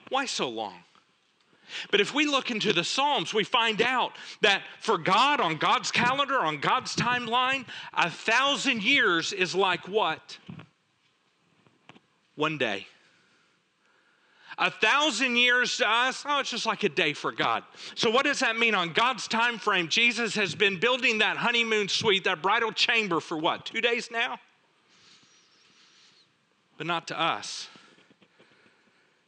Why 0.09 0.25
so 0.25 0.49
long? 0.49 0.83
But 1.91 2.01
if 2.01 2.13
we 2.13 2.25
look 2.25 2.51
into 2.51 2.73
the 2.73 2.83
Psalms, 2.83 3.33
we 3.33 3.43
find 3.43 3.81
out 3.81 4.13
that 4.41 4.63
for 4.79 4.97
God, 4.97 5.39
on 5.39 5.57
God's 5.57 5.91
calendar, 5.91 6.39
on 6.39 6.59
God's 6.59 6.95
timeline, 6.95 7.65
a 7.93 8.09
thousand 8.09 8.83
years 8.83 9.33
is 9.33 9.53
like 9.55 9.87
what? 9.87 10.37
One 12.35 12.57
day. 12.57 12.87
A 14.57 14.69
thousand 14.69 15.35
years 15.35 15.77
to 15.77 15.89
us, 15.89 16.23
oh, 16.27 16.39
it's 16.39 16.51
just 16.51 16.65
like 16.65 16.83
a 16.83 16.89
day 16.89 17.13
for 17.13 17.31
God. 17.31 17.63
So, 17.95 18.11
what 18.11 18.23
does 18.23 18.39
that 18.39 18.57
mean 18.57 18.75
on 18.75 18.93
God's 18.93 19.27
time 19.27 19.57
frame? 19.57 19.87
Jesus 19.87 20.35
has 20.35 20.53
been 20.53 20.79
building 20.79 21.19
that 21.19 21.37
honeymoon 21.37 21.87
suite, 21.87 22.25
that 22.25 22.41
bridal 22.41 22.71
chamber 22.71 23.19
for 23.19 23.35
what, 23.35 23.65
two 23.65 23.81
days 23.81 24.09
now? 24.11 24.37
But 26.77 26.85
not 26.85 27.07
to 27.07 27.19
us. 27.19 27.67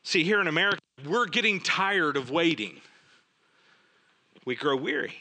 See, 0.04 0.24
here 0.24 0.40
in 0.40 0.48
America, 0.48 0.80
we're 1.04 1.26
getting 1.26 1.60
tired 1.60 2.18
of 2.18 2.30
waiting. 2.30 2.80
We 4.46 4.56
grow 4.56 4.76
weary. 4.76 5.14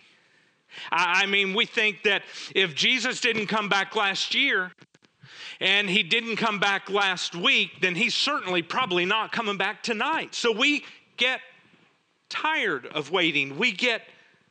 I 0.90 1.26
mean, 1.26 1.54
we 1.54 1.66
think 1.66 2.02
that 2.02 2.22
if 2.54 2.74
Jesus 2.74 3.20
didn't 3.20 3.46
come 3.46 3.68
back 3.68 3.94
last 3.96 4.34
year, 4.34 4.72
and 5.60 5.88
he 5.88 6.02
didn't 6.02 6.36
come 6.36 6.58
back 6.58 6.90
last 6.90 7.34
week, 7.34 7.80
then 7.80 7.94
he's 7.94 8.14
certainly 8.14 8.62
probably 8.62 9.04
not 9.04 9.32
coming 9.32 9.56
back 9.56 9.82
tonight. 9.82 10.34
So 10.34 10.52
we 10.52 10.84
get 11.16 11.40
tired 12.28 12.86
of 12.86 13.10
waiting. 13.10 13.56
We 13.56 13.72
get 13.72 14.02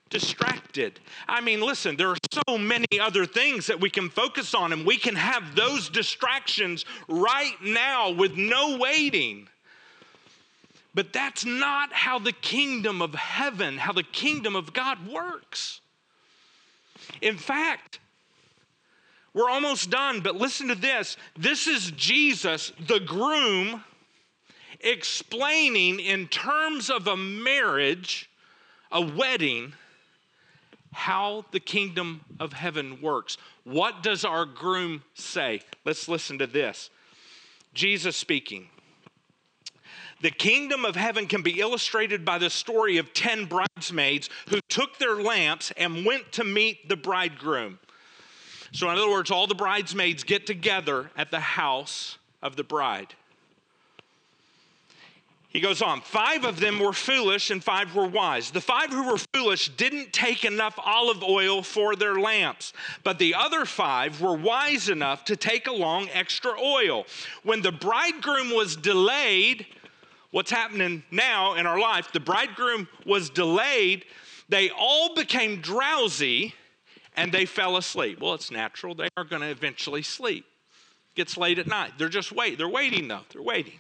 distracted. 0.10 1.00
I 1.28 1.42
mean, 1.42 1.62
listen, 1.62 1.98
there 1.98 2.10
are 2.10 2.18
so 2.48 2.58
many 2.58 3.00
other 3.02 3.26
things 3.26 3.68
that 3.68 3.80
we 3.80 3.90
can 3.90 4.10
focus 4.10 4.54
on, 4.54 4.72
and 4.72 4.86
we 4.86 4.98
can 4.98 5.16
have 5.16 5.56
those 5.56 5.90
distractions 5.90 6.86
right 7.08 7.56
now 7.62 8.12
with 8.12 8.36
no 8.38 8.78
waiting. 8.78 9.50
But 10.94 11.12
that's 11.12 11.44
not 11.44 11.92
how 11.92 12.20
the 12.20 12.32
kingdom 12.32 13.02
of 13.02 13.16
heaven, 13.16 13.78
how 13.78 13.94
the 13.94 14.04
kingdom 14.04 14.56
of 14.56 14.74
God 14.74 15.08
works. 15.08 15.82
In 17.22 17.38
fact, 17.38 18.00
we're 19.34 19.50
almost 19.50 19.90
done, 19.90 20.22
but 20.22 20.36
listen 20.36 20.68
to 20.68 20.76
this. 20.76 21.18
This 21.36 21.66
is 21.68 21.92
Jesus, 21.92 22.72
the 22.88 23.00
groom, 23.00 23.84
explaining 24.80 26.00
in 26.00 26.28
terms 26.28 26.92
of 26.92 27.08
a 27.08 27.18
marriage, 27.18 28.30
a 28.92 29.02
wedding, 29.02 29.74
how 30.92 31.46
the 31.52 31.60
kingdom 31.60 32.22
of 32.40 32.54
heaven 32.54 33.02
works. 33.02 33.38
What 33.64 34.04
does 34.04 34.24
our 34.24 34.46
groom 34.46 35.04
say? 35.16 35.62
Let's 35.86 36.08
listen 36.08 36.38
to 36.38 36.46
this. 36.46 36.92
Jesus 37.74 38.16
speaking. 38.16 38.70
The 40.24 40.32
kingdom 40.32 40.86
of 40.86 40.96
heaven 40.96 41.28
can 41.28 41.42
be 41.42 41.60
illustrated 41.60 42.24
by 42.24 42.38
the 42.38 42.50
story 42.50 42.98
of 42.98 43.14
10 43.14 43.44
bridesmaids 43.44 44.30
who 44.48 44.62
took 44.70 44.98
their 44.98 45.22
lamps 45.22 45.74
and 45.76 46.06
went 46.06 46.32
to 46.32 46.46
meet 46.46 46.88
the 46.88 46.96
bridegroom. 46.96 47.78
So, 48.72 48.90
in 48.90 48.98
other 48.98 49.12
words, 49.12 49.32
all 49.32 49.48
the 49.48 49.54
bridesmaids 49.54 50.24
get 50.24 50.48
together 50.48 51.12
at 51.18 51.30
the 51.30 51.42
house 51.42 52.18
of 52.42 52.56
the 52.56 52.64
bride. 52.64 53.14
He 55.50 55.60
goes 55.60 55.82
on, 55.82 56.00
five 56.00 56.46
of 56.46 56.58
them 56.58 56.80
were 56.80 56.94
foolish 56.94 57.52
and 57.52 57.62
five 57.62 57.94
were 57.94 58.08
wise. 58.08 58.50
The 58.50 58.62
five 58.62 58.92
who 58.92 59.12
were 59.12 59.20
foolish 59.34 59.76
didn't 59.76 60.14
take 60.14 60.46
enough 60.46 60.80
olive 60.82 61.22
oil 61.22 61.62
for 61.62 61.98
their 61.98 62.16
lamps, 62.16 62.72
but 63.04 63.20
the 63.20 63.36
other 63.36 63.66
five 63.66 64.22
were 64.22 64.38
wise 64.38 64.88
enough 64.88 65.26
to 65.26 65.36
take 65.36 65.68
along 65.68 66.08
extra 66.14 66.58
oil. 66.58 67.06
When 67.44 67.62
the 67.62 67.74
bridegroom 67.74 68.52
was 68.56 68.78
delayed, 68.78 69.66
what's 70.34 70.50
happening 70.50 71.04
now 71.12 71.54
in 71.54 71.68
our 71.68 71.80
life, 71.80 72.12
the 72.12 72.20
bridegroom 72.20 72.88
was 73.06 73.30
delayed. 73.30 74.04
They 74.50 74.72
all 74.72 75.14
became 75.14 75.62
drowsy 75.62 76.56
and 77.16 77.32
they 77.32 77.46
fell 77.46 77.78
asleep. 77.78 78.20
Well, 78.20 78.34
it's 78.34 78.50
natural. 78.50 78.96
They 78.96 79.10
are 79.16 79.24
going 79.24 79.44
to 79.44 79.50
eventually 79.50 80.02
sleep. 80.02 80.46
Gets 81.14 81.38
late 81.38 81.60
at 81.60 81.68
night. 81.68 81.92
They're 82.00 82.10
just 82.10 82.32
wait. 82.32 82.58
They're 82.58 82.68
waiting 82.68 83.08
though. 83.08 83.22
They're 83.32 83.44
waiting. 83.44 83.80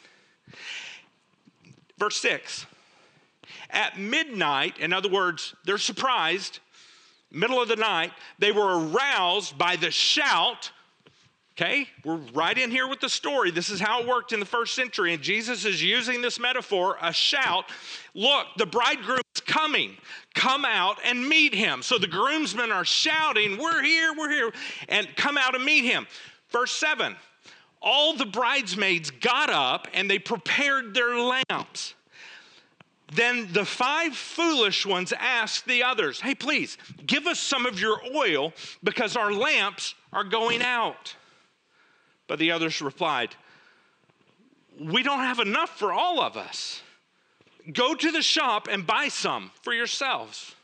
Verse 1.98 2.18
6. 2.18 2.68
At 3.72 4.00
midnight, 4.00 4.78
in 4.78 4.94
other 4.94 5.10
words, 5.10 5.56
they're 5.66 5.80
surprised, 5.80 6.60
middle 7.32 7.60
of 7.60 7.68
the 7.68 7.76
night, 7.76 8.12
they 8.38 8.52
were 8.52 8.88
aroused 8.90 9.58
by 9.58 9.76
the 9.76 9.90
shout 9.90 10.72
Okay, 11.56 11.86
we're 12.04 12.20
right 12.34 12.58
in 12.58 12.72
here 12.72 12.88
with 12.88 13.00
the 13.00 13.10
story. 13.10 13.52
This 13.52 13.70
is 13.70 13.80
how 13.80 14.02
it 14.02 14.08
worked 14.08 14.34
in 14.34 14.40
the 14.40 14.46
first 14.46 14.74
century, 14.74 15.14
and 15.14 15.22
Jesus 15.22 15.66
is 15.66 15.84
using 15.84 16.20
this 16.20 16.40
metaphor 16.40 16.98
a 17.00 17.14
shout. 17.14 17.66
Look, 18.16 18.48
the 18.58 18.66
bridegroom 18.66 19.22
is 19.36 19.42
coming. 19.42 19.96
Come 20.34 20.66
out 20.66 20.98
and 21.06 21.30
meet 21.30 21.54
him. 21.54 21.84
So 21.84 22.00
the 22.00 22.08
groomsmen 22.08 22.72
are 22.72 22.84
shouting, 22.84 23.60
We're 23.60 23.84
here, 23.84 24.14
we're 24.18 24.32
here, 24.32 24.52
and 24.90 25.08
come 25.16 25.38
out 25.38 25.54
and 25.54 25.64
meet 25.64 25.84
him. 25.84 26.08
Verse 26.50 26.72
7 26.72 27.16
All 27.84 28.16
the 28.16 28.26
bridesmaids 28.26 29.12
got 29.12 29.52
up 29.52 29.88
and 29.94 30.10
they 30.10 30.18
prepared 30.18 30.96
their 30.96 31.20
lamps. 31.20 31.94
Then 33.14 33.54
the 33.54 33.64
five 33.64 34.16
foolish 34.16 34.88
ones 34.88 35.14
asked 35.20 35.68
the 35.68 35.84
others, 35.84 36.20
Hey, 36.20 36.34
please, 36.34 36.80
give 37.06 37.28
us 37.28 37.40
some 37.40 37.68
of 37.68 37.80
your 37.80 38.02
oil 38.16 38.54
because 38.84 39.16
our 39.16 39.32
lamps 39.32 39.94
are 40.12 40.24
going 40.24 40.64
out. 40.64 41.16
But 42.28 42.40
the 42.40 42.52
others 42.52 42.82
replied, 42.82 43.36
We 44.80 45.04
don't 45.04 45.20
have 45.20 45.40
enough 45.40 45.78
for 45.78 45.92
all 45.94 46.22
of 46.22 46.38
us. 46.38 46.82
Go 47.72 47.96
to 47.96 48.12
the 48.12 48.22
shop 48.22 48.68
and 48.70 48.86
buy 48.86 49.08
some 49.08 49.52
for 49.62 49.74
yourselves. 49.74 50.56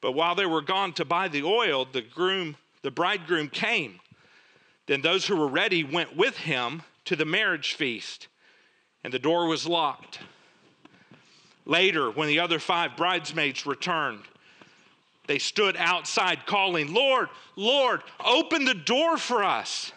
But 0.00 0.12
while 0.12 0.34
they 0.34 0.46
were 0.46 0.62
gone 0.62 0.92
to 0.94 1.04
buy 1.04 1.28
the 1.28 1.42
oil, 1.44 1.86
the 1.90 2.02
groom, 2.02 2.56
the 2.82 2.90
bridegroom 2.90 3.48
came. 3.48 4.00
Then 4.86 5.00
those 5.00 5.26
who 5.26 5.36
were 5.36 5.48
ready 5.48 5.84
went 5.84 6.16
with 6.16 6.36
him 6.38 6.82
to 7.04 7.16
the 7.16 7.24
marriage 7.24 7.74
feast, 7.74 8.28
and 9.04 9.12
the 9.12 9.18
door 9.18 9.46
was 9.46 9.66
locked. 9.66 10.18
Later, 11.64 12.10
when 12.10 12.28
the 12.28 12.40
other 12.40 12.58
five 12.58 12.96
bridesmaids 12.96 13.66
returned, 13.66 14.22
they 15.26 15.38
stood 15.38 15.76
outside 15.76 16.46
calling, 16.46 16.92
Lord, 16.92 17.28
Lord, 17.54 18.02
open 18.24 18.64
the 18.64 18.74
door 18.74 19.16
for 19.16 19.44
us. 19.44 19.92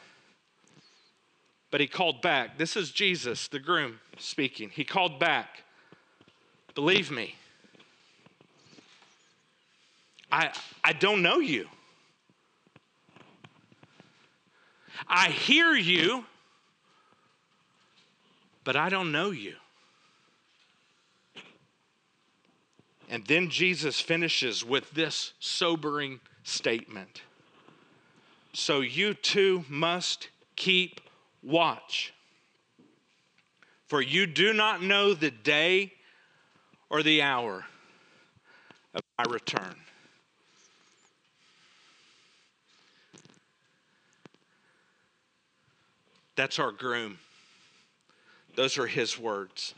But 1.75 1.81
he 1.81 1.87
called 1.87 2.21
back. 2.21 2.57
This 2.57 2.77
is 2.77 2.89
Jesus, 2.89 3.49
the 3.49 3.59
groom, 3.59 3.99
speaking. 4.17 4.69
He 4.69 4.85
called 4.85 5.19
back, 5.19 5.63
Believe 6.73 7.11
me, 7.11 7.35
I, 10.31 10.53
I 10.85 10.93
don't 10.93 11.21
know 11.21 11.39
you. 11.39 11.67
I 15.05 15.31
hear 15.31 15.73
you, 15.73 16.23
but 18.63 18.77
I 18.77 18.87
don't 18.87 19.11
know 19.11 19.31
you. 19.31 19.55
And 23.09 23.25
then 23.25 23.49
Jesus 23.49 23.99
finishes 23.99 24.63
with 24.63 24.91
this 24.91 25.33
sobering 25.41 26.21
statement. 26.41 27.23
So 28.53 28.79
you 28.79 29.13
too 29.13 29.65
must 29.67 30.29
keep 30.55 31.01
Watch, 31.45 32.11
for 33.85 34.01
you 34.01 34.25
do 34.25 34.51
not 34.51 34.81
know 34.81 35.13
the 35.13 35.29
day 35.29 35.93
or 36.89 37.03
the 37.03 37.21
hour 37.21 37.65
of 38.95 39.01
my 39.19 39.31
return. 39.31 39.75
That's 46.35 46.57
our 46.57 46.71
groom. 46.71 47.19
Those 48.55 48.79
are 48.79 48.87
his 48.87 49.19
words. 49.19 49.75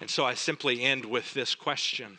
And 0.00 0.08
so 0.08 0.24
I 0.24 0.34
simply 0.34 0.82
end 0.82 1.04
with 1.04 1.34
this 1.34 1.56
question 1.56 2.18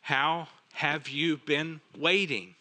How 0.00 0.48
have 0.72 1.08
you 1.08 1.36
been 1.36 1.80
waiting? 1.96 2.56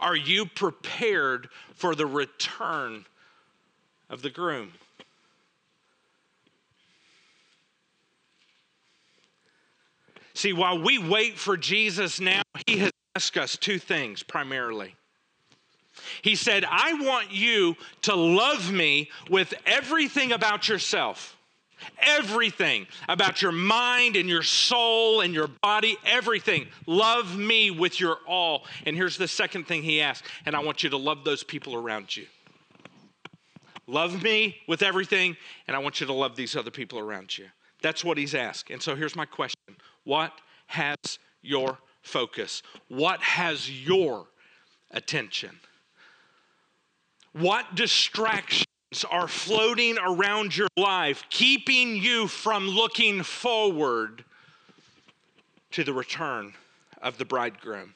Are 0.00 0.16
you 0.16 0.46
prepared 0.46 1.48
for 1.74 1.94
the 1.94 2.06
return 2.06 3.04
of 4.08 4.22
the 4.22 4.30
groom? 4.30 4.72
See, 10.34 10.52
while 10.52 10.80
we 10.80 10.98
wait 10.98 11.36
for 11.36 11.56
Jesus 11.56 12.20
now, 12.20 12.42
he 12.66 12.78
has 12.78 12.92
asked 13.16 13.36
us 13.36 13.56
two 13.56 13.80
things 13.80 14.22
primarily. 14.22 14.94
He 16.22 16.36
said, 16.36 16.64
I 16.64 16.94
want 17.04 17.32
you 17.32 17.76
to 18.02 18.14
love 18.14 18.70
me 18.70 19.10
with 19.28 19.52
everything 19.66 20.30
about 20.30 20.68
yourself. 20.68 21.37
Everything 22.00 22.86
about 23.08 23.42
your 23.42 23.52
mind 23.52 24.16
and 24.16 24.28
your 24.28 24.42
soul 24.42 25.20
and 25.20 25.34
your 25.34 25.48
body, 25.48 25.96
everything. 26.04 26.66
Love 26.86 27.36
me 27.36 27.70
with 27.70 28.00
your 28.00 28.18
all. 28.26 28.64
And 28.86 28.96
here's 28.96 29.16
the 29.16 29.28
second 29.28 29.66
thing 29.66 29.82
he 29.82 30.00
asked, 30.00 30.24
and 30.46 30.54
I 30.54 30.60
want 30.60 30.82
you 30.82 30.90
to 30.90 30.96
love 30.96 31.24
those 31.24 31.42
people 31.42 31.74
around 31.74 32.16
you. 32.16 32.26
Love 33.86 34.22
me 34.22 34.56
with 34.68 34.82
everything, 34.82 35.36
and 35.66 35.74
I 35.74 35.80
want 35.80 36.00
you 36.00 36.06
to 36.06 36.12
love 36.12 36.36
these 36.36 36.54
other 36.54 36.70
people 36.70 36.98
around 36.98 37.36
you. 37.38 37.46
That's 37.82 38.04
what 38.04 38.18
he's 38.18 38.34
asked. 38.34 38.70
And 38.70 38.82
so 38.82 38.94
here's 38.94 39.16
my 39.16 39.24
question 39.24 39.76
What 40.04 40.32
has 40.66 40.96
your 41.42 41.78
focus? 42.02 42.62
What 42.88 43.20
has 43.22 43.70
your 43.70 44.26
attention? 44.90 45.58
What 47.32 47.74
distraction 47.74 48.67
are 49.10 49.28
floating 49.28 49.98
around 49.98 50.56
your 50.56 50.68
life, 50.76 51.24
keeping 51.30 51.96
you 51.96 52.26
from 52.26 52.68
looking 52.68 53.22
forward 53.22 54.24
to 55.72 55.84
the 55.84 55.92
return 55.92 56.54
of 57.02 57.18
the 57.18 57.24
bridegroom. 57.24 57.94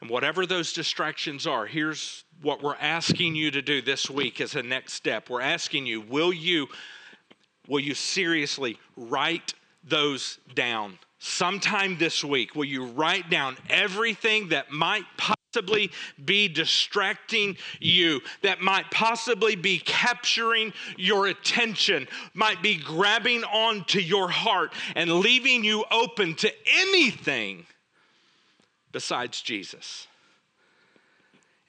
And 0.00 0.08
whatever 0.08 0.46
those 0.46 0.72
distractions 0.72 1.46
are, 1.46 1.66
here's 1.66 2.24
what 2.40 2.62
we're 2.62 2.76
asking 2.76 3.34
you 3.34 3.50
to 3.50 3.60
do 3.60 3.82
this 3.82 4.08
week 4.08 4.40
as 4.40 4.54
a 4.54 4.62
next 4.62 4.92
step. 4.92 5.28
We're 5.28 5.40
asking 5.40 5.86
you, 5.86 6.00
will 6.00 6.32
you 6.32 6.68
will 7.66 7.80
you 7.80 7.94
seriously 7.94 8.78
write 8.96 9.54
those 9.84 10.38
down? 10.54 10.98
Sometime 11.18 11.98
this 11.98 12.24
week, 12.24 12.54
will 12.54 12.64
you 12.64 12.86
write 12.86 13.28
down 13.28 13.56
everything 13.68 14.50
that 14.50 14.70
might 14.70 15.04
possibly 15.52 15.90
be 16.24 16.48
distracting 16.48 17.56
you, 17.80 18.20
that 18.42 18.60
might 18.60 18.90
possibly 18.90 19.56
be 19.56 19.78
capturing 19.78 20.72
your 20.96 21.26
attention, 21.26 22.06
might 22.34 22.62
be 22.62 22.76
grabbing 22.76 23.44
onto 23.44 23.98
your 23.98 24.28
heart 24.28 24.72
and 24.94 25.10
leaving 25.10 25.64
you 25.64 25.84
open 25.90 26.34
to 26.34 26.52
anything 26.66 27.64
besides 28.92 29.40
Jesus. 29.40 30.06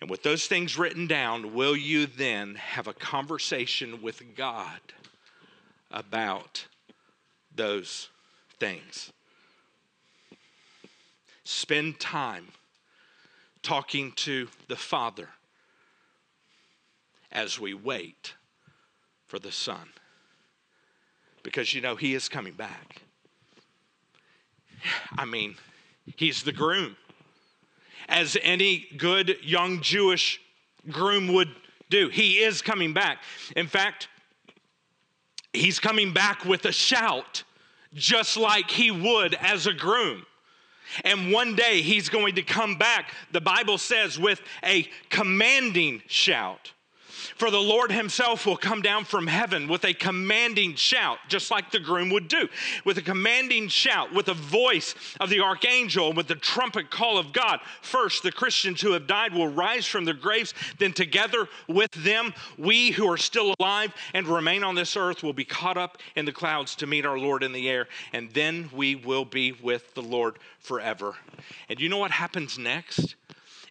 And 0.02 0.10
with 0.10 0.24
those 0.24 0.48
things 0.48 0.78
written 0.78 1.08
down, 1.08 1.54
will 1.54 1.76
you 1.76 2.06
then 2.06 2.56
have 2.56 2.88
a 2.88 2.94
conversation 2.94 4.02
with 4.02 4.22
God 4.36 4.80
about 5.92 6.68
those 7.54 8.10
things? 8.60 9.12
Spend 11.44 12.00
time 12.00 12.48
talking 13.62 14.12
to 14.14 14.48
the 14.68 14.76
Father 14.76 15.30
as 17.32 17.60
we 17.60 17.74
wait 17.74 18.34
for 19.28 19.40
the 19.40 19.52
Son. 19.52 19.90
Because 21.44 21.74
you 21.74 21.82
know, 21.82 21.96
He 21.96 22.14
is 22.14 22.30
coming 22.30 22.54
back. 22.54 23.02
I 25.18 25.26
mean, 25.26 25.56
He's 26.16 26.44
the 26.44 26.52
groom. 26.52 26.96
As 28.08 28.36
any 28.42 28.88
good 28.98 29.38
young 29.44 29.82
Jewish 29.82 30.42
groom 30.90 31.34
would 31.34 31.50
do, 31.90 32.10
He 32.10 32.40
is 32.40 32.62
coming 32.62 32.94
back. 32.94 33.20
In 33.56 33.68
fact, 33.68 34.08
He's 35.54 35.80
coming 35.80 36.14
back 36.14 36.46
with 36.46 36.66
a 36.66 36.72
shout, 36.72 37.44
just 37.94 38.38
like 38.38 38.72
He 38.72 38.92
would 38.92 39.36
as 39.36 39.68
a 39.68 39.74
groom. 39.74 40.26
And 41.04 41.32
one 41.32 41.56
day 41.56 41.82
he's 41.82 42.10
going 42.10 42.36
to 42.36 42.44
come 42.44 42.76
back, 42.76 43.14
the 43.32 43.42
Bible 43.42 43.78
says, 43.78 44.20
with 44.20 44.42
a 44.64 44.88
commanding 45.10 46.02
shout. 46.08 46.74
For 47.36 47.52
the 47.52 47.60
Lord 47.60 47.92
himself 47.92 48.46
will 48.46 48.58
come 48.58 48.82
down 48.82 49.06
from 49.06 49.28
heaven 49.28 49.68
with 49.68 49.86
a 49.86 49.94
commanding 49.94 50.76
shout, 50.76 51.20
just 51.28 51.52
like 51.52 51.72
the 51.72 51.80
groom 51.80 52.10
would 52.10 52.28
do, 52.28 52.48
with 52.86 52.98
a 52.98 53.02
commanding 53.02 53.68
shout, 53.68 54.14
with 54.14 54.28
the 54.28 54.34
voice 54.34 54.96
of 55.20 55.30
the 55.30 55.42
archangel, 55.42 56.14
with 56.14 56.28
the 56.28 56.36
trumpet 56.36 56.90
call 56.90 57.18
of 57.18 57.34
God. 57.34 57.60
First, 57.82 58.24
the 58.24 58.32
Christians 58.32 58.82
who 58.82 58.94
have 58.94 59.08
died 59.08 59.34
will 59.34 59.48
rise 59.48 59.86
from 59.86 60.06
their 60.06 60.14
graves, 60.14 60.54
then 60.78 60.94
together 60.94 61.48
with 61.68 61.92
them, 61.92 62.34
we 62.58 62.92
who 62.92 63.10
are 63.12 63.18
still 63.18 63.56
alive 63.60 63.94
and 64.14 64.28
remain 64.28 64.64
on 64.64 64.76
this 64.76 64.96
earth 64.96 65.24
will 65.24 65.34
be 65.34 65.46
caught 65.46 65.78
up 65.78 65.98
in 66.16 66.26
the 66.26 66.32
clouds 66.32 66.76
to 66.76 66.88
meet 66.88 67.06
our 67.06 67.18
Lord 67.18 67.44
in 67.44 67.52
the 67.52 67.70
air, 67.70 67.88
and 68.14 68.32
then 68.32 68.70
we 68.74 68.96
will 68.96 69.26
be 69.26 69.52
with 69.52 69.94
the 69.94 70.02
Lord 70.02 70.38
forever. 70.60 71.16
And 71.70 71.80
you 71.80 71.90
know 71.90 71.98
what 71.98 72.12
happens 72.12 72.58
next? 72.58 73.16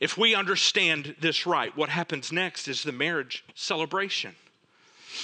If 0.00 0.16
we 0.16 0.34
understand 0.34 1.16
this 1.20 1.46
right, 1.46 1.76
what 1.76 1.88
happens 1.88 2.30
next 2.32 2.68
is 2.68 2.82
the 2.82 2.92
marriage 2.92 3.44
celebration. 3.54 4.34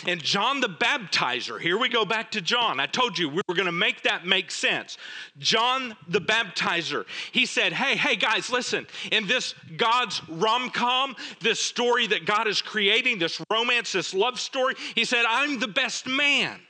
And 0.06 0.22
John 0.22 0.60
the 0.60 0.68
Baptizer, 0.68 1.60
here 1.60 1.78
we 1.78 1.88
go 1.88 2.04
back 2.04 2.32
to 2.32 2.40
John. 2.40 2.80
I 2.80 2.86
told 2.86 3.18
you 3.18 3.28
we 3.28 3.42
were 3.46 3.54
going 3.54 3.66
to 3.66 3.72
make 3.72 4.02
that 4.02 4.26
make 4.26 4.50
sense. 4.50 4.98
John 5.38 5.96
the 6.08 6.20
Baptizer, 6.20 7.04
he 7.32 7.46
said, 7.46 7.72
Hey, 7.72 7.96
hey, 7.96 8.16
guys, 8.16 8.50
listen, 8.50 8.86
in 9.12 9.26
this 9.26 9.54
God's 9.76 10.26
rom 10.28 10.70
com, 10.70 11.14
this 11.40 11.60
story 11.60 12.06
that 12.08 12.24
God 12.24 12.48
is 12.48 12.60
creating, 12.60 13.18
this 13.18 13.40
romance, 13.50 13.92
this 13.92 14.14
love 14.14 14.40
story, 14.40 14.74
he 14.94 15.04
said, 15.04 15.24
I'm 15.28 15.60
the 15.60 15.68
best 15.68 16.06
man. 16.06 16.60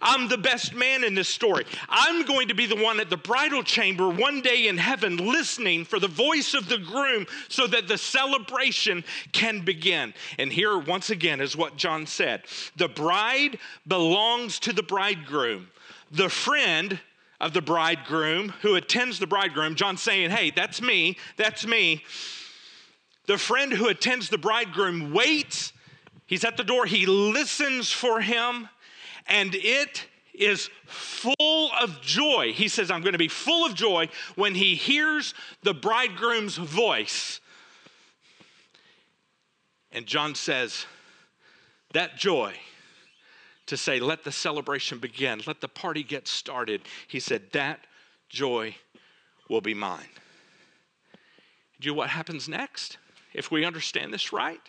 I'm 0.00 0.28
the 0.28 0.38
best 0.38 0.74
man 0.74 1.04
in 1.04 1.14
this 1.14 1.28
story. 1.28 1.64
I'm 1.88 2.24
going 2.24 2.48
to 2.48 2.54
be 2.54 2.66
the 2.66 2.76
one 2.76 3.00
at 3.00 3.10
the 3.10 3.16
bridal 3.16 3.62
chamber 3.62 4.08
one 4.08 4.40
day 4.40 4.68
in 4.68 4.78
heaven 4.78 5.16
listening 5.16 5.84
for 5.84 5.98
the 5.98 6.08
voice 6.08 6.54
of 6.54 6.68
the 6.68 6.78
groom 6.78 7.26
so 7.48 7.66
that 7.66 7.88
the 7.88 7.98
celebration 7.98 9.04
can 9.32 9.60
begin. 9.60 10.14
And 10.38 10.52
here, 10.52 10.78
once 10.78 11.10
again, 11.10 11.40
is 11.40 11.56
what 11.56 11.76
John 11.76 12.06
said 12.06 12.44
The 12.76 12.88
bride 12.88 13.58
belongs 13.86 14.58
to 14.60 14.72
the 14.72 14.82
bridegroom. 14.82 15.68
The 16.10 16.28
friend 16.28 16.98
of 17.40 17.52
the 17.52 17.62
bridegroom 17.62 18.50
who 18.62 18.76
attends 18.76 19.18
the 19.18 19.26
bridegroom, 19.26 19.74
John 19.74 19.96
saying, 19.96 20.30
Hey, 20.30 20.50
that's 20.50 20.80
me, 20.80 21.16
that's 21.36 21.66
me. 21.66 22.04
The 23.26 23.38
friend 23.38 23.72
who 23.72 23.88
attends 23.88 24.28
the 24.28 24.38
bridegroom 24.38 25.12
waits. 25.12 25.72
He's 26.26 26.44
at 26.44 26.56
the 26.56 26.64
door. 26.64 26.86
He 26.86 27.06
listens 27.06 27.90
for 27.90 28.20
him 28.20 28.68
and 29.26 29.54
it 29.54 30.06
is 30.34 30.68
full 30.86 31.70
of 31.80 32.00
joy. 32.00 32.52
He 32.52 32.68
says, 32.68 32.90
I'm 32.90 33.02
going 33.02 33.12
to 33.12 33.18
be 33.18 33.28
full 33.28 33.64
of 33.64 33.74
joy 33.74 34.08
when 34.34 34.54
he 34.54 34.74
hears 34.74 35.32
the 35.62 35.74
bridegroom's 35.74 36.56
voice. 36.56 37.40
And 39.92 40.06
John 40.06 40.34
says, 40.34 40.86
that 41.92 42.16
joy 42.16 42.54
to 43.66 43.76
say, 43.76 44.00
let 44.00 44.24
the 44.24 44.32
celebration 44.32 44.98
begin, 44.98 45.40
let 45.46 45.60
the 45.60 45.68
party 45.68 46.02
get 46.02 46.26
started. 46.26 46.82
He 47.06 47.20
said, 47.20 47.52
that 47.52 47.86
joy 48.28 48.74
will 49.48 49.60
be 49.60 49.74
mine. 49.74 50.08
Do 51.80 51.86
you 51.86 51.92
know 51.92 51.98
what 51.98 52.10
happens 52.10 52.48
next? 52.48 52.98
If 53.32 53.50
we 53.50 53.64
understand 53.64 54.12
this 54.12 54.32
right, 54.32 54.60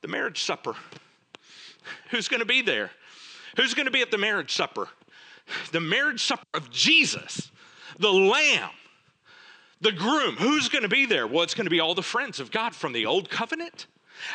the 0.00 0.08
marriage 0.08 0.42
supper. 0.42 0.74
Who's 2.10 2.28
going 2.28 2.40
to 2.40 2.46
be 2.46 2.62
there? 2.62 2.90
Who's 3.56 3.74
going 3.74 3.86
to 3.86 3.92
be 3.92 4.02
at 4.02 4.10
the 4.10 4.18
marriage 4.18 4.52
supper? 4.52 4.88
The 5.72 5.80
marriage 5.80 6.22
supper 6.22 6.46
of 6.54 6.70
Jesus, 6.70 7.50
the 7.98 8.12
Lamb, 8.12 8.70
the 9.80 9.92
groom. 9.92 10.36
Who's 10.36 10.68
going 10.68 10.82
to 10.82 10.88
be 10.88 11.06
there? 11.06 11.26
Well, 11.26 11.42
it's 11.42 11.54
going 11.54 11.66
to 11.66 11.70
be 11.70 11.80
all 11.80 11.94
the 11.94 12.02
friends 12.02 12.40
of 12.40 12.50
God 12.50 12.74
from 12.74 12.92
the 12.92 13.06
old 13.06 13.28
covenant. 13.28 13.86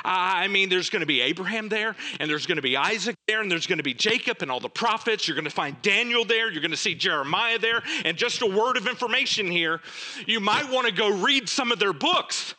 I 0.03 0.47
mean, 0.47 0.69
there's 0.69 0.89
going 0.89 0.99
to 0.99 1.05
be 1.05 1.21
Abraham 1.21 1.69
there, 1.69 1.95
and 2.19 2.29
there's 2.29 2.45
going 2.45 2.57
to 2.57 2.61
be 2.61 2.75
Isaac 2.75 3.15
there, 3.27 3.41
and 3.41 3.49
there's 3.49 3.67
going 3.67 3.77
to 3.77 3.83
be 3.83 3.93
Jacob 3.93 4.41
and 4.41 4.51
all 4.51 4.59
the 4.59 4.69
prophets. 4.69 5.27
You're 5.27 5.35
going 5.35 5.45
to 5.45 5.51
find 5.51 5.81
Daniel 5.81 6.25
there. 6.25 6.51
You're 6.51 6.61
going 6.61 6.71
to 6.71 6.77
see 6.77 6.95
Jeremiah 6.95 7.57
there. 7.57 7.81
And 8.03 8.17
just 8.17 8.41
a 8.41 8.45
word 8.45 8.77
of 8.77 8.87
information 8.87 9.49
here 9.49 9.81
you 10.25 10.39
might 10.39 10.69
want 10.69 10.87
to 10.87 10.93
go 10.93 11.09
read 11.09 11.47
some 11.47 11.71
of 11.71 11.79
their 11.79 11.93
books 11.93 12.55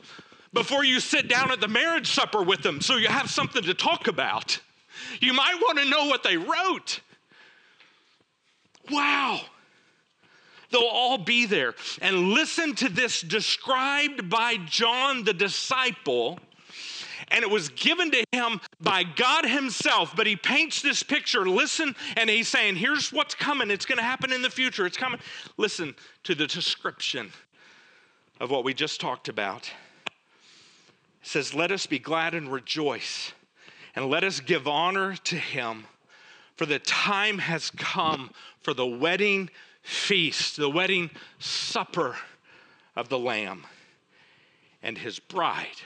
before 0.52 0.84
you 0.84 1.00
sit 1.00 1.28
down 1.28 1.52
at 1.52 1.60
the 1.60 1.68
marriage 1.68 2.08
supper 2.08 2.42
with 2.42 2.62
them 2.62 2.80
so 2.80 2.96
you 2.96 3.08
have 3.08 3.30
something 3.30 3.62
to 3.62 3.74
talk 3.74 4.08
about. 4.08 4.60
You 5.20 5.32
might 5.32 5.56
want 5.60 5.78
to 5.78 5.88
know 5.88 6.06
what 6.06 6.22
they 6.22 6.36
wrote. 6.36 7.00
Wow. 8.90 9.40
They'll 10.70 10.82
all 10.82 11.18
be 11.18 11.46
there. 11.46 11.74
And 12.00 12.30
listen 12.30 12.74
to 12.76 12.88
this 12.88 13.20
described 13.20 14.28
by 14.28 14.56
John 14.66 15.24
the 15.24 15.32
disciple. 15.32 16.38
And 17.30 17.42
it 17.42 17.50
was 17.50 17.68
given 17.70 18.10
to 18.10 18.24
him 18.32 18.60
by 18.80 19.04
God 19.04 19.44
Himself. 19.44 20.14
But 20.16 20.26
he 20.26 20.36
paints 20.36 20.82
this 20.82 21.02
picture. 21.02 21.48
Listen, 21.48 21.94
and 22.16 22.28
he's 22.30 22.48
saying, 22.48 22.76
Here's 22.76 23.12
what's 23.12 23.34
coming. 23.34 23.70
It's 23.70 23.86
going 23.86 23.98
to 23.98 24.04
happen 24.04 24.32
in 24.32 24.42
the 24.42 24.50
future. 24.50 24.86
It's 24.86 24.96
coming. 24.96 25.20
Listen 25.56 25.94
to 26.24 26.34
the 26.34 26.46
description 26.46 27.32
of 28.40 28.50
what 28.50 28.64
we 28.64 28.72
just 28.72 29.00
talked 29.00 29.28
about. 29.28 29.70
It 30.06 31.26
says, 31.26 31.54
Let 31.54 31.70
us 31.70 31.86
be 31.86 31.98
glad 31.98 32.34
and 32.34 32.50
rejoice 32.50 33.32
and 33.98 34.08
let 34.08 34.22
us 34.22 34.38
give 34.38 34.68
honor 34.68 35.16
to 35.16 35.34
him. 35.34 35.84
For 36.54 36.66
the 36.66 36.78
time 36.78 37.38
has 37.38 37.68
come 37.70 38.30
for 38.60 38.72
the 38.72 38.86
wedding 38.86 39.50
feast, 39.82 40.56
the 40.56 40.70
wedding 40.70 41.10
supper 41.40 42.14
of 42.94 43.08
the 43.08 43.18
Lamb. 43.18 43.66
And 44.84 44.96
his 44.96 45.18
bride 45.18 45.82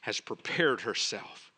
has 0.00 0.20
prepared 0.20 0.80
herself. 0.80 1.52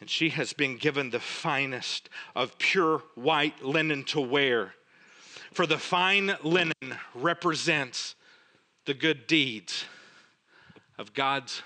And 0.00 0.08
she 0.08 0.30
has 0.30 0.54
been 0.54 0.78
given 0.78 1.10
the 1.10 1.20
finest 1.20 2.08
of 2.34 2.56
pure 2.56 3.02
white 3.16 3.62
linen 3.62 4.02
to 4.04 4.20
wear. 4.22 4.72
For 5.52 5.66
the 5.66 5.76
fine 5.76 6.34
linen 6.42 6.72
represents 7.14 8.14
the 8.86 8.94
good 8.94 9.26
deeds 9.26 9.84
of 10.96 11.12
God's 11.12 11.60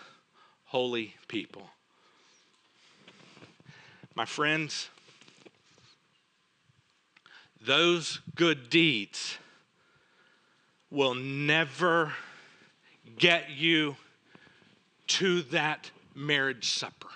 holy 0.64 1.14
people. 1.28 1.70
My 4.14 4.24
friends, 4.24 4.88
those 7.60 8.20
good 8.36 8.70
deeds 8.70 9.38
will 10.90 11.14
never 11.14 12.12
get 13.18 13.50
you 13.50 13.96
to 15.06 15.42
that 15.42 15.90
marriage 16.14 16.68
supper. 16.70 17.08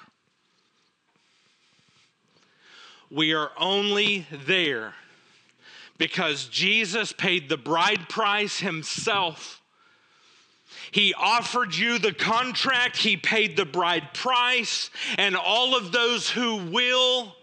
We 3.11 3.33
are 3.33 3.53
only 3.57 4.27
there 4.31 4.95
because 5.99 6.47
Jesus 6.47 7.13
paid 7.13 7.49
the 7.49 7.57
bride 7.57 8.09
price 8.09 8.59
himself 8.59 9.63
he 10.91 11.15
offered 11.15 11.75
you 11.75 11.99
the 11.99 12.13
contract, 12.13 12.97
He 12.97 13.17
paid 13.17 13.57
the 13.57 13.65
bride 13.65 14.15
price, 14.15 14.91
and 15.17 15.37
all 15.37 15.77
of 15.77 15.93
those 15.93 16.31
who 16.31 16.57
will 16.57 17.35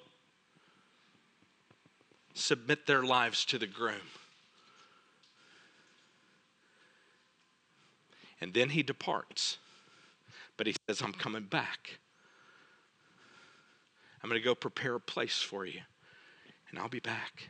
submit 2.34 2.86
their 2.86 3.04
lives 3.04 3.46
to 3.46 3.58
the 3.58 3.68
groom. 3.68 3.96
And 8.42 8.54
then 8.54 8.70
He 8.70 8.84
departs. 8.84 9.58
But 10.58 10.68
He 10.68 10.76
says, 10.88 11.02
I'm 11.02 11.14
coming 11.14 11.44
back. 11.44 12.00
I'm 14.24 14.30
going 14.30 14.42
to 14.42 14.46
go 14.46 14.56
prepare 14.56 14.96
a 14.96 15.00
place 15.00 15.40
for 15.40 15.66
you, 15.66 15.82
and 16.70 16.80
I'll 16.80 16.90
be 16.90 17.00
back 17.00 17.50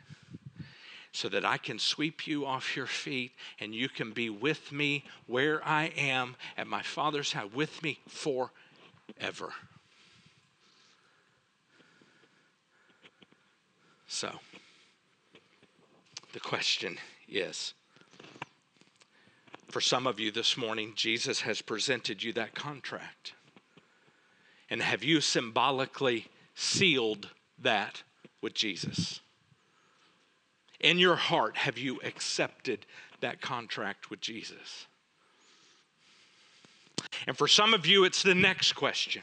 so 1.16 1.30
that 1.30 1.46
I 1.46 1.56
can 1.56 1.78
sweep 1.78 2.26
you 2.26 2.44
off 2.44 2.76
your 2.76 2.86
feet 2.86 3.32
and 3.58 3.74
you 3.74 3.88
can 3.88 4.12
be 4.12 4.28
with 4.28 4.70
me 4.70 5.02
where 5.26 5.66
I 5.66 5.86
am 5.96 6.36
at 6.58 6.66
my 6.66 6.82
Father's 6.82 7.32
house, 7.32 7.50
with 7.54 7.82
me 7.82 8.00
forever. 8.06 9.54
So, 14.06 14.30
the 16.34 16.40
question 16.40 16.98
is 17.26 17.72
for 19.68 19.80
some 19.80 20.06
of 20.06 20.20
you 20.20 20.30
this 20.30 20.58
morning, 20.58 20.92
Jesus 20.94 21.40
has 21.40 21.62
presented 21.62 22.22
you 22.22 22.34
that 22.34 22.54
contract. 22.54 23.32
And 24.68 24.82
have 24.82 25.02
you 25.02 25.22
symbolically 25.22 26.26
sealed 26.54 27.30
that 27.58 28.02
with 28.42 28.52
Jesus? 28.52 29.20
In 30.80 30.98
your 30.98 31.16
heart, 31.16 31.56
have 31.56 31.78
you 31.78 32.00
accepted 32.04 32.86
that 33.20 33.40
contract 33.40 34.10
with 34.10 34.20
Jesus? 34.20 34.86
And 37.26 37.36
for 37.36 37.48
some 37.48 37.74
of 37.74 37.86
you, 37.86 38.04
it's 38.04 38.22
the 38.22 38.34
next 38.34 38.72
question 38.72 39.22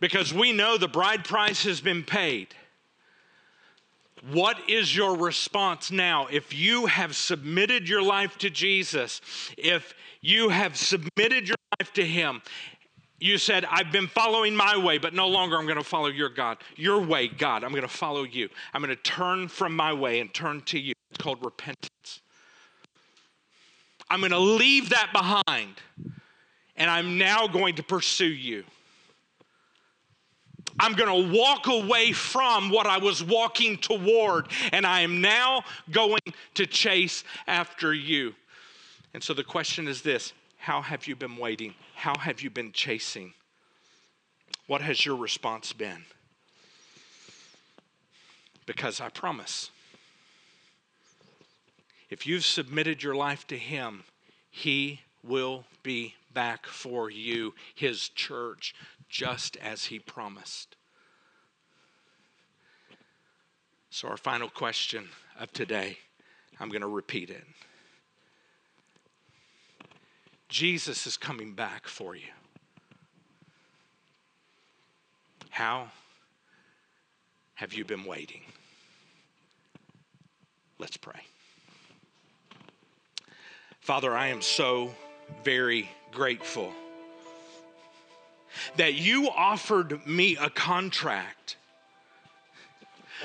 because 0.00 0.32
we 0.32 0.52
know 0.52 0.76
the 0.76 0.88
bride 0.88 1.24
price 1.24 1.64
has 1.64 1.80
been 1.80 2.02
paid. 2.02 2.48
What 4.30 4.70
is 4.70 4.94
your 4.94 5.16
response 5.16 5.90
now 5.90 6.28
if 6.30 6.54
you 6.54 6.86
have 6.86 7.16
submitted 7.16 7.88
your 7.88 8.02
life 8.02 8.38
to 8.38 8.50
Jesus? 8.50 9.20
If 9.58 9.94
you 10.20 10.48
have 10.50 10.76
submitted 10.76 11.48
your 11.48 11.56
life 11.80 11.92
to 11.94 12.04
Him, 12.04 12.40
You 13.22 13.38
said, 13.38 13.64
I've 13.70 13.92
been 13.92 14.08
following 14.08 14.56
my 14.56 14.76
way, 14.76 14.98
but 14.98 15.14
no 15.14 15.28
longer 15.28 15.56
I'm 15.56 15.64
going 15.64 15.78
to 15.78 15.84
follow 15.84 16.08
your 16.08 16.28
God. 16.28 16.58
Your 16.74 17.00
way, 17.00 17.28
God. 17.28 17.62
I'm 17.62 17.70
going 17.70 17.82
to 17.82 17.88
follow 17.88 18.24
you. 18.24 18.48
I'm 18.74 18.82
going 18.82 18.94
to 18.94 19.00
turn 19.00 19.46
from 19.46 19.76
my 19.76 19.92
way 19.92 20.18
and 20.18 20.34
turn 20.34 20.60
to 20.62 20.78
you. 20.78 20.92
It's 21.12 21.22
called 21.22 21.38
repentance. 21.44 22.20
I'm 24.10 24.18
going 24.18 24.32
to 24.32 24.40
leave 24.40 24.88
that 24.88 25.10
behind, 25.12 25.76
and 26.76 26.90
I'm 26.90 27.16
now 27.16 27.46
going 27.46 27.76
to 27.76 27.84
pursue 27.84 28.24
you. 28.26 28.64
I'm 30.80 30.94
going 30.94 31.30
to 31.30 31.38
walk 31.38 31.68
away 31.68 32.10
from 32.10 32.70
what 32.70 32.88
I 32.88 32.98
was 32.98 33.22
walking 33.22 33.76
toward, 33.76 34.48
and 34.72 34.84
I 34.84 35.02
am 35.02 35.20
now 35.20 35.62
going 35.92 36.22
to 36.54 36.66
chase 36.66 37.22
after 37.46 37.94
you. 37.94 38.34
And 39.14 39.22
so 39.22 39.32
the 39.32 39.44
question 39.44 39.86
is 39.86 40.02
this 40.02 40.32
How 40.62 40.80
have 40.80 41.08
you 41.08 41.16
been 41.16 41.38
waiting? 41.38 41.74
How 41.96 42.16
have 42.16 42.40
you 42.40 42.48
been 42.48 42.70
chasing? 42.70 43.34
What 44.68 44.80
has 44.80 45.04
your 45.04 45.16
response 45.16 45.72
been? 45.72 46.04
Because 48.64 49.00
I 49.00 49.08
promise, 49.08 49.72
if 52.10 52.28
you've 52.28 52.44
submitted 52.44 53.02
your 53.02 53.16
life 53.16 53.44
to 53.48 53.58
Him, 53.58 54.04
He 54.52 55.00
will 55.24 55.64
be 55.82 56.14
back 56.32 56.66
for 56.66 57.10
you, 57.10 57.54
His 57.74 58.08
church, 58.10 58.72
just 59.08 59.56
as 59.56 59.86
He 59.86 59.98
promised. 59.98 60.76
So, 63.90 64.06
our 64.06 64.16
final 64.16 64.48
question 64.48 65.08
of 65.40 65.52
today, 65.52 65.98
I'm 66.60 66.68
going 66.68 66.82
to 66.82 66.86
repeat 66.86 67.30
it. 67.30 67.42
Jesus 70.52 71.06
is 71.06 71.16
coming 71.16 71.54
back 71.54 71.88
for 71.88 72.14
you. 72.14 72.28
How 75.48 75.88
have 77.54 77.72
you 77.72 77.86
been 77.86 78.04
waiting? 78.04 78.42
Let's 80.78 80.98
pray. 80.98 81.22
Father, 83.80 84.14
I 84.14 84.26
am 84.26 84.42
so 84.42 84.94
very 85.42 85.88
grateful 86.12 86.70
that 88.76 88.92
you 88.92 89.30
offered 89.30 90.06
me 90.06 90.36
a 90.36 90.50
contract. 90.50 91.56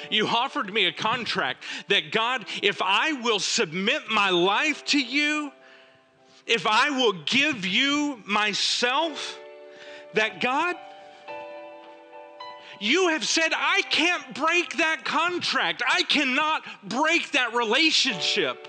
You 0.09 0.28
offered 0.28 0.73
me 0.73 0.86
a 0.86 0.93
contract 0.93 1.65
that 1.89 2.13
God, 2.13 2.45
if 2.63 2.82
I 2.82 3.11
will 3.21 3.39
submit 3.39 4.03
my 4.09 4.30
life 4.30 4.86
to 4.86 4.99
you, 4.99 5.51
if 6.48 6.66
I 6.66 6.89
will 6.89 7.14
give 7.14 7.66
you 7.66 8.22
myself, 8.26 9.38
that 10.14 10.41
God, 10.41 10.76
you 12.80 13.10
have 13.10 13.26
said, 13.26 13.52
I 13.56 13.82
can't 13.89 14.34
break 14.34 14.78
that 14.78 15.04
contract. 15.04 15.84
I 15.88 16.04
cannot 16.04 16.64
break 16.84 17.32
that 17.32 17.54
relationship 17.54 18.68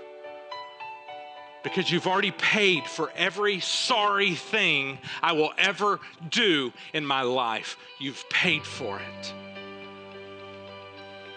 because 1.63 1.91
you've 1.91 2.07
already 2.07 2.31
paid 2.33 2.85
for 2.85 3.13
every 3.17 3.61
sorry 3.61 4.35
thing 4.35 4.99
I 5.23 5.33
will 5.33 5.53
ever 5.59 6.01
do 6.31 6.73
in 6.93 7.05
my 7.05 7.23
life. 7.23 7.77
You've 7.99 8.29
paid 8.31 8.65
for 8.65 8.99
it. 8.99 9.35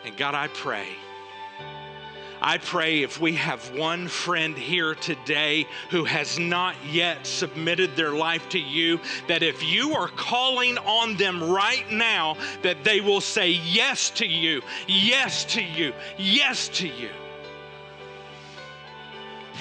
And 0.05 0.17
God, 0.17 0.33
I 0.33 0.47
pray 0.47 0.87
I 2.41 2.57
pray 2.57 3.03
if 3.03 3.21
we 3.21 3.33
have 3.33 3.75
one 3.75 4.07
friend 4.07 4.57
here 4.57 4.95
today 4.95 5.67
who 5.91 6.05
has 6.05 6.39
not 6.39 6.75
yet 6.89 7.27
submitted 7.27 7.95
their 7.95 8.11
life 8.11 8.49
to 8.49 8.59
you, 8.59 8.99
that 9.27 9.43
if 9.43 9.63
you 9.63 9.93
are 9.93 10.07
calling 10.07 10.77
on 10.79 11.17
them 11.17 11.43
right 11.43 11.89
now, 11.91 12.37
that 12.63 12.83
they 12.83 12.99
will 12.99 13.21
say 13.21 13.49
yes 13.49 14.09
to 14.11 14.25
you, 14.25 14.61
yes 14.87 15.45
to 15.53 15.61
you, 15.61 15.93
yes 16.17 16.67
to 16.69 16.87
you. 16.87 17.11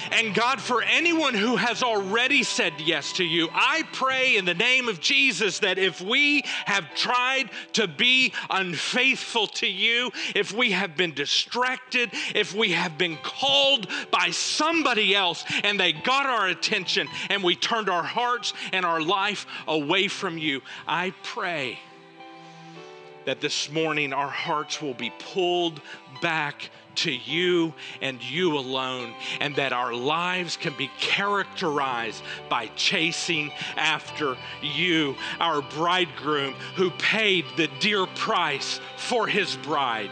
And 0.09 0.33
God, 0.33 0.59
for 0.59 0.81
anyone 0.81 1.33
who 1.33 1.55
has 1.55 1.83
already 1.83 2.43
said 2.43 2.73
yes 2.79 3.13
to 3.13 3.23
you, 3.23 3.49
I 3.51 3.83
pray 3.93 4.37
in 4.37 4.45
the 4.45 4.53
name 4.53 4.87
of 4.87 4.99
Jesus 4.99 5.59
that 5.59 5.77
if 5.77 6.01
we 6.01 6.43
have 6.65 6.95
tried 6.95 7.49
to 7.73 7.87
be 7.87 8.33
unfaithful 8.49 9.47
to 9.47 9.67
you, 9.67 10.11
if 10.35 10.53
we 10.53 10.71
have 10.71 10.97
been 10.97 11.13
distracted, 11.13 12.09
if 12.33 12.53
we 12.53 12.71
have 12.71 12.97
been 12.97 13.17
called 13.17 13.87
by 14.09 14.31
somebody 14.31 15.15
else 15.15 15.45
and 15.63 15.79
they 15.79 15.93
got 15.93 16.25
our 16.25 16.47
attention 16.47 17.07
and 17.29 17.43
we 17.43 17.55
turned 17.55 17.89
our 17.89 18.03
hearts 18.03 18.53
and 18.73 18.85
our 18.85 19.01
life 19.01 19.45
away 19.67 20.07
from 20.07 20.37
you, 20.37 20.61
I 20.87 21.13
pray 21.23 21.79
that 23.25 23.41
this 23.41 23.69
morning 23.69 24.13
our 24.13 24.29
hearts 24.29 24.81
will 24.81 24.93
be 24.93 25.11
pulled 25.19 25.81
back 26.21 26.69
to 26.95 27.11
you 27.11 27.73
and 28.01 28.21
you 28.23 28.57
alone, 28.57 29.13
and 29.39 29.55
that 29.55 29.73
our 29.73 29.93
lives 29.93 30.57
can 30.57 30.73
be 30.77 30.89
characterized 30.99 32.23
by 32.49 32.67
chasing 32.75 33.51
after 33.77 34.37
you, 34.61 35.15
our 35.39 35.61
bridegroom 35.61 36.53
who 36.75 36.89
paid 36.91 37.45
the 37.57 37.69
dear 37.79 38.05
price 38.05 38.79
for 38.97 39.27
his 39.27 39.55
bride. 39.57 40.11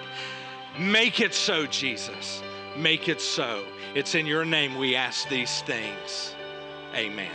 Make 0.77 1.19
it 1.19 1.33
so, 1.33 1.65
Jesus. 1.65 2.41
Make 2.77 3.09
it 3.09 3.21
so. 3.21 3.65
It's 3.95 4.15
in 4.15 4.25
your 4.25 4.45
name 4.45 4.77
we 4.77 4.95
ask 4.95 5.27
these 5.29 5.61
things. 5.63 6.35
Amen. 6.95 7.31